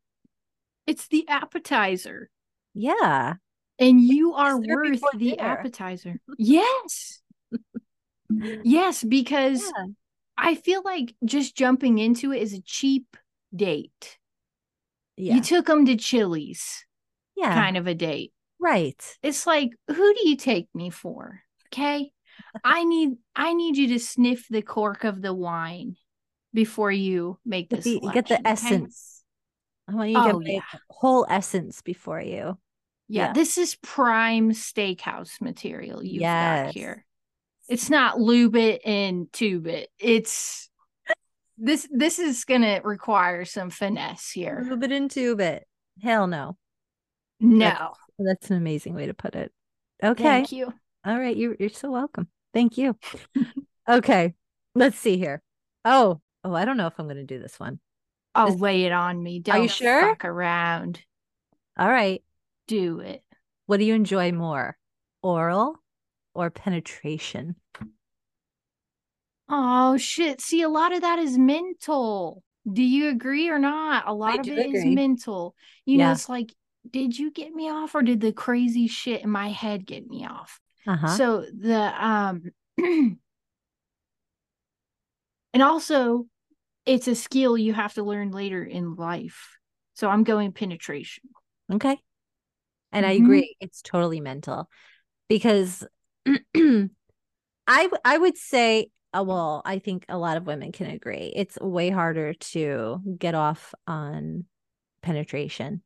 it's 0.86 1.06
the 1.08 1.26
appetizer 1.28 2.28
Yeah. 2.74 3.34
and 3.78 4.00
you 4.00 4.34
are 4.34 4.58
worth 4.58 5.00
the 5.12 5.18
dinner. 5.36 5.42
appetizer 5.42 6.20
yes 6.38 7.22
yes 8.64 9.04
because 9.04 9.60
Yeah. 9.76 9.86
I 10.40 10.54
feel 10.54 10.82
like 10.84 11.14
just 11.24 11.56
jumping 11.56 11.98
into 11.98 12.32
it 12.32 12.42
is 12.42 12.52
a 12.54 12.62
cheap 12.62 13.16
date 13.54 14.18
Yeah. 15.16 15.34
you 15.36 15.40
took 15.42 15.66
them 15.66 15.86
to 15.86 15.96
chili's 15.96 16.84
yeah. 17.36 17.54
kind 17.54 17.76
of 17.76 17.86
a 17.86 17.94
date 17.94 18.32
Right. 18.58 19.02
it's 19.22 19.46
like 19.46 19.70
who 19.88 20.14
do 20.14 20.28
you 20.28 20.36
take 20.36 20.68
me 20.74 20.90
for 20.90 21.40
okay 21.68 22.10
i 22.64 22.84
need 22.84 23.10
i 23.36 23.52
need 23.54 23.76
you 23.76 23.88
to 23.88 23.98
sniff 23.98 24.46
the 24.50 24.62
cork 24.62 25.04
of 25.04 25.22
the 25.22 25.32
wine 25.34 25.96
before 26.52 26.90
you 26.92 27.38
make 27.46 27.70
the, 27.70 27.76
get 27.76 27.84
the 27.84 28.00
selection, 28.00 28.36
okay? 28.36 28.50
essence. 28.50 29.22
I 29.88 29.94
want 29.94 30.10
you 30.10 30.22
to 30.22 30.30
Oh, 30.34 30.38
get 30.40 30.54
yeah. 30.54 30.78
whole 30.88 31.26
essence 31.28 31.80
before 31.82 32.20
you. 32.20 32.58
yeah, 33.08 33.26
yeah. 33.26 33.32
this 33.32 33.56
is 33.58 33.76
prime 33.76 34.50
steakhouse 34.52 35.40
material 35.40 36.02
you've 36.04 36.22
Yes. 36.22 36.66
got 36.66 36.74
here 36.74 37.04
it's 37.70 37.88
not 37.88 38.20
lube 38.20 38.56
it 38.56 38.82
and 38.84 39.32
tube 39.32 39.66
it 39.66 39.88
it's 39.98 40.68
this 41.56 41.88
this 41.92 42.18
is 42.18 42.44
gonna 42.44 42.80
require 42.84 43.44
some 43.44 43.70
finesse 43.70 44.30
here 44.30 44.62
Move 44.64 44.82
it 44.82 44.92
and 44.92 45.10
tube 45.10 45.40
it. 45.40 45.66
Hell 46.02 46.26
no. 46.26 46.56
no 47.38 47.92
That's 48.18 48.50
an 48.50 48.56
amazing 48.56 48.94
way 48.94 49.06
to 49.06 49.14
put 49.14 49.34
it. 49.34 49.52
Okay. 50.02 50.22
thank 50.22 50.52
you 50.52 50.72
All 51.04 51.18
right. 51.18 51.36
You're 51.36 51.56
you're 51.60 51.68
so 51.68 51.90
welcome. 51.90 52.28
Thank 52.54 52.78
you. 52.78 52.96
okay. 53.88 54.34
Let's 54.74 54.98
see 54.98 55.18
here. 55.18 55.42
Oh, 55.84 56.20
oh, 56.44 56.54
I 56.54 56.64
don't 56.64 56.76
know 56.78 56.86
if 56.86 56.94
I'm 56.98 57.06
gonna 57.08 57.24
do 57.24 57.38
this 57.38 57.60
one. 57.60 57.78
oh 58.34 58.50
This- 58.52 58.60
lay 58.60 58.84
it 58.84 58.92
on 58.92 59.22
me 59.22 59.40
don't 59.40 59.56
Are 59.56 59.62
you 59.62 59.68
sure? 59.68 60.00
fuck 60.00 60.24
around 60.24 61.00
All 61.78 61.88
right. 61.88 62.22
do 62.68 63.00
it 63.00 63.22
What 63.66 63.78
do 63.80 63.84
you 63.84 63.94
enjoy 63.94 64.32
more? 64.32 64.78
Oral 65.22 65.76
or 66.34 66.50
penetration? 66.50 67.56
Oh 69.48 69.96
shit. 69.96 70.40
See, 70.40 70.62
a 70.62 70.68
lot 70.68 70.92
of 70.92 71.00
that 71.02 71.18
is 71.18 71.36
mental. 71.36 72.42
Do 72.70 72.82
you 72.82 73.08
agree 73.08 73.48
or 73.48 73.58
not? 73.58 74.06
A 74.06 74.12
lot 74.12 74.38
of 74.38 74.46
do 74.46 74.52
it 74.52 74.66
is 74.66 74.84
agree. 74.84 74.94
mental. 74.94 75.54
You 75.86 75.98
know, 75.98 76.12
it's 76.12 76.28
like, 76.28 76.54
did 76.88 77.18
you 77.18 77.30
get 77.30 77.52
me 77.52 77.68
off 77.70 77.94
or 77.94 78.02
did 78.02 78.20
the 78.20 78.32
crazy 78.32 78.86
shit 78.86 79.22
in 79.22 79.30
my 79.30 79.48
head 79.48 79.86
get 79.86 80.06
me 80.06 80.24
off? 80.26 80.60
Uh-huh. 80.86 81.16
So 81.16 81.44
the 81.58 82.04
um 82.04 82.42
and 82.78 83.18
also 85.62 86.26
it's 86.86 87.08
a 87.08 87.14
skill 87.14 87.58
you 87.58 87.72
have 87.74 87.94
to 87.94 88.02
learn 88.02 88.30
later 88.30 88.64
in 88.64 88.94
life. 88.94 89.58
So 89.94 90.08
I'm 90.08 90.24
going 90.24 90.52
penetration. 90.52 91.24
Okay. 91.72 91.98
And 92.92 93.04
I 93.06 93.12
Mhm. 93.12 93.22
agree. 93.24 93.56
It's 93.60 93.82
totally 93.82 94.20
mental 94.20 94.68
because 95.28 95.86
I 97.66 97.88
I 98.04 98.18
would 98.18 98.36
say 98.36 98.88
uh, 99.12 99.24
well, 99.24 99.60
I 99.64 99.80
think 99.80 100.04
a 100.08 100.16
lot 100.16 100.36
of 100.36 100.46
women 100.46 100.70
can 100.70 100.86
agree. 100.88 101.32
It's 101.34 101.58
way 101.60 101.90
harder 101.90 102.32
to 102.34 103.00
get 103.18 103.34
off 103.34 103.74
on 103.86 104.44
penetration 105.02 105.82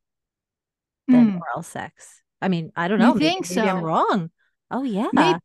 than 1.09 1.33
Mm. 1.33 1.41
oral 1.41 1.63
sex. 1.63 2.21
I 2.43 2.49
mean, 2.49 2.71
I 2.77 2.89
don't 2.89 3.01
You 3.01 3.07
know. 3.07 3.15
maybe- 3.15 3.25
think 3.27 3.51
maybe 3.57 3.69
I'm 3.69 3.83
wrong. 3.83 4.31
Oh 4.71 4.83
yeah. 4.83 5.09
Maybe 5.13 5.39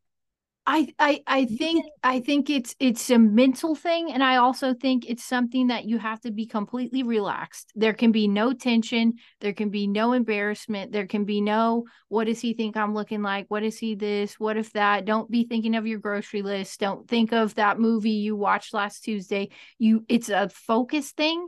I 0.72 0.88
I 0.99 1.24
I 1.26 1.45
think 1.45 1.84
I 2.03 2.20
think 2.20 2.47
it's 2.51 2.76
it's 2.80 3.09
a 3.09 3.17
mental 3.17 3.74
thing 3.74 4.11
and 4.11 4.24
I 4.24 4.36
also 4.36 4.76
think 4.76 5.09
it's 5.09 5.24
something 5.24 5.67
that 5.67 5.86
you 5.86 5.97
have 5.97 6.22
to 6.22 6.32
be 6.32 6.45
completely 6.45 7.01
relaxed. 7.01 7.72
There 7.76 7.95
can 7.95 8.11
be 8.11 8.28
no 8.28 8.53
tension, 8.53 9.15
there 9.41 9.53
can 9.53 9.72
be 9.72 9.88
no 9.88 10.13
embarrassment, 10.13 10.91
there 10.91 11.07
can 11.07 11.26
be 11.26 11.41
no 11.41 11.86
what 12.07 12.26
does 12.26 12.39
he 12.39 12.53
think 12.53 12.78
I'm 12.78 12.93
looking 12.93 13.24
like? 13.24 13.47
What 13.47 13.63
is 13.63 13.80
he 13.80 13.95
this? 13.95 14.39
What 14.39 14.57
if 14.57 14.72
that? 14.74 15.05
Don't 15.05 15.30
be 15.32 15.43
thinking 15.43 15.74
of 15.74 15.88
your 15.88 15.97
grocery 15.97 16.43
list. 16.43 16.80
Don't 16.80 17.07
think 17.07 17.34
of 17.34 17.55
that 17.55 17.80
movie 17.80 18.11
you 18.11 18.36
watched 18.36 18.72
last 18.72 19.03
Tuesday. 19.03 19.49
You 19.80 20.05
it's 20.07 20.30
a 20.30 20.49
focus 20.49 21.13
thing 21.13 21.47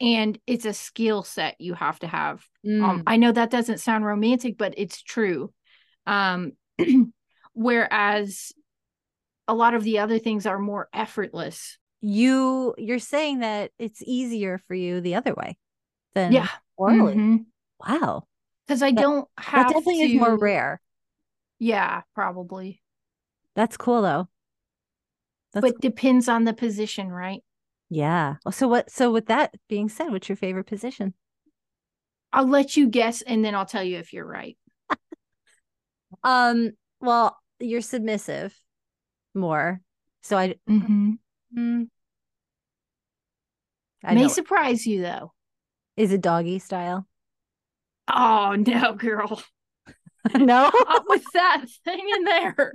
and 0.00 0.38
it's 0.46 0.64
a 0.64 0.72
skill 0.72 1.24
set 1.24 1.56
you 1.58 1.74
have 1.74 1.98
to 1.98 2.06
have. 2.06 2.42
Mm. 2.66 2.82
Um 2.82 3.02
I 3.06 3.18
know 3.18 3.32
that 3.32 3.50
doesn't 3.50 3.80
sound 3.80 4.06
romantic 4.06 4.56
but 4.56 4.72
it's 4.78 5.02
true. 5.02 5.52
Um 6.06 6.52
whereas 7.52 8.54
a 9.52 9.54
lot 9.54 9.74
of 9.74 9.84
the 9.84 9.98
other 9.98 10.18
things 10.18 10.46
are 10.46 10.58
more 10.58 10.88
effortless. 10.94 11.76
You 12.00 12.74
you're 12.78 12.98
saying 12.98 13.40
that 13.40 13.70
it's 13.78 14.02
easier 14.02 14.58
for 14.66 14.74
you 14.74 15.02
the 15.02 15.14
other 15.14 15.34
way 15.34 15.58
than 16.14 16.32
yeah. 16.32 16.48
orally 16.76 17.14
mm-hmm. 17.14 17.36
wow. 17.86 18.24
Because 18.66 18.82
i 18.82 18.90
that, 18.92 19.00
don't 19.00 19.28
have 19.36 19.68
that 19.68 19.74
definitely 19.74 20.08
to... 20.08 20.14
is 20.14 20.18
more 20.18 20.38
rare. 20.38 20.80
Yeah 21.58 22.00
probably. 22.14 22.80
That's 23.54 23.76
cool 23.76 24.00
though. 24.00 24.28
That's 25.52 25.62
but 25.62 25.74
cool. 25.74 25.80
depends 25.82 26.30
on 26.30 26.44
the 26.44 26.54
position 26.54 27.08
right? 27.08 27.44
Yeah. 27.90 28.36
So 28.50 28.68
what 28.68 28.90
so 28.90 29.12
with 29.12 29.26
that 29.26 29.54
being 29.68 29.90
said 29.90 30.08
what's 30.08 30.30
your 30.30 30.36
favorite 30.36 30.66
position? 30.66 31.12
I'll 32.32 32.48
let 32.48 32.74
you 32.74 32.88
guess 32.88 33.20
and 33.20 33.44
then 33.44 33.54
i'll 33.54 33.66
tell 33.66 33.84
you 33.84 33.98
if 33.98 34.14
you're 34.14 34.26
right. 34.26 34.56
Um 36.24 36.70
well 37.00 37.36
you're 37.60 37.82
submissive 37.82 38.56
more. 39.34 39.80
So 40.22 40.36
I 40.36 40.54
mm-hmm. 40.68 41.12
mm, 41.56 41.88
I 44.04 44.14
may 44.14 44.28
surprise 44.28 44.86
you 44.86 45.02
though. 45.02 45.32
Is 45.96 46.12
it 46.12 46.20
doggy 46.20 46.58
style? 46.58 47.06
Oh 48.12 48.54
no, 48.56 48.94
girl. 48.94 49.42
no, 50.34 50.70
Not 50.70 51.04
with 51.08 51.24
that 51.34 51.64
thing 51.84 52.00
in 52.16 52.24
there. 52.24 52.74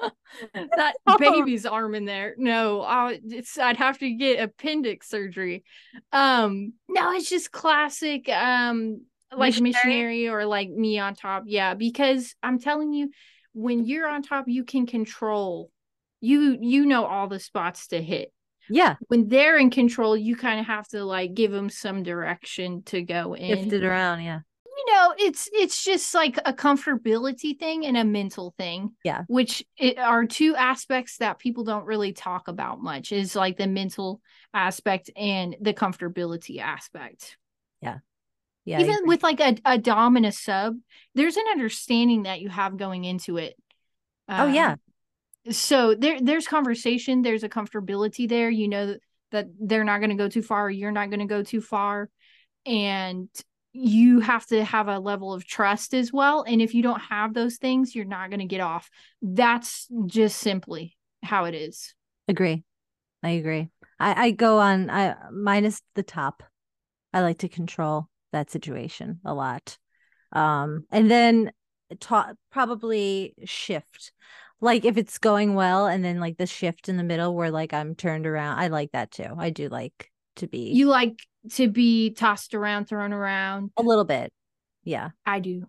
that 0.54 0.94
baby's 1.18 1.66
arm 1.66 1.94
in 1.94 2.06
there. 2.06 2.34
No, 2.38 2.80
I, 2.80 3.20
it's 3.24 3.58
I'd 3.58 3.76
have 3.76 3.98
to 3.98 4.10
get 4.10 4.42
appendix 4.42 5.10
surgery. 5.10 5.64
Um, 6.12 6.72
no, 6.88 7.12
it's 7.12 7.28
just 7.28 7.52
classic. 7.52 8.28
Um, 8.30 9.02
like 9.36 9.60
missionary? 9.60 9.72
missionary 9.72 10.28
or 10.28 10.46
like 10.46 10.70
me 10.70 10.98
on 10.98 11.14
top. 11.14 11.44
Yeah, 11.46 11.74
because 11.74 12.34
I'm 12.42 12.58
telling 12.58 12.92
you, 12.92 13.10
when 13.52 13.84
you're 13.84 14.08
on 14.08 14.22
top, 14.22 14.44
you 14.48 14.64
can 14.64 14.86
control. 14.86 15.70
You 16.20 16.56
you 16.60 16.86
know 16.86 17.04
all 17.04 17.28
the 17.28 17.40
spots 17.40 17.88
to 17.88 18.00
hit. 18.00 18.32
Yeah. 18.68 18.96
When 19.08 19.28
they're 19.28 19.58
in 19.58 19.70
control, 19.70 20.16
you 20.16 20.36
kind 20.36 20.60
of 20.60 20.66
have 20.66 20.88
to 20.88 21.04
like 21.04 21.34
give 21.34 21.50
them 21.50 21.68
some 21.68 22.02
direction 22.02 22.82
to 22.84 23.02
go 23.02 23.34
in. 23.34 23.56
Shift 23.56 23.72
it 23.72 23.84
around, 23.84 24.22
yeah. 24.22 24.40
You 24.64 24.94
know, 24.94 25.14
it's 25.18 25.48
it's 25.52 25.84
just 25.84 26.14
like 26.14 26.38
a 26.44 26.52
comfortability 26.52 27.58
thing 27.58 27.84
and 27.86 27.96
a 27.96 28.04
mental 28.04 28.54
thing. 28.56 28.92
Yeah. 29.04 29.22
Which 29.26 29.64
it 29.76 29.98
are 29.98 30.26
two 30.26 30.56
aspects 30.56 31.18
that 31.18 31.38
people 31.38 31.64
don't 31.64 31.86
really 31.86 32.12
talk 32.12 32.48
about 32.48 32.80
much 32.80 33.12
is 33.12 33.36
like 33.36 33.58
the 33.58 33.66
mental 33.66 34.20
aspect 34.54 35.10
and 35.16 35.56
the 35.60 35.74
comfortability 35.74 36.58
aspect. 36.58 37.36
Yeah. 37.80 37.98
Yeah. 38.64 38.80
Even 38.80 38.98
with 39.04 39.22
like 39.22 39.40
a, 39.40 39.56
a 39.64 39.78
dom 39.78 40.16
and 40.16 40.26
a 40.26 40.32
sub, 40.32 40.76
there's 41.14 41.36
an 41.36 41.44
understanding 41.50 42.24
that 42.24 42.40
you 42.40 42.48
have 42.48 42.76
going 42.76 43.04
into 43.04 43.36
it. 43.36 43.54
oh 44.28 44.46
yeah. 44.46 44.72
Um, 45.46 45.52
so 45.52 45.94
there 45.94 46.20
there's 46.20 46.46
conversation, 46.46 47.22
there's 47.22 47.42
a 47.42 47.48
comfortability 47.48 48.28
there. 48.28 48.50
You 48.50 48.68
know 48.68 48.96
that 49.32 49.46
they're 49.58 49.84
not 49.84 49.98
going 49.98 50.10
to 50.10 50.16
go 50.16 50.28
too 50.28 50.42
far, 50.42 50.70
you're 50.70 50.92
not 50.92 51.10
going 51.10 51.20
to 51.20 51.26
go 51.26 51.42
too 51.42 51.60
far. 51.60 52.08
And 52.64 53.28
you 53.72 54.20
have 54.20 54.46
to 54.46 54.62
have 54.64 54.88
a 54.88 54.98
level 54.98 55.32
of 55.32 55.46
trust 55.46 55.94
as 55.94 56.12
well. 56.12 56.44
And 56.46 56.60
if 56.60 56.74
you 56.74 56.82
don't 56.82 57.00
have 57.00 57.32
those 57.32 57.56
things, 57.56 57.94
you're 57.94 58.04
not 58.04 58.28
going 58.28 58.40
to 58.40 58.46
get 58.46 58.60
off. 58.60 58.90
That's 59.22 59.88
just 60.06 60.38
simply 60.38 60.96
how 61.22 61.46
it 61.46 61.54
is. 61.54 61.94
Agree. 62.28 62.62
I 63.22 63.30
agree. 63.30 63.68
I, 63.98 64.26
I 64.26 64.30
go 64.32 64.58
on 64.58 64.90
I 64.90 65.16
minus 65.32 65.80
the 65.94 66.02
top. 66.02 66.42
I 67.12 67.20
like 67.20 67.38
to 67.38 67.48
control 67.48 68.08
that 68.32 68.50
situation 68.50 69.20
a 69.24 69.34
lot. 69.34 69.78
Um, 70.32 70.84
and 70.90 71.10
then 71.10 71.52
ta- 72.00 72.34
probably 72.50 73.34
shift. 73.44 74.12
Like 74.60 74.84
if 74.84 74.96
it's 74.96 75.18
going 75.18 75.54
well 75.54 75.86
and 75.86 76.04
then 76.04 76.20
like 76.20 76.38
the 76.38 76.46
shift 76.46 76.88
in 76.88 76.96
the 76.96 77.02
middle 77.02 77.34
where 77.34 77.50
like 77.50 77.72
I'm 77.72 77.94
turned 77.94 78.26
around. 78.26 78.58
I 78.58 78.68
like 78.68 78.92
that 78.92 79.10
too. 79.10 79.34
I 79.36 79.50
do 79.50 79.68
like 79.68 80.10
to 80.36 80.46
be 80.46 80.70
You 80.72 80.86
like 80.86 81.20
to 81.54 81.68
be 81.68 82.10
tossed 82.10 82.54
around, 82.54 82.86
thrown 82.86 83.12
around. 83.12 83.72
A 83.76 83.82
little 83.82 84.04
bit. 84.04 84.32
Yeah. 84.84 85.10
I 85.26 85.40
do. 85.40 85.66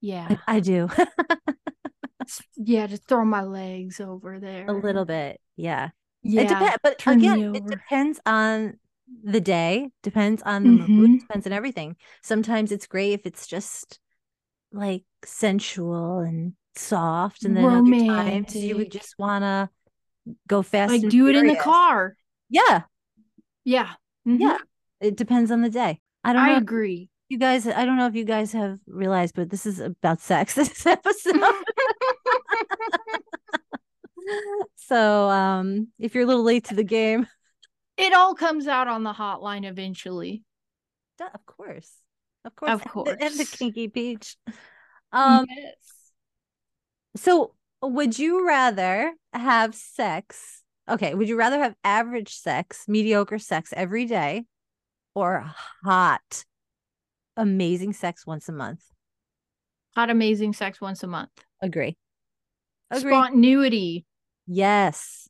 Yeah. 0.00 0.36
I, 0.46 0.56
I 0.56 0.60
do. 0.60 0.88
yeah, 2.56 2.86
just 2.86 3.04
throw 3.04 3.24
my 3.24 3.42
legs 3.42 4.00
over 4.00 4.38
there. 4.38 4.66
A 4.66 4.72
little 4.72 5.04
bit. 5.04 5.40
Yeah. 5.56 5.90
Yeah. 6.22 6.42
It 6.42 6.48
depends, 6.48 6.76
but 6.82 7.06
again, 7.06 7.54
it 7.56 7.66
depends 7.66 8.20
on 8.24 8.78
the 9.22 9.40
day, 9.40 9.90
depends 10.02 10.42
on 10.42 10.64
the 10.64 10.82
mm-hmm. 10.82 10.92
mood, 10.92 11.20
depends 11.20 11.46
on 11.46 11.52
everything. 11.52 11.96
Sometimes 12.22 12.72
it's 12.72 12.86
great 12.86 13.12
if 13.12 13.26
it's 13.26 13.46
just 13.46 13.98
like 14.72 15.04
sensual 15.24 16.18
and 16.20 16.54
soft, 16.76 17.44
and 17.44 17.56
then 17.56 17.64
Romantic. 17.64 18.10
other 18.10 18.30
times 18.30 18.56
you 18.56 18.76
would 18.76 18.90
just 18.90 19.14
want 19.18 19.42
to 19.42 19.68
go 20.48 20.62
fast. 20.62 20.92
Like 20.92 21.02
do 21.02 21.10
furious. 21.10 21.36
it 21.36 21.40
in 21.40 21.46
the 21.48 21.60
car. 21.60 22.16
Yeah, 22.50 22.82
yeah, 23.64 23.90
mm-hmm. 24.26 24.40
yeah. 24.40 24.58
It 25.00 25.16
depends 25.16 25.50
on 25.50 25.62
the 25.62 25.70
day. 25.70 26.00
I 26.22 26.32
don't. 26.32 26.42
I 26.42 26.56
agree. 26.56 27.10
You 27.28 27.38
guys, 27.38 27.66
I 27.66 27.84
don't 27.84 27.96
know 27.96 28.06
if 28.06 28.14
you 28.14 28.24
guys 28.24 28.52
have 28.52 28.78
realized, 28.86 29.34
but 29.34 29.50
this 29.50 29.66
is 29.66 29.80
about 29.80 30.20
sex. 30.20 30.54
This 30.56 30.86
episode. 30.86 31.36
so, 34.76 35.28
um, 35.30 35.88
if 35.98 36.14
you're 36.14 36.24
a 36.24 36.26
little 36.26 36.42
late 36.42 36.64
to 36.66 36.74
the 36.74 36.84
game, 36.84 37.26
it 37.96 38.12
all 38.12 38.34
comes 38.34 38.66
out 38.66 38.88
on 38.88 39.02
the 39.02 39.12
hotline 39.12 39.64
eventually. 39.68 40.42
Of 41.20 41.46
course. 41.46 41.90
Of 42.44 42.54
course. 42.56 42.72
Of 42.72 42.84
course. 42.84 43.08
And 43.10 43.18
the, 43.18 43.24
and 43.24 43.38
the 43.38 43.44
kinky 43.44 43.88
peach. 43.88 44.36
Um 45.12 45.46
yes. 45.48 45.74
so 47.16 47.54
would 47.82 48.18
you 48.18 48.46
rather 48.46 49.12
have 49.32 49.74
sex? 49.74 50.62
Okay, 50.88 51.14
would 51.14 51.28
you 51.28 51.36
rather 51.36 51.58
have 51.58 51.74
average 51.84 52.34
sex, 52.34 52.84
mediocre 52.88 53.38
sex 53.38 53.72
every 53.76 54.06
day, 54.06 54.44
or 55.14 55.50
hot, 55.84 56.44
amazing 57.36 57.92
sex 57.92 58.26
once 58.26 58.48
a 58.48 58.52
month? 58.52 58.82
Hot, 59.94 60.10
amazing 60.10 60.52
sex 60.52 60.80
once 60.80 61.02
a 61.02 61.06
month. 61.06 61.30
Agree. 61.62 61.96
Agree. 62.90 63.12
Spontaneity. 63.12 64.04
Yes 64.46 65.28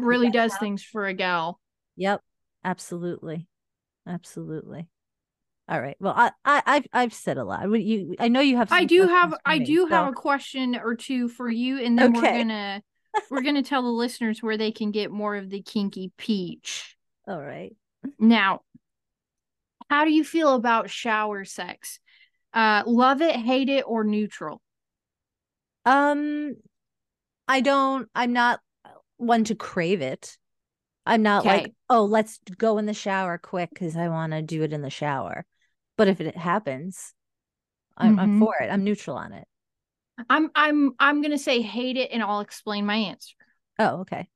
really 0.00 0.26
yeah. 0.26 0.32
does 0.32 0.56
things 0.58 0.82
for 0.82 1.06
a 1.06 1.14
gal. 1.14 1.60
Yep, 1.96 2.20
absolutely, 2.64 3.46
absolutely. 4.06 4.88
All 5.68 5.80
right. 5.80 5.96
Well, 6.00 6.14
I, 6.16 6.32
I 6.44 6.62
I've 6.66 6.86
I've 6.92 7.14
said 7.14 7.38
a 7.38 7.44
lot. 7.44 7.62
You, 7.70 8.16
I 8.18 8.26
know 8.26 8.40
you 8.40 8.56
have. 8.56 8.72
I 8.72 8.84
do 8.84 9.06
have 9.06 9.34
I 9.44 9.60
me, 9.60 9.64
do 9.64 9.86
so. 9.88 9.94
have 9.94 10.08
a 10.08 10.12
question 10.12 10.74
or 10.74 10.96
two 10.96 11.28
for 11.28 11.48
you, 11.48 11.78
and 11.78 11.96
then 11.96 12.16
okay. 12.16 12.20
we're 12.20 12.38
gonna 12.38 12.82
we're 13.30 13.42
gonna 13.42 13.62
tell 13.62 13.82
the 13.82 13.88
listeners 13.88 14.42
where 14.42 14.56
they 14.56 14.72
can 14.72 14.90
get 14.90 15.12
more 15.12 15.36
of 15.36 15.48
the 15.48 15.62
kinky 15.62 16.12
peach. 16.18 16.96
All 17.28 17.40
right. 17.40 17.76
Now, 18.18 18.62
how 19.88 20.04
do 20.04 20.10
you 20.10 20.24
feel 20.24 20.54
about 20.54 20.90
shower 20.90 21.44
sex? 21.44 22.00
Uh, 22.52 22.82
love 22.84 23.22
it, 23.22 23.36
hate 23.36 23.68
it, 23.68 23.84
or 23.86 24.02
neutral? 24.02 24.60
Um, 25.84 26.56
I 27.46 27.60
don't. 27.60 28.08
I'm 28.12 28.32
not 28.32 28.58
one 29.20 29.44
to 29.44 29.54
crave 29.54 30.00
it. 30.00 30.36
I'm 31.06 31.22
not 31.22 31.46
okay. 31.46 31.62
like, 31.62 31.72
oh, 31.88 32.04
let's 32.04 32.38
go 32.58 32.78
in 32.78 32.86
the 32.86 32.94
shower 32.94 33.38
quick 33.38 33.70
because 33.70 33.96
I 33.96 34.08
want 34.08 34.32
to 34.32 34.42
do 34.42 34.62
it 34.62 34.72
in 34.72 34.82
the 34.82 34.90
shower. 34.90 35.44
But 35.96 36.08
if 36.08 36.20
it 36.20 36.36
happens, 36.36 37.12
I'm, 37.96 38.12
mm-hmm. 38.12 38.20
I'm 38.20 38.40
for 38.40 38.54
it. 38.60 38.70
I'm 38.70 38.84
neutral 38.84 39.16
on 39.16 39.32
it. 39.32 39.46
I'm 40.28 40.50
I'm 40.54 40.92
I'm 40.98 41.22
gonna 41.22 41.38
say 41.38 41.62
hate 41.62 41.96
it, 41.96 42.10
and 42.12 42.22
I'll 42.22 42.40
explain 42.40 42.84
my 42.84 42.96
answer. 42.96 43.34
Oh, 43.78 44.00
okay. 44.00 44.28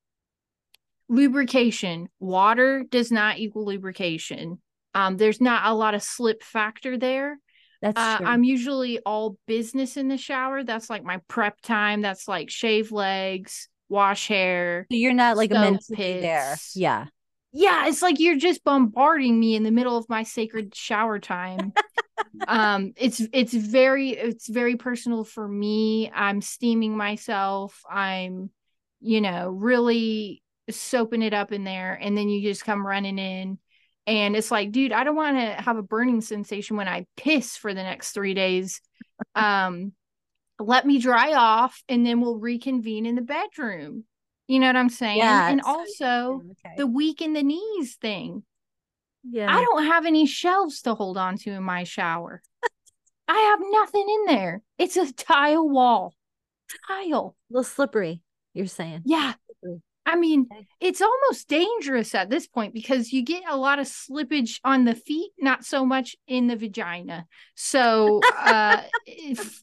Lubrication. 1.09 2.09
Water 2.19 2.85
does 2.91 3.13
not 3.13 3.39
equal 3.39 3.67
lubrication. 3.67 4.63
Um, 4.95 5.17
there's 5.17 5.41
not 5.41 5.67
a 5.67 5.75
lot 5.75 5.95
of 5.95 6.03
slip 6.03 6.43
factor 6.43 6.97
there. 6.97 7.39
That's 7.83 7.99
uh, 7.99 8.19
I'm 8.25 8.45
usually 8.45 9.01
all 9.01 9.37
business 9.47 9.99
in 9.99 10.09
the 10.09 10.17
shower. 10.17 10.65
That's 10.65 10.89
like 10.89 11.05
my 11.05 11.21
prep 11.29 11.61
time. 11.61 12.01
That's 12.01 12.27
like 12.27 12.49
shave 12.49 12.93
legs, 12.93 13.69
wash 13.95 14.27
hair. 14.29 14.87
So 14.91 14.99
you're 14.99 15.15
not 15.15 15.37
like 15.37 15.53
a 15.53 15.55
mentally 15.55 16.21
there. 16.21 16.57
Yeah. 16.75 17.07
yeah, 17.53 17.87
it's 17.87 18.03
like 18.03 18.19
you're 18.19 18.37
just 18.37 18.65
bombarding 18.65 19.39
me 19.39 19.55
in 19.55 19.63
the 19.63 19.71
middle 19.71 19.97
of 19.97 20.09
my 20.09 20.25
sacred 20.25 20.75
shower 20.75 21.19
time. 21.19 21.73
um 22.49 22.93
it's 22.97 23.23
it's 23.33 23.55
very 23.55 24.11
it's 24.11 24.49
very 24.49 24.77
personal 24.77 25.23
for 25.23 25.47
me. 25.47 26.11
I'm 26.13 26.43
steaming 26.43 26.97
myself. 26.97 27.81
I'm 27.89 28.51
you 29.01 29.21
know, 29.21 29.51
really 29.51 30.43
soaping 30.71 31.23
it 31.23 31.35
up 31.35 31.53
in 31.53 31.63
there 31.63 31.95
and 32.01 32.17
then 32.17 32.29
you 32.29 32.43
just 32.43 32.65
come 32.65 32.87
running 32.87 33.19
in 33.19 33.59
and 34.07 34.35
it's 34.35 34.51
like, 34.51 34.73
dude, 34.73 34.93
I 34.93 35.05
don't 35.05 35.17
want 35.17 35.37
to 35.37 35.63
have 35.63 35.77
a 35.77 35.83
burning 35.83 36.21
sensation 36.21 36.77
when 36.77 36.89
I 36.89 37.07
piss 37.17 37.57
for 37.57 37.73
the 37.73 37.83
next 37.83 38.13
3 38.13 38.35
days. 38.35 38.81
Um 39.37 39.93
let 40.59 40.87
me 40.87 40.99
dry 40.99 41.33
off 41.33 41.83
and 41.89 42.07
then 42.07 42.21
we'll 42.21 42.39
reconvene 42.39 43.07
in 43.07 43.15
the 43.15 43.23
bedroom. 43.23 44.05
You 44.47 44.59
know 44.61 44.67
what 44.67 44.77
I'm 44.77 44.91
saying? 44.91 45.19
Yeah. 45.19 45.49
and 45.49 45.63
also 45.63 46.43
okay. 46.51 46.75
the 46.77 46.87
weak 46.87 47.23
in 47.23 47.33
the 47.33 47.43
knees 47.43 47.97
thing. 47.97 48.43
yeah. 49.29 49.55
I 49.55 49.63
don't 49.63 49.87
have 49.87 50.07
any 50.07 50.27
shelves 50.27 50.83
to 50.83 50.95
hold 50.95 51.17
on 51.17 51.39
to 51.39 51.51
in 51.51 51.63
my 51.63 51.85
shower. 51.85 52.43
I 53.27 53.39
have 53.39 53.61
nothing 53.63 54.07
in 54.09 54.35
there. 54.35 54.63
It's 54.79 54.97
a 54.97 55.11
tile 55.13 55.69
wall. 55.69 56.15
Tile. 56.89 57.37
a 57.51 57.53
little 57.53 57.65
slippery, 57.65 58.21
you're 58.53 58.67
saying. 58.67 59.03
Yeah. 59.07 59.35
I 60.07 60.17
mean, 60.17 60.49
it's 60.81 61.01
almost 61.01 61.49
dangerous 61.49 62.15
at 62.15 62.29
this 62.29 62.47
point 62.47 62.75
because 62.75 63.11
you 63.13 63.23
get 63.23 63.45
a 63.49 63.57
lot 63.57 63.79
of 63.79 63.87
slippage 63.87 64.61
on 64.63 64.85
the 64.85 64.95
feet, 64.95 65.31
not 65.39 65.65
so 65.65 65.87
much 65.87 66.15
in 66.27 66.47
the 66.47 66.57
vagina. 66.57 67.27
So, 67.55 68.21
uh, 68.39 68.83
if, 69.07 69.63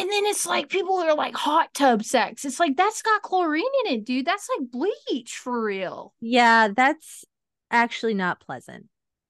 and 0.00 0.10
then 0.10 0.26
it's 0.26 0.46
like 0.46 0.68
people 0.68 0.96
are 0.96 1.14
like 1.14 1.34
hot 1.36 1.72
tub 1.74 2.02
sex. 2.04 2.44
It's 2.44 2.58
like 2.60 2.76
that's 2.76 3.02
got 3.02 3.22
chlorine 3.22 3.64
in 3.84 3.94
it, 3.94 4.04
dude. 4.04 4.26
That's 4.26 4.48
like 4.58 4.70
bleach 4.70 5.36
for 5.36 5.62
real. 5.64 6.14
Yeah, 6.20 6.68
that's 6.74 7.24
actually 7.70 8.14
not 8.14 8.40
pleasant, 8.40 8.86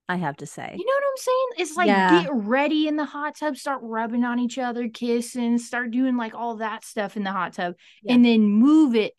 I 0.08 0.16
have 0.16 0.36
to 0.38 0.46
say. 0.46 0.74
You 0.78 0.84
know 0.84 0.92
what 0.92 1.04
I'm 1.04 1.16
saying? 1.16 1.46
It's 1.58 1.76
like 1.76 1.86
Yeah. 1.88 2.22
get 2.22 2.32
ready 2.32 2.88
in 2.88 2.96
the 2.96 3.04
hot 3.04 3.36
tub, 3.36 3.56
start 3.56 3.80
rubbing 3.82 4.24
on 4.24 4.38
each 4.38 4.58
other, 4.58 4.88
kissing, 4.88 5.58
start 5.58 5.90
doing 5.90 6.16
like 6.16 6.34
all 6.34 6.56
that 6.56 6.84
stuff 6.84 7.16
in 7.16 7.24
the 7.24 7.32
hot 7.32 7.52
tub, 7.54 7.74
Yeah. 8.02 8.14
and 8.14 8.24
then 8.24 8.42
move 8.42 8.94
it 8.94 9.14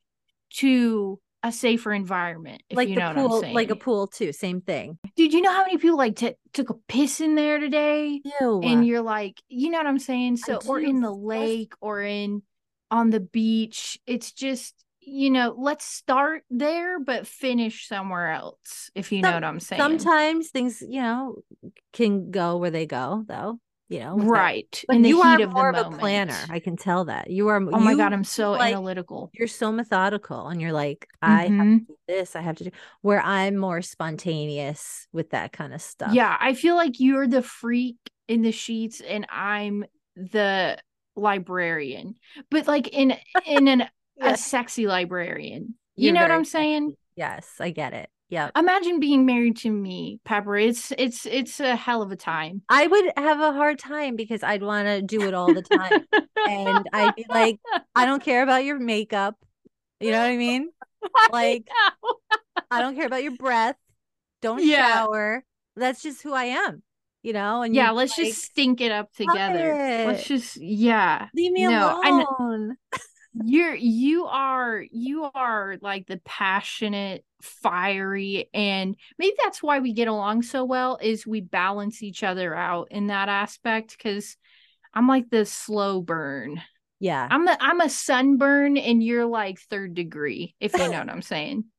to 0.56 1.20
a 1.44 1.52
safer 1.52 1.92
environment. 1.92 2.62
If 2.70 2.78
like 2.78 2.90
you 2.90 2.96
the 2.96 3.02
know 3.02 3.08
what 3.08 3.18
I'm 3.18 3.28
pool, 3.30 3.42
saying. 3.42 3.56
like 3.56 3.70
a 3.70 3.76
pool 3.76 4.08
too, 4.08 4.32
same 4.32 4.62
thing. 4.62 4.98
Dude, 5.16 5.34
you 5.34 5.42
know 5.42 5.52
how 5.52 5.64
many 5.64 5.78
people 5.78 5.98
like 5.98 6.16
t- 6.16 6.36
took 6.54 6.70
a 6.70 6.76
piss 6.88 7.20
in 7.20 7.36
there 7.36 7.60
today? 7.60 8.22
Ew. 8.40 8.62
And 8.64 8.86
you're 8.86 9.02
like, 9.02 9.42
you 9.50 9.70
know 9.70 9.80
what 9.80 9.88
I'm 9.88 10.00
saying? 10.00 10.38
So, 10.38 10.60
or 10.68 10.80
in 10.80 11.02
the 11.02 11.12
lake 11.12 11.74
or 11.82 12.02
in 12.02 12.44
on 12.92 13.10
the 13.10 13.20
beach. 13.20 13.98
It's 14.06 14.32
just, 14.34 14.76
you 15.00 15.32
know, 15.32 15.56
let's 15.58 15.86
start 15.86 16.44
there, 16.52 17.00
but 17.00 17.26
finish 17.26 17.88
somewhere 17.88 18.32
else, 18.32 18.92
if 18.94 19.12
you 19.12 19.22
know 19.22 19.32
what 19.32 19.44
I'm 19.44 19.60
saying. 19.60 19.82
Sometimes 19.82 20.50
things, 20.50 20.84
you 20.88 21.02
know, 21.02 21.36
can 21.94 22.30
go 22.30 22.58
where 22.58 22.70
they 22.70 22.86
go, 22.86 23.24
though. 23.28 23.60
You 23.92 24.00
know, 24.00 24.16
right. 24.16 24.84
But 24.88 24.96
in 24.96 25.02
the 25.02 25.10
you 25.10 25.18
heat 25.22 25.42
are 25.42 25.44
of 25.44 25.52
more 25.52 25.74
the 25.74 25.86
of 25.86 25.94
a 25.94 25.98
planner. 25.98 26.38
I 26.50 26.60
can 26.60 26.78
tell 26.78 27.04
that 27.06 27.30
you 27.30 27.50
are. 27.50 27.58
Oh 27.58 27.80
my 27.82 27.94
god, 27.94 28.14
I'm 28.14 28.24
so 28.24 28.52
like- 28.52 28.72
analytical. 28.72 29.30
You're 29.34 29.50
so 29.50 29.70
methodical, 29.70 30.48
and 30.48 30.62
you're 30.62 30.72
like, 30.72 31.10
I 31.22 31.42
have 31.44 31.50
Mhm. 31.52 31.80
to 31.80 31.86
do 31.88 31.96
this. 32.08 32.36
I 32.38 32.42
have 32.42 32.56
to 32.58 32.64
do. 32.64 32.72
Where 33.02 33.22
I'm 33.22 33.58
more 33.58 33.82
spontaneous 33.82 35.08
with 35.12 35.32
that 35.32 35.52
kind 35.52 35.74
of 35.74 35.82
stuff. 35.82 36.14
Yeah, 36.14 36.38
I 36.40 36.54
feel 36.54 36.76
like 36.76 37.02
you're 37.02 37.28
the 37.28 37.42
freak 37.44 37.98
in 38.30 38.44
the 38.44 38.54
sheets 38.54 39.02
and 39.02 39.28
I'm 39.30 39.84
the 40.16 40.78
librarian. 41.18 42.16
But 42.50 42.68
like 42.68 42.88
in 42.88 43.18
in 43.46 43.68
an 43.68 43.80
Yeah. 44.16 44.30
a 44.32 44.38
sexy 44.38 44.88
librarian. 44.88 45.76
You 45.96 46.06
You're 46.06 46.14
know 46.14 46.22
what 46.22 46.32
I'm 46.32 46.46
saying? 46.46 46.92
sexy. 46.92 46.98
Yes, 47.18 47.56
I 47.60 47.72
get 47.72 47.94
it. 47.94 48.10
Yeah. 48.32 48.50
Imagine 48.56 49.02
being 49.02 49.26
married 49.26 49.58
to 49.58 49.70
me, 49.70 50.22
Pepper. 50.24 50.56
It's 50.56 50.94
it's 50.98 51.26
it's 51.26 51.60
a 51.60 51.76
hell 51.76 52.02
of 52.02 52.14
a 52.14 52.16
time. 52.16 52.62
I 52.70 52.88
would 52.88 53.12
have 53.18 53.42
a 53.42 53.52
hard 53.52 53.78
time 53.78 54.16
because 54.16 54.42
I'd 54.42 54.64
want 54.64 54.88
to 54.88 55.02
do 55.02 55.24
it 55.24 55.34
all 55.34 55.54
the 55.54 55.62
time. 55.62 56.06
and 56.48 56.88
I'd 56.94 57.14
be 57.14 57.26
like, 57.30 57.60
I 57.94 58.06
don't 58.06 58.24
care 58.24 58.42
about 58.42 58.64
your 58.64 58.80
makeup. 58.80 59.36
You 60.00 60.12
know 60.12 60.20
what 60.20 60.30
I 60.30 60.38
mean? 60.38 60.70
like, 61.34 61.68
I 62.72 62.82
don't 62.82 62.96
care 62.96 63.06
about 63.06 63.22
your 63.22 63.36
breath. 63.36 63.76
Don't 64.42 64.64
Yeah. 64.64 64.88
shower. 64.88 65.44
That's 65.76 66.02
just 66.02 66.24
who 66.24 66.34
I 66.34 66.46
am, 66.46 66.84
you 67.24 67.34
know? 67.34 67.64
And 67.64 67.76
yeah, 67.76 67.92
let's 67.92 68.18
like, 68.18 68.28
just 68.28 68.44
stink 68.44 68.80
it 68.80 68.94
up 68.94 69.12
together. 69.12 70.06
Let's 70.08 70.24
just 70.26 70.56
yeah. 70.56 71.28
leave 71.36 71.52
me 71.52 71.68
no, 71.68 72.00
I 72.02 72.26
alone. 72.40 72.78
you're 73.34 73.76
you 73.76 74.26
are 74.26 74.84
you 74.90 75.30
are 75.34 75.78
like 75.82 76.08
the 76.08 76.22
passionate 76.26 77.26
fiery 77.42 78.50
and 78.54 78.96
maybe 79.18 79.36
that's 79.44 79.62
why 79.64 79.80
we 79.80 79.94
get 79.94 80.08
along 80.08 80.42
so 80.44 80.64
well 80.64 80.98
is 81.02 81.26
we 81.28 81.42
balance 81.42 82.02
each 82.04 82.24
other 82.24 82.56
out 82.56 82.88
in 82.92 83.08
that 83.08 83.30
aspect 83.30 83.96
because 83.98 84.38
i'm 84.94 85.08
like 85.08 85.30
the 85.30 85.46
slow 85.46 86.02
burn 86.02 86.62
Yeah, 87.00 87.28
i'm 87.30 87.46
the 87.46 87.58
i'm 87.62 87.82
a 87.82 87.90
sunburn 87.90 88.78
and 88.78 89.04
you're 89.04 89.26
like 89.26 89.60
third 89.60 89.94
degree 89.94 90.56
if 90.60 90.74
you 90.74 90.80
know 90.90 91.00
what 91.00 91.10
i'm 91.10 91.22
saying 91.22 91.66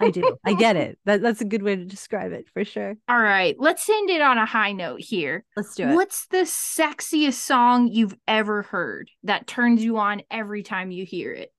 I 0.00 0.10
do. 0.10 0.36
I 0.44 0.52
get 0.52 0.76
it. 0.76 0.98
That, 1.06 1.22
that's 1.22 1.40
a 1.40 1.44
good 1.46 1.62
way 1.62 1.74
to 1.74 1.84
describe 1.84 2.32
it 2.32 2.46
for 2.52 2.64
sure. 2.64 2.94
all 3.08 3.18
right 3.20 3.56
let's 3.58 3.88
end 3.88 4.10
it 4.10 4.20
on 4.20 4.38
a 4.38 4.46
high 4.46 4.72
note 4.72 5.00
here 5.00 5.44
Let's 5.56 5.74
do 5.74 5.88
it. 5.88 5.94
what's 5.94 6.26
the 6.28 6.38
sexiest 6.44 7.32
song 7.34 7.88
you've 7.88 8.14
ever 8.28 8.62
heard 8.62 9.10
that 9.24 9.46
turns 9.46 9.82
you 9.82 9.96
on 9.98 10.22
every 10.30 10.62
time 10.62 10.90
you 10.90 11.04
hear 11.04 11.32
it 11.32 11.52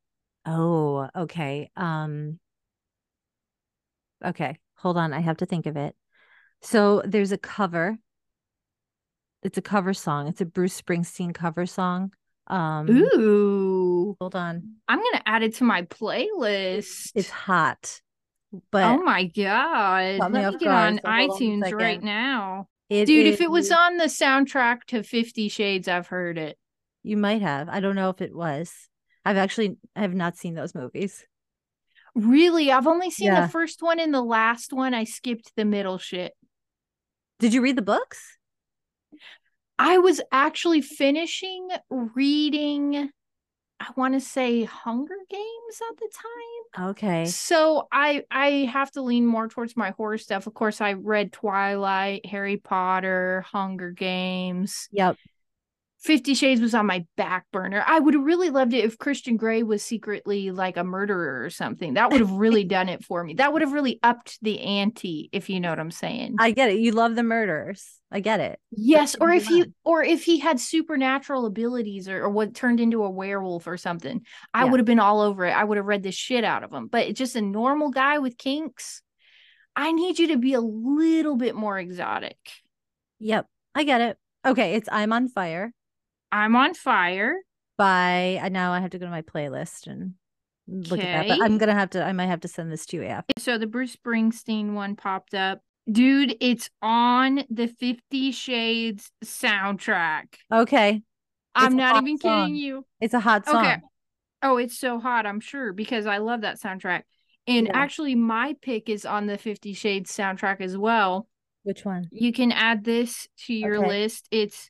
Oh, 0.46 1.08
okay. 1.16 1.70
Um 1.76 2.40
Okay, 4.24 4.58
hold 4.76 4.98
on. 4.98 5.14
I 5.14 5.20
have 5.20 5.38
to 5.38 5.46
think 5.46 5.66
of 5.66 5.78
it. 5.78 5.96
So 6.62 7.02
there's 7.06 7.32
a 7.32 7.38
cover. 7.38 7.98
It's 9.44 9.58
a 9.58 9.62
cover 9.62 9.94
song. 9.94 10.28
It's 10.28 10.42
a 10.42 10.46
Bruce 10.46 10.80
Springsteen 10.80 11.34
cover 11.34 11.66
song. 11.66 12.12
Um 12.48 12.90
ooh 12.90 14.18
hold 14.20 14.36
on. 14.36 14.76
I'm 14.88 14.98
gonna 14.98 15.22
add 15.26 15.44
it 15.44 15.56
to 15.56 15.64
my 15.64 15.84
playlist. 15.84 17.12
It's 17.16 17.30
hot. 17.30 18.02
But 18.72 18.86
oh 18.86 19.04
my 19.04 19.26
god! 19.26 20.20
Caught 20.20 20.32
me 20.32 20.40
Let 20.40 20.54
me 20.54 20.58
get 20.58 20.66
guard, 20.66 20.94
on 20.94 21.00
so 21.04 21.12
hold 21.12 21.32
on 21.32 21.38
iTunes 21.38 21.72
right 21.72 22.02
now, 22.02 22.68
it 22.90 23.06
dude. 23.06 23.28
If 23.28 23.42
it 23.42 23.52
was 23.52 23.72
on 23.72 23.98
the 23.98 24.06
soundtrack 24.06 24.86
to 24.88 25.04
Fifty 25.04 25.50
Shades, 25.50 25.88
I've 25.88 26.08
heard 26.08 26.40
it. 26.40 26.58
you 27.04 27.16
might 27.16 27.44
have. 27.44 27.70
I 27.70 27.80
don't 27.80 27.96
know 27.96 28.10
if 28.10 28.22
it 28.22 28.36
was. 28.36 28.74
I've 29.24 29.38
actually 29.38 29.78
I 29.96 30.02
have 30.02 30.16
not 30.16 30.36
seen 30.36 30.56
those 30.56 30.74
movies. 30.74 31.24
Really, 32.16 32.72
I've 32.72 32.88
only 32.88 33.12
seen 33.12 33.28
Yeah. 33.28 33.42
the 33.42 33.50
first 33.50 33.82
one 33.82 34.00
and 34.00 34.14
the 34.14 34.22
last 34.22 34.74
one. 34.74 34.94
I 34.94 35.04
skipped 35.04 35.56
the 35.56 35.66
middle 35.66 35.98
shit. 35.98 36.34
Did 37.40 37.54
you 37.54 37.62
read 37.62 37.76
the 37.76 37.82
books? 37.82 38.38
I 39.78 39.98
was 39.98 40.20
actually 40.32 40.82
finishing 40.82 41.70
reading. 41.90 43.12
I 43.80 43.86
want 43.96 44.14
to 44.14 44.20
say 44.20 44.66
Hunger 44.66 45.16
Games 45.30 45.82
at 45.90 45.98
the 45.98 46.10
time. 46.14 46.90
Okay. 46.90 47.26
So 47.28 47.88
I 47.92 48.24
I 48.30 48.70
have 48.74 48.92
to 48.92 49.02
lean 49.02 49.26
more 49.26 49.48
towards 49.48 49.78
my 49.78 49.92
horror 49.92 50.18
stuff. 50.18 50.48
Of 50.48 50.54
course, 50.54 50.82
I 50.82 50.94
read 50.94 51.32
Twilight, 51.32 52.26
Harry 52.26 52.58
Potter, 52.58 53.46
Hunger 53.50 53.92
Games. 53.92 54.90
Yep. 54.92 55.16
Fifty 56.02 56.34
Shades 56.34 56.62
was 56.62 56.74
on 56.74 56.86
my 56.86 57.06
back 57.18 57.46
burner. 57.52 57.84
I 57.86 58.00
would 58.00 58.14
have 58.14 58.24
really 58.24 58.50
loved 58.50 58.74
it 58.74 58.86
if 58.86 58.98
Christian 58.98 59.36
Grey 59.36 59.64
was 59.64 59.84
secretly 59.84 60.50
like 60.52 60.78
a 60.78 60.84
murderer 60.86 61.44
or 61.44 61.50
something. 61.50 61.96
That 61.96 62.10
would 62.10 62.22
have 62.22 62.32
really 62.32 62.64
done 62.78 62.88
it 62.88 63.04
for 63.04 63.22
me. 63.22 63.34
That 63.34 63.52
would 63.52 63.62
have 63.62 63.74
really 63.74 64.00
upped 64.02 64.38
the 64.42 64.62
ante, 64.62 65.30
if 65.34 65.50
you 65.50 65.60
know 65.60 65.70
what 65.70 65.80
I'm 65.80 65.92
saying. 65.92 66.38
I 66.40 66.52
get 66.52 66.70
it. 66.70 66.80
You 66.80 66.94
love 66.94 67.16
the 67.16 67.24
murderers. 67.24 67.86
I 68.12 68.22
get 68.22 68.40
it. 68.40 68.60
yes, 68.72 69.16
or 69.20 69.30
if 69.32 69.46
he 69.46 69.66
or 69.84 70.02
if 70.02 70.24
he 70.24 70.40
had 70.40 70.60
supernatural 70.60 71.46
abilities 71.46 72.08
or, 72.08 72.24
or 72.24 72.30
what 72.30 72.56
turned 72.56 72.80
into 72.80 73.04
a 73.04 73.10
werewolf 73.10 73.68
or 73.68 73.76
something, 73.78 74.22
I 74.54 74.64
Yeah. 74.64 74.72
would 74.72 74.80
have 74.80 74.88
been 74.88 75.00
all 75.00 75.20
over 75.20 75.46
it. 75.46 75.52
I 75.52 75.64
would 75.64 75.78
have 75.78 75.86
read 75.86 76.04
the 76.04 76.12
shit 76.12 76.44
out 76.46 76.64
of 76.64 76.74
him. 76.74 76.88
But 76.88 77.14
just 77.14 77.36
a 77.36 77.42
normal 77.42 77.90
guy 77.92 78.20
with 78.20 78.38
kinks, 78.38 79.02
I 79.76 79.92
need 79.92 80.18
you 80.18 80.30
to 80.30 80.38
be 80.38 80.54
a 80.54 80.62
little 80.62 81.36
bit 81.36 81.56
more 81.56 81.78
exotic. 81.78 82.38
Yep. 83.20 83.46
I 83.76 83.84
get 83.84 84.02
it. 84.02 84.18
Okay, 84.46 84.76
it's 84.76 84.88
I'm 84.92 85.12
on 85.14 85.28
fire 85.28 85.74
I'm 86.32 86.56
on 86.56 86.74
fire. 86.74 87.36
by 87.78 88.48
now 88.52 88.72
I 88.74 88.80
have 88.80 88.92
to 88.92 89.00
go 89.00 89.06
to 89.06 89.12
my 89.12 89.22
playlist 89.22 89.88
and 89.88 90.14
look 90.68 91.00
at 91.00 91.28
that. 91.28 91.28
But 91.28 91.44
I'm 91.46 91.58
gonna 91.58 91.74
have 91.74 91.90
to 91.92 92.04
I 92.04 92.12
might 92.14 92.28
have 92.28 92.42
to 92.42 92.48
send 92.48 92.72
this 92.72 92.86
to 92.88 92.98
you 92.98 93.04
after. 93.06 93.34
So 93.38 93.58
the 93.58 93.68
Bruce 93.68 93.96
Springsteen 93.96 94.74
one 94.74 94.96
popped 94.96 95.34
up. 95.34 95.62
Dude, 95.92 96.36
it's 96.40 96.70
on 96.82 97.44
the 97.50 97.68
Fifty 97.68 98.32
Shades 98.32 99.12
soundtrack. 99.26 100.36
Okay. 100.54 101.02
I'm 101.56 101.76
not 101.76 102.04
even 102.04 102.18
song. 102.20 102.46
kidding 102.50 102.56
you. 102.58 102.86
It's 103.02 103.14
a 103.16 103.20
hot 103.20 103.46
song. 103.48 103.66
Okay. 103.66 103.78
Oh, 104.44 104.58
it's 104.58 104.78
so 104.78 105.00
hot, 105.00 105.26
I'm 105.26 105.40
sure, 105.42 105.74
because 105.74 106.06
I 106.06 106.20
love 106.20 106.42
that 106.42 106.60
soundtrack. 106.62 107.04
And 107.48 107.68
Yeah. 107.68 107.74
actually, 107.76 108.16
my 108.16 108.56
pick 108.62 108.88
is 108.88 109.06
on 109.06 109.26
the 109.26 109.38
Fifty 109.38 109.74
Shades 109.74 110.16
soundtrack 110.16 110.62
as 110.62 110.78
well. 110.78 111.28
Which 111.64 111.84
one? 111.86 112.08
You 112.12 112.32
can 112.32 112.52
add 112.52 112.84
this 112.84 113.28
to 113.48 113.54
your 113.54 113.78
Okay. 113.78 113.88
list. 113.88 114.28
It's 114.32 114.70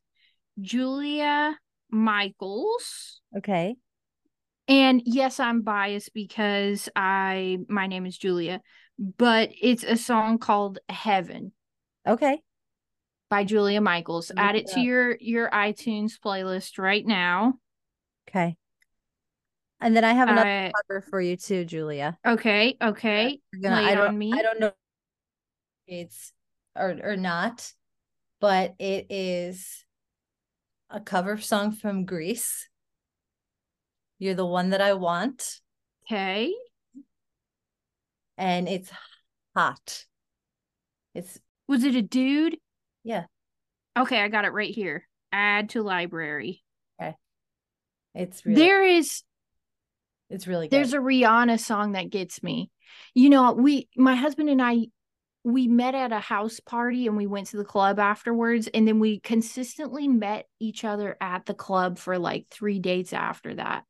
Julia 0.62 1.58
Michaels. 1.90 3.22
Okay. 3.38 3.76
And 4.68 5.02
yes, 5.06 5.40
I'm 5.40 5.62
biased 5.62 6.14
because 6.14 6.90
I 6.96 7.58
my 7.68 7.88
name 7.88 8.06
is 8.06 8.18
Julia, 8.18 8.62
but 9.00 9.50
it's 9.60 9.84
a 9.84 9.98
song 9.98 10.38
called 10.38 10.80
Heaven 10.88 11.52
Okay. 12.08 12.42
by 13.30 13.44
Julia 13.46 13.82
Michaels. 13.82 14.30
Look 14.30 14.40
Add 14.40 14.56
it 14.56 14.68
to 14.68 14.82
your 14.82 15.18
your 15.20 15.50
iTunes 15.50 16.14
playlist 16.24 16.78
right 16.78 17.06
now. 17.06 17.56
Okay. 18.30 18.56
And 19.82 19.96
then 19.96 20.04
I 20.04 20.14
have 20.14 20.30
another 20.30 20.50
Uh, 20.68 20.72
cover 20.88 21.02
for 21.02 21.22
you 21.22 21.38
too, 21.38 21.66
Julia. 21.66 22.18
okay, 22.26 22.78
okay. 22.82 23.40
Gonna, 23.64 23.78
Lay 23.78 23.86
I 23.86 23.96
don't, 23.96 24.10
on 24.10 24.18
me. 24.18 24.34
I 24.34 24.42
don't 24.42 24.60
know 24.60 24.68
if 24.68 24.74
it's 25.88 26.34
or 26.76 26.98
or 27.02 27.16
not, 27.16 27.72
but 28.40 28.76
it 28.78 29.08
is 29.10 29.84
a 30.90 31.00
cover 31.00 31.38
song 31.38 31.72
from 31.72 32.06
Grease. 32.06 32.68
You're 34.18 34.36
the 34.36 34.46
one 34.46 34.72
that 34.72 34.82
I 34.82 34.94
want, 34.94 35.60
Okay. 36.06 36.54
and 38.38 38.68
it's 38.68 38.92
hot. 39.56 40.06
It's 41.14 41.40
Was 41.68 41.84
it 41.84 41.96
a 41.96 42.02
dude? 42.02 42.58
yeah, 43.04 43.26
Okay, 43.98 44.22
I 44.22 44.28
got 44.28 44.46
it 44.46 44.50
right 44.54 44.74
here. 44.74 45.08
Add 45.32 45.70
to 45.70 45.84
library. 45.84 46.64
Okay. 47.02 47.16
It's 48.16 48.46
really 48.46 48.62
There 48.62 48.84
is 48.84 49.24
it's 50.30 50.48
really 50.48 50.68
good. 50.68 50.76
there's 50.78 50.94
a 50.94 50.98
Rihanna 51.00 51.60
song 51.60 51.94
that 51.94 52.10
gets 52.10 52.44
me. 52.44 52.70
You 53.14 53.30
know, 53.30 53.54
we 53.54 53.88
my 53.96 54.16
husband 54.16 54.50
and 54.50 54.62
I 54.62 54.88
we 55.44 55.68
met 55.68 55.96
at 55.96 56.12
a 56.12 56.20
house 56.20 56.60
party 56.60 57.08
and 57.08 57.16
we 57.16 57.28
went 57.28 57.48
to 57.48 57.58
the 57.58 57.64
club 57.66 58.00
afterwards 58.00 58.68
and 58.74 58.88
then 58.88 59.00
we 59.00 59.20
consistently 59.20 60.08
met 60.08 60.48
each 60.60 60.84
other 60.84 61.16
at 61.22 61.46
the 61.46 61.54
club 61.54 61.98
for 61.98 62.18
like 62.18 62.48
3 62.52 62.80
dates 62.80 63.14
after 63.14 63.56
that. 63.56 63.84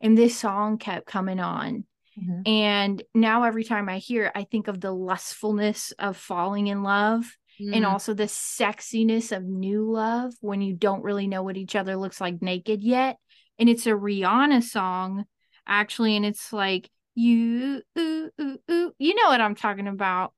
And 0.00 0.16
this 0.16 0.36
song 0.36 0.78
kept 0.78 1.06
coming 1.06 1.40
on. 1.40 1.84
Mhm. 2.16 2.42
And 2.46 3.02
now 3.14 3.44
every 3.44 3.64
time 3.64 3.88
I 3.88 3.98
hear 3.98 4.26
it, 4.26 4.32
I 4.34 4.44
think 4.44 4.68
of 4.68 4.80
the 4.80 4.92
lustfulness 4.92 5.92
of 5.98 6.16
falling 6.16 6.66
in 6.68 6.82
love 6.82 7.24
and 7.72 7.84
Mm, 7.84 7.92
also 7.92 8.14
the 8.14 8.24
sexiness 8.24 9.34
of 9.34 9.44
new 9.44 9.90
love 9.90 10.34
when 10.40 10.60
you 10.60 10.74
don't 10.74 11.02
really 11.02 11.26
know 11.26 11.42
what 11.42 11.56
each 11.56 11.76
other 11.76 11.96
looks 11.96 12.20
like 12.20 12.42
naked 12.42 12.82
yet. 12.82 13.16
And 13.58 13.68
it's 13.68 13.86
a 13.86 13.90
Rihanna 13.90 14.62
song, 14.62 15.24
actually, 15.66 16.16
and 16.16 16.26
it's 16.26 16.52
like 16.52 16.90
you 17.14 17.82
ooh, 17.98 18.30
ooh, 18.40 18.58
ooh. 18.70 18.92
you 18.98 19.14
know 19.14 19.28
what 19.28 19.40
I'm 19.40 19.54
talking 19.54 19.86
about. 19.86 20.32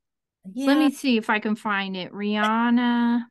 Yeah. 0.55 0.67
Let 0.67 0.79
me 0.79 0.91
see 0.91 1.17
if 1.17 1.31
I 1.31 1.39
can 1.39 1.57
find 1.57 1.97
it. 1.97 2.13
Rihanna. 2.13 3.23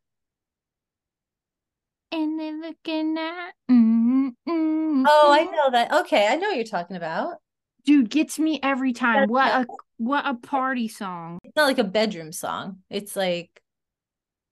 And 2.11 2.39
they're 2.39 2.53
looking 2.53 3.17
at 3.17 3.51
mm, 3.69 4.29
mm, 4.47 5.03
Oh, 5.07 5.31
I 5.31 5.45
mm. 5.45 5.51
know 5.51 5.71
that. 5.71 5.91
Okay, 6.01 6.27
I 6.27 6.35
know 6.35 6.47
what 6.47 6.55
you're 6.55 6.65
talking 6.65 6.95
about. 6.95 7.35
dude 7.85 8.09
gets 8.09 8.39
me 8.39 8.59
every 8.63 8.93
time. 8.93 9.27
What 9.27 9.47
a 9.47 9.67
what 9.97 10.25
a 10.25 10.35
party 10.35 10.87
song. 10.87 11.39
It's 11.43 11.55
not 11.55 11.65
like 11.65 11.79
a 11.79 11.83
bedroom 11.83 12.31
song. 12.31 12.79
It's 12.89 13.15
like 13.15 13.61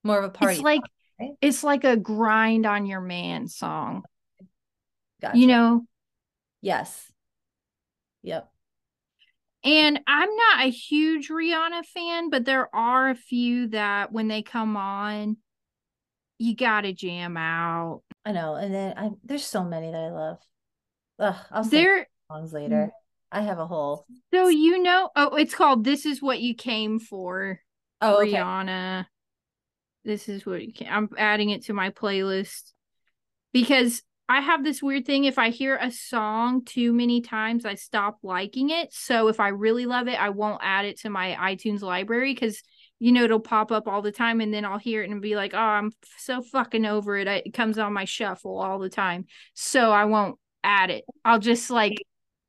more 0.04 0.20
of 0.20 0.26
a 0.26 0.30
party. 0.30 0.56
It's 0.56 0.64
like 0.64 0.82
song, 0.82 1.28
right? 1.28 1.32
it's 1.42 1.64
like 1.64 1.84
a 1.84 1.96
grind 1.96 2.66
on 2.66 2.86
your 2.86 3.02
man 3.02 3.48
song. 3.48 4.04
Gotcha. 5.22 5.38
You 5.38 5.48
know, 5.48 5.86
Yes. 6.64 7.12
Yep. 8.24 8.50
And 9.64 10.00
I'm 10.08 10.36
not 10.36 10.66
a 10.66 10.70
huge 10.70 11.30
Rihanna 11.30 11.86
fan, 11.86 12.30
but 12.30 12.46
there 12.46 12.74
are 12.76 13.10
a 13.10 13.16
few 13.16 13.68
that 13.70 14.12
when 14.12 14.28
they 14.28 14.42
come 14.42 14.76
on, 14.76 15.38
you 16.38 16.56
gotta 16.56 16.92
jam 16.92 17.38
out. 17.38 18.02
I 18.26 18.34
know. 18.34 18.56
And 18.56 18.74
then 18.74 18.98
I 18.98 19.12
there's 19.24 19.46
so 19.46 19.64
many 19.64 19.92
that 19.92 19.98
I 19.98 20.10
love. 20.10 20.38
Ugh, 21.20 21.36
I'll 21.52 21.64
There, 21.64 22.08
songs 22.30 22.52
later. 22.52 22.92
I 23.32 23.42
have 23.42 23.60
a 23.60 23.66
whole 23.66 24.06
so 24.34 24.48
you 24.48 24.82
know, 24.82 25.10
oh, 25.16 25.36
it's 25.36 25.56
called 25.56 25.84
"This 25.84 26.06
Is 26.06 26.22
What 26.22 26.42
You 26.42 26.56
Came 26.56 27.00
For." 27.00 27.60
oh 28.02 28.22
okay. 28.22 28.34
Rihanna. 28.34 29.06
This 30.04 30.28
is 30.28 30.46
what 30.46 30.66
you 30.66 30.74
can. 30.74 30.88
I'm 30.92 31.10
adding 31.18 31.50
it 31.52 31.66
to 31.66 31.74
my 31.74 31.92
playlist 31.92 32.74
because 33.54 34.02
I 34.30 34.40
have 34.40 34.64
this 34.64 34.82
weird 34.82 35.06
thing. 35.06 35.26
If 35.26 35.38
I 35.38 35.50
hear 35.50 35.76
a 35.76 35.92
song 35.92 36.64
too 36.64 36.94
many 36.94 37.22
times, 37.22 37.66
I 37.66 37.76
stop 37.76 38.20
liking 38.24 38.70
it. 38.70 38.94
So 38.94 39.28
if 39.28 39.40
I 39.40 39.50
really 39.50 39.86
love 39.86 40.08
it, 40.08 40.20
I 40.20 40.30
won't 40.30 40.62
add 40.64 40.86
it 40.86 41.00
to 41.02 41.10
my 41.10 41.36
iTunes 41.40 41.82
library 41.82 42.34
because 42.34 42.62
you 43.00 43.12
know 43.12 43.24
it'll 43.26 43.40
pop 43.40 43.72
up 43.72 43.88
all 43.88 44.02
the 44.02 44.12
time, 44.12 44.40
and 44.40 44.54
then 44.54 44.64
I'll 44.64 44.78
hear 44.78 45.04
it 45.04 45.10
and 45.10 45.22
be 45.22 45.36
like, 45.36 45.54
"Oh, 45.54 45.58
I'm 45.58 45.92
so 46.18 46.42
fucking 46.42 46.86
over 46.86 47.18
it." 47.18 47.28
It 47.28 47.54
comes 47.54 47.78
on 47.78 47.92
my 47.92 48.06
shuffle 48.06 48.60
all 48.60 48.80
the 48.80 48.90
time, 48.90 49.26
so 49.54 49.92
I 49.92 50.06
won't 50.06 50.40
add 50.64 50.90
it. 50.90 51.04
I'll 51.26 51.40
just 51.40 51.70
like 51.70 52.02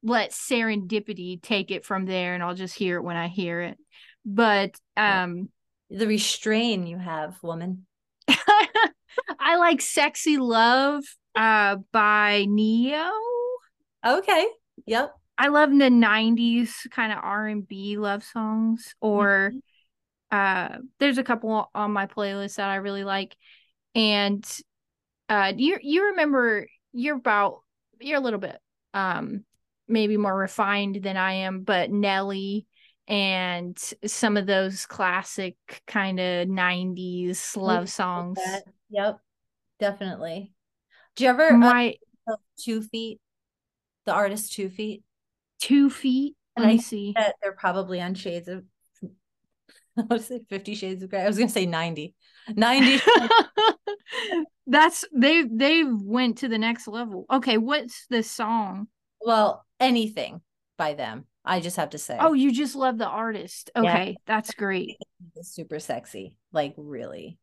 let 0.03 0.31
serendipity 0.31 1.43
take 1.43 1.73
it 1.73 1.85
from 1.85 2.07
there, 2.07 2.35
and 2.35 2.43
I'll 2.43 2.55
just 2.55 2.77
hear 2.77 2.99
it 2.99 3.03
when 3.03 3.17
I 3.17 3.29
hear 3.29 3.61
it. 3.63 3.79
But 4.25 4.79
um. 4.97 5.49
The 5.91 6.07
restrain 6.07 6.87
you 6.87 6.99
have, 6.99 7.41
woman. 7.43 7.87
I 8.29 9.57
like 9.59 9.81
Sexy 9.81 10.39
Love 10.39 11.05
uh 11.35 11.77
by 11.93 12.47
Ne-Yo. 12.49 13.11
Okay. 14.07 14.47
Yep. 14.87 15.15
I 15.37 15.49
love 15.49 15.71
the 15.71 15.91
90s 15.91 16.87
kind 16.91 17.13
of 17.13 17.19
R&B 17.23 17.97
love 17.99 18.23
songs 18.23 18.95
or 19.01 19.53
uh 20.31 20.77
there's 20.99 21.19
a 21.19 21.25
couple 21.25 21.71
on 21.75 21.93
my 21.93 22.07
playlist 22.07 22.57
that 22.57 22.69
I 22.69 22.77
really 22.77 23.05
like 23.05 23.37
and 23.95 24.45
uh 25.29 25.53
you 25.57 25.79
you 25.83 26.07
remember 26.07 26.67
you're 26.93 27.17
about 27.17 27.61
you're 28.01 28.19
a 28.19 28.23
little 28.23 28.39
bit 28.39 28.59
um 28.95 29.45
maybe 29.89 30.17
more 30.17 30.37
refined 30.37 31.03
than 31.03 31.17
I 31.17 31.33
am 31.33 31.63
but 31.63 31.91
Nelly 31.91 32.67
and 33.07 33.77
some 34.07 34.37
of 34.37 34.47
those 34.47 34.87
classic 34.87 35.57
kind 35.87 36.21
of 36.21 36.49
90s 36.49 37.57
love 37.57 37.91
songs 37.91 38.39
Yep. 38.91 39.19
Definitely. 39.81 40.53
Do 41.17 41.25
you 41.25 41.31
ever 41.31 41.53
uh, 41.53 41.57
my 41.57 41.95
two 42.59 42.83
feet? 42.83 43.21
The 44.07 44.13
artist 44.13 44.53
two 44.53 44.69
feet? 44.69 45.03
two 45.65 45.91
feet. 45.91 46.37
And 46.57 46.67
I 46.67 46.77
see. 46.77 47.13
that 47.17 47.35
they're 47.43 47.53
probably 47.53 48.01
on 48.01 48.15
shades 48.15 48.49
of 48.49 48.65
I 49.97 50.03
was 50.09 50.27
say 50.27 50.41
50 50.49 50.75
shades 50.75 51.03
of 51.03 51.11
gray. 51.11 51.23
I 51.23 51.27
was 51.27 51.39
gonna 51.39 51.49
say 51.49 51.67
90. 51.67 52.15
90 52.55 53.03
That's 54.67 55.05
they 55.13 55.45
they 55.51 55.85
went 55.85 56.39
to 56.39 56.49
the 56.49 56.59
next 56.59 56.87
level. 56.87 57.27
Okay, 57.31 57.59
what's 57.59 58.07
the 58.09 58.23
song? 58.23 58.89
well, 59.21 59.65
anything 59.81 60.43
by 60.77 60.95
them. 60.95 61.27
I 61.47 61.61
just 61.61 61.77
have 61.77 61.91
to 61.91 61.99
say. 61.99 62.17
Oh, 62.19 62.33
you 62.33 62.53
just 62.53 62.75
love 62.75 62.99
the 62.99 63.07
artist. 63.07 63.71
Yeah. 63.75 63.83
Okay, 63.83 64.17
that's 64.27 64.55
great. 64.55 64.97
super 65.43 65.79
sexy. 65.79 66.35
Like 66.53 66.75
really. 66.77 67.39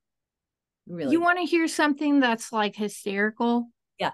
Really. 0.88 1.12
You 1.12 1.22
want 1.22 1.40
to 1.40 1.46
hear 1.46 1.68
something 1.68 2.20
that's 2.20 2.52
like 2.52 2.76
hysterical? 2.76 3.68
Yeah. 3.98 4.12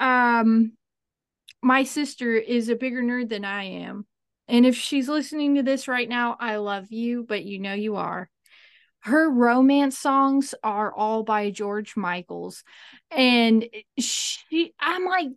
Um 0.00 0.72
my 1.62 1.84
sister 1.84 2.34
is 2.34 2.68
a 2.68 2.74
bigger 2.74 3.02
nerd 3.02 3.28
than 3.28 3.44
I 3.44 3.64
am. 3.64 4.06
And 4.48 4.66
if 4.66 4.76
she's 4.76 5.08
listening 5.08 5.54
to 5.54 5.62
this 5.62 5.86
right 5.86 6.08
now, 6.08 6.36
I 6.40 6.56
love 6.56 6.90
you, 6.90 7.24
but 7.26 7.44
you 7.44 7.60
know 7.60 7.74
you 7.74 7.96
are. 7.96 8.28
Her 9.00 9.30
romance 9.30 9.98
songs 9.98 10.54
are 10.62 10.92
all 10.92 11.22
by 11.22 11.50
George 11.50 11.96
Michaels. 11.96 12.64
And 13.10 13.66
she 13.98 14.74
I'm 14.80 15.04
like 15.04 15.28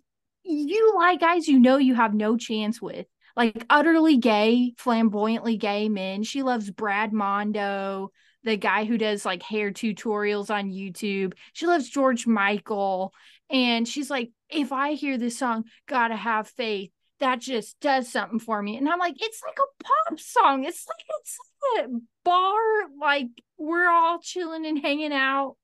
you 0.44 0.94
like 0.96 1.20
guys 1.20 1.48
you 1.48 1.60
know 1.60 1.78
you 1.78 1.96
have 1.96 2.14
no 2.14 2.38
chance 2.38 2.82
with. 2.82 3.08
Like 3.36 3.66
utterly 3.70 4.18
gay, 4.18 4.74
flamboyantly 4.78 5.58
gay 5.58 5.90
men. 5.90 6.24
She 6.24 6.42
loves 6.42 6.72
Brad 6.72 7.12
Mondo, 7.12 8.12
the 8.46 8.56
guy 8.56 8.86
who 8.86 8.98
does 8.98 9.26
like 9.26 9.44
hair 9.44 9.72
tutorials 9.72 10.50
on 10.50 10.72
YouTube. 10.72 11.34
She 11.54 11.68
loves 11.68 11.90
George 11.90 12.26
Michael. 12.28 13.14
And 13.50 13.88
she's 13.88 14.10
like, 14.10 14.32
if 14.50 14.72
I 14.72 14.94
hear 14.94 15.18
this 15.18 15.38
song, 15.38 15.66
Gotta 15.88 16.16
Have 16.16 16.48
Faith, 16.48 16.92
that 17.20 17.40
just 17.40 17.80
does 17.80 18.12
something 18.12 18.40
for 18.40 18.62
me. 18.62 18.78
And 18.78 18.88
I'm 18.88 19.00
like, 19.00 19.16
it's 19.20 19.42
like 19.46 19.58
a 19.58 19.84
pop 19.84 20.20
song. 20.20 20.64
It's 20.64 20.86
like 20.88 21.06
it's 21.22 21.38
like 21.76 21.86
a 21.88 21.90
bar, 22.24 22.60
like 23.00 23.28
we're 23.58 23.90
all 23.90 24.20
chilling 24.20 24.66
and 24.66 24.80
hanging 24.80 25.14
out. 25.14 25.56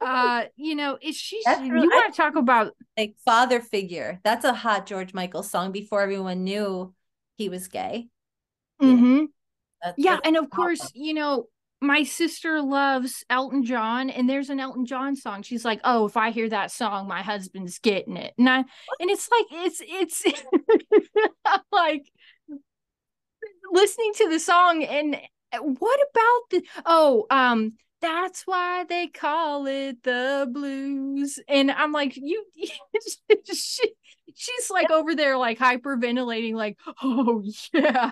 Uh, 0.00 0.44
you 0.56 0.74
know, 0.74 0.98
is 1.00 1.16
she 1.16 1.40
That's 1.44 1.62
you 1.62 1.72
want 1.72 2.14
to 2.14 2.16
talk 2.16 2.36
about 2.36 2.72
like 2.98 3.14
father 3.24 3.60
figure. 3.60 4.20
That's 4.24 4.44
a 4.44 4.52
hot 4.52 4.86
George 4.86 5.14
Michael 5.14 5.42
song 5.42 5.72
before 5.72 6.02
everyone 6.02 6.44
knew 6.44 6.94
he 7.36 7.48
was 7.48 7.68
gay. 7.68 8.08
Yeah. 8.80 8.88
mhm. 8.88 9.26
That's, 9.82 9.94
Yeah, 9.98 10.12
that's 10.14 10.26
and 10.26 10.36
of 10.36 10.50
course, 10.50 10.90
you 10.94 11.14
know, 11.14 11.46
my 11.86 12.02
sister 12.02 12.62
loves 12.62 13.24
Elton 13.30 13.64
John, 13.64 14.10
and 14.10 14.28
there's 14.28 14.50
an 14.50 14.60
Elton 14.60 14.86
John 14.86 15.16
song. 15.16 15.42
She's 15.42 15.64
like, 15.64 15.80
"Oh, 15.84 16.06
if 16.06 16.16
I 16.16 16.30
hear 16.30 16.48
that 16.48 16.70
song, 16.70 17.08
my 17.08 17.22
husband's 17.22 17.78
getting 17.78 18.16
it," 18.16 18.34
and 18.38 18.48
I, 18.48 18.58
and 18.58 19.10
it's 19.10 19.28
like, 19.30 19.46
it's 19.50 19.82
it's 19.84 20.24
like 21.72 22.10
listening 23.72 24.12
to 24.16 24.28
the 24.28 24.40
song, 24.40 24.84
and 24.84 25.16
what 25.78 26.00
about 26.10 26.50
the 26.50 26.62
oh, 26.86 27.26
um, 27.30 27.74
that's 28.00 28.46
why 28.46 28.84
they 28.84 29.06
call 29.06 29.66
it 29.66 30.02
the 30.02 30.48
blues, 30.52 31.38
and 31.48 31.70
I'm 31.70 31.92
like, 31.92 32.16
you, 32.16 32.44
she, 33.52 33.94
she's 34.34 34.70
like 34.70 34.84
like 34.84 34.90
over 34.90 35.14
there, 35.14 35.36
like 35.36 35.58
hyperventilating, 35.58 36.54
like, 36.54 36.78
oh 37.02 37.42
yeah. 37.72 38.10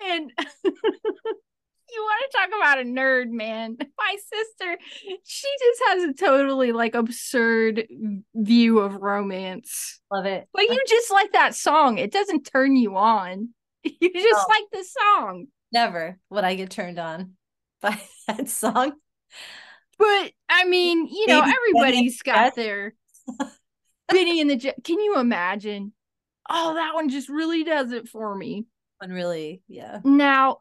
And 0.00 0.32
you 1.96 2.02
want 2.02 2.30
to 2.30 2.38
talk 2.38 2.48
about 2.60 2.80
a 2.80 2.84
nerd, 2.84 3.30
man. 3.30 3.76
My 3.98 4.16
sister, 4.16 4.78
she 5.24 5.48
just 5.58 5.82
has 5.88 6.04
a 6.04 6.12
totally 6.12 6.72
like 6.72 6.94
absurd 6.94 7.86
view 8.34 8.78
of 8.80 8.96
romance. 8.96 10.00
Love 10.12 10.26
it. 10.26 10.46
But 10.52 10.62
you 10.62 10.78
just 10.86 11.10
like 11.10 11.32
that 11.32 11.54
song. 11.54 11.98
It 11.98 12.12
doesn't 12.12 12.44
turn 12.52 12.76
you 12.76 12.96
on. 12.96 13.50
You 14.00 14.12
just 14.12 14.48
No. 14.48 14.54
like 14.54 14.64
the 14.72 14.84
song. 14.84 15.46
Never 15.72 16.18
would 16.30 16.42
I 16.44 16.56
get 16.56 16.70
turned 16.70 16.98
on 16.98 17.34
by 17.80 18.00
that 18.26 18.48
song. 18.48 18.92
But 19.98 20.32
I 20.48 20.64
mean, 20.64 21.06
you 21.06 21.26
know, 21.28 21.40
Maybe 21.40 21.54
everybody's 21.56 22.20
got 22.22 22.54
their 22.56 22.94
Benny 24.08 24.40
and 24.40 24.50
the 24.50 24.56
Jet. 24.56 24.76
Can 24.84 24.98
you 25.00 25.18
imagine? 25.18 25.92
Oh, 26.50 26.74
that 26.74 26.94
one 26.94 27.08
just 27.08 27.28
really 27.28 27.64
does 27.64 27.92
it 27.92 28.08
for 28.08 28.34
me. 28.34 28.66
One 28.98 29.10
really, 29.10 29.62
yeah. 29.68 30.00
Now, 30.04 30.58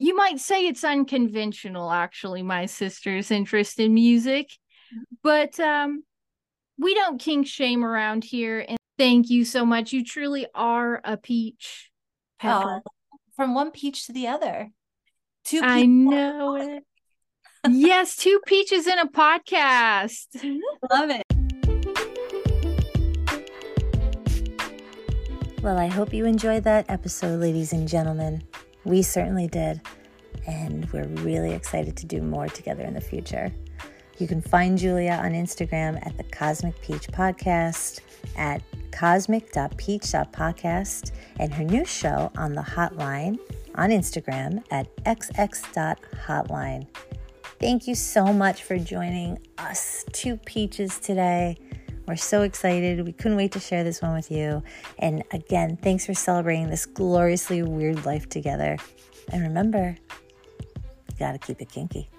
you 0.00 0.16
might 0.16 0.40
say 0.40 0.66
it's 0.66 0.82
unconventional, 0.82 1.90
actually, 1.92 2.42
my 2.42 2.64
sister's 2.64 3.30
interest 3.30 3.78
in 3.78 3.92
music, 3.92 4.50
but 5.22 5.60
um, 5.60 6.02
we 6.78 6.94
don't 6.94 7.20
kink 7.20 7.46
shame 7.46 7.84
around 7.84 8.24
here. 8.24 8.64
And 8.66 8.78
thank 8.96 9.28
you 9.28 9.44
so 9.44 9.66
much. 9.66 9.92
You 9.92 10.02
truly 10.02 10.46
are 10.54 11.02
a 11.04 11.18
peach. 11.18 11.90
Pepper. 12.38 12.80
Oh, 13.12 13.18
from 13.36 13.54
one 13.54 13.70
peach 13.72 14.06
to 14.06 14.14
the 14.14 14.28
other. 14.28 14.70
Two 15.44 15.60
I 15.62 15.82
peach- 15.82 15.88
know 15.90 16.56
it. 16.56 16.82
yes, 17.68 18.16
two 18.16 18.40
peaches 18.46 18.86
in 18.86 18.98
a 18.98 19.06
podcast. 19.06 20.28
Love 20.90 21.10
it. 21.10 21.22
Well, 25.62 25.76
I 25.76 25.88
hope 25.88 26.14
you 26.14 26.24
enjoyed 26.24 26.64
that 26.64 26.86
episode, 26.88 27.38
ladies 27.38 27.74
and 27.74 27.86
gentlemen. 27.86 28.42
We 28.84 29.02
certainly 29.02 29.48
did. 29.48 29.80
And 30.46 30.88
we're 30.92 31.08
really 31.08 31.52
excited 31.52 31.96
to 31.98 32.06
do 32.06 32.22
more 32.22 32.48
together 32.48 32.82
in 32.82 32.94
the 32.94 33.00
future. 33.00 33.52
You 34.18 34.28
can 34.28 34.42
find 34.42 34.78
Julia 34.78 35.18
on 35.22 35.32
Instagram 35.32 36.04
at 36.06 36.16
the 36.16 36.24
Cosmic 36.24 36.80
Peach 36.82 37.06
Podcast, 37.08 38.00
at 38.36 38.62
cosmic.peach.podcast, 38.92 41.12
and 41.38 41.54
her 41.54 41.64
new 41.64 41.86
show 41.86 42.30
on 42.36 42.52
the 42.52 42.60
hotline 42.60 43.38
on 43.76 43.90
Instagram 43.90 44.62
at 44.70 44.94
xx.hotline. 45.04 46.86
Thank 47.58 47.88
you 47.88 47.94
so 47.94 48.32
much 48.32 48.62
for 48.62 48.78
joining 48.78 49.38
us, 49.58 50.06
two 50.12 50.38
peaches, 50.38 50.98
today. 50.98 51.58
We're 52.10 52.16
so 52.16 52.42
excited. 52.42 53.04
We 53.04 53.12
couldn't 53.12 53.36
wait 53.36 53.52
to 53.52 53.60
share 53.60 53.84
this 53.84 54.02
one 54.02 54.14
with 54.14 54.32
you. 54.32 54.64
And 54.98 55.22
again, 55.30 55.76
thanks 55.76 56.06
for 56.06 56.12
celebrating 56.12 56.68
this 56.68 56.84
gloriously 56.84 57.62
weird 57.62 58.04
life 58.04 58.28
together. 58.28 58.78
And 59.32 59.44
remember, 59.44 59.96
you 60.60 61.14
gotta 61.20 61.38
keep 61.38 61.62
it 61.62 61.70
kinky. 61.70 62.10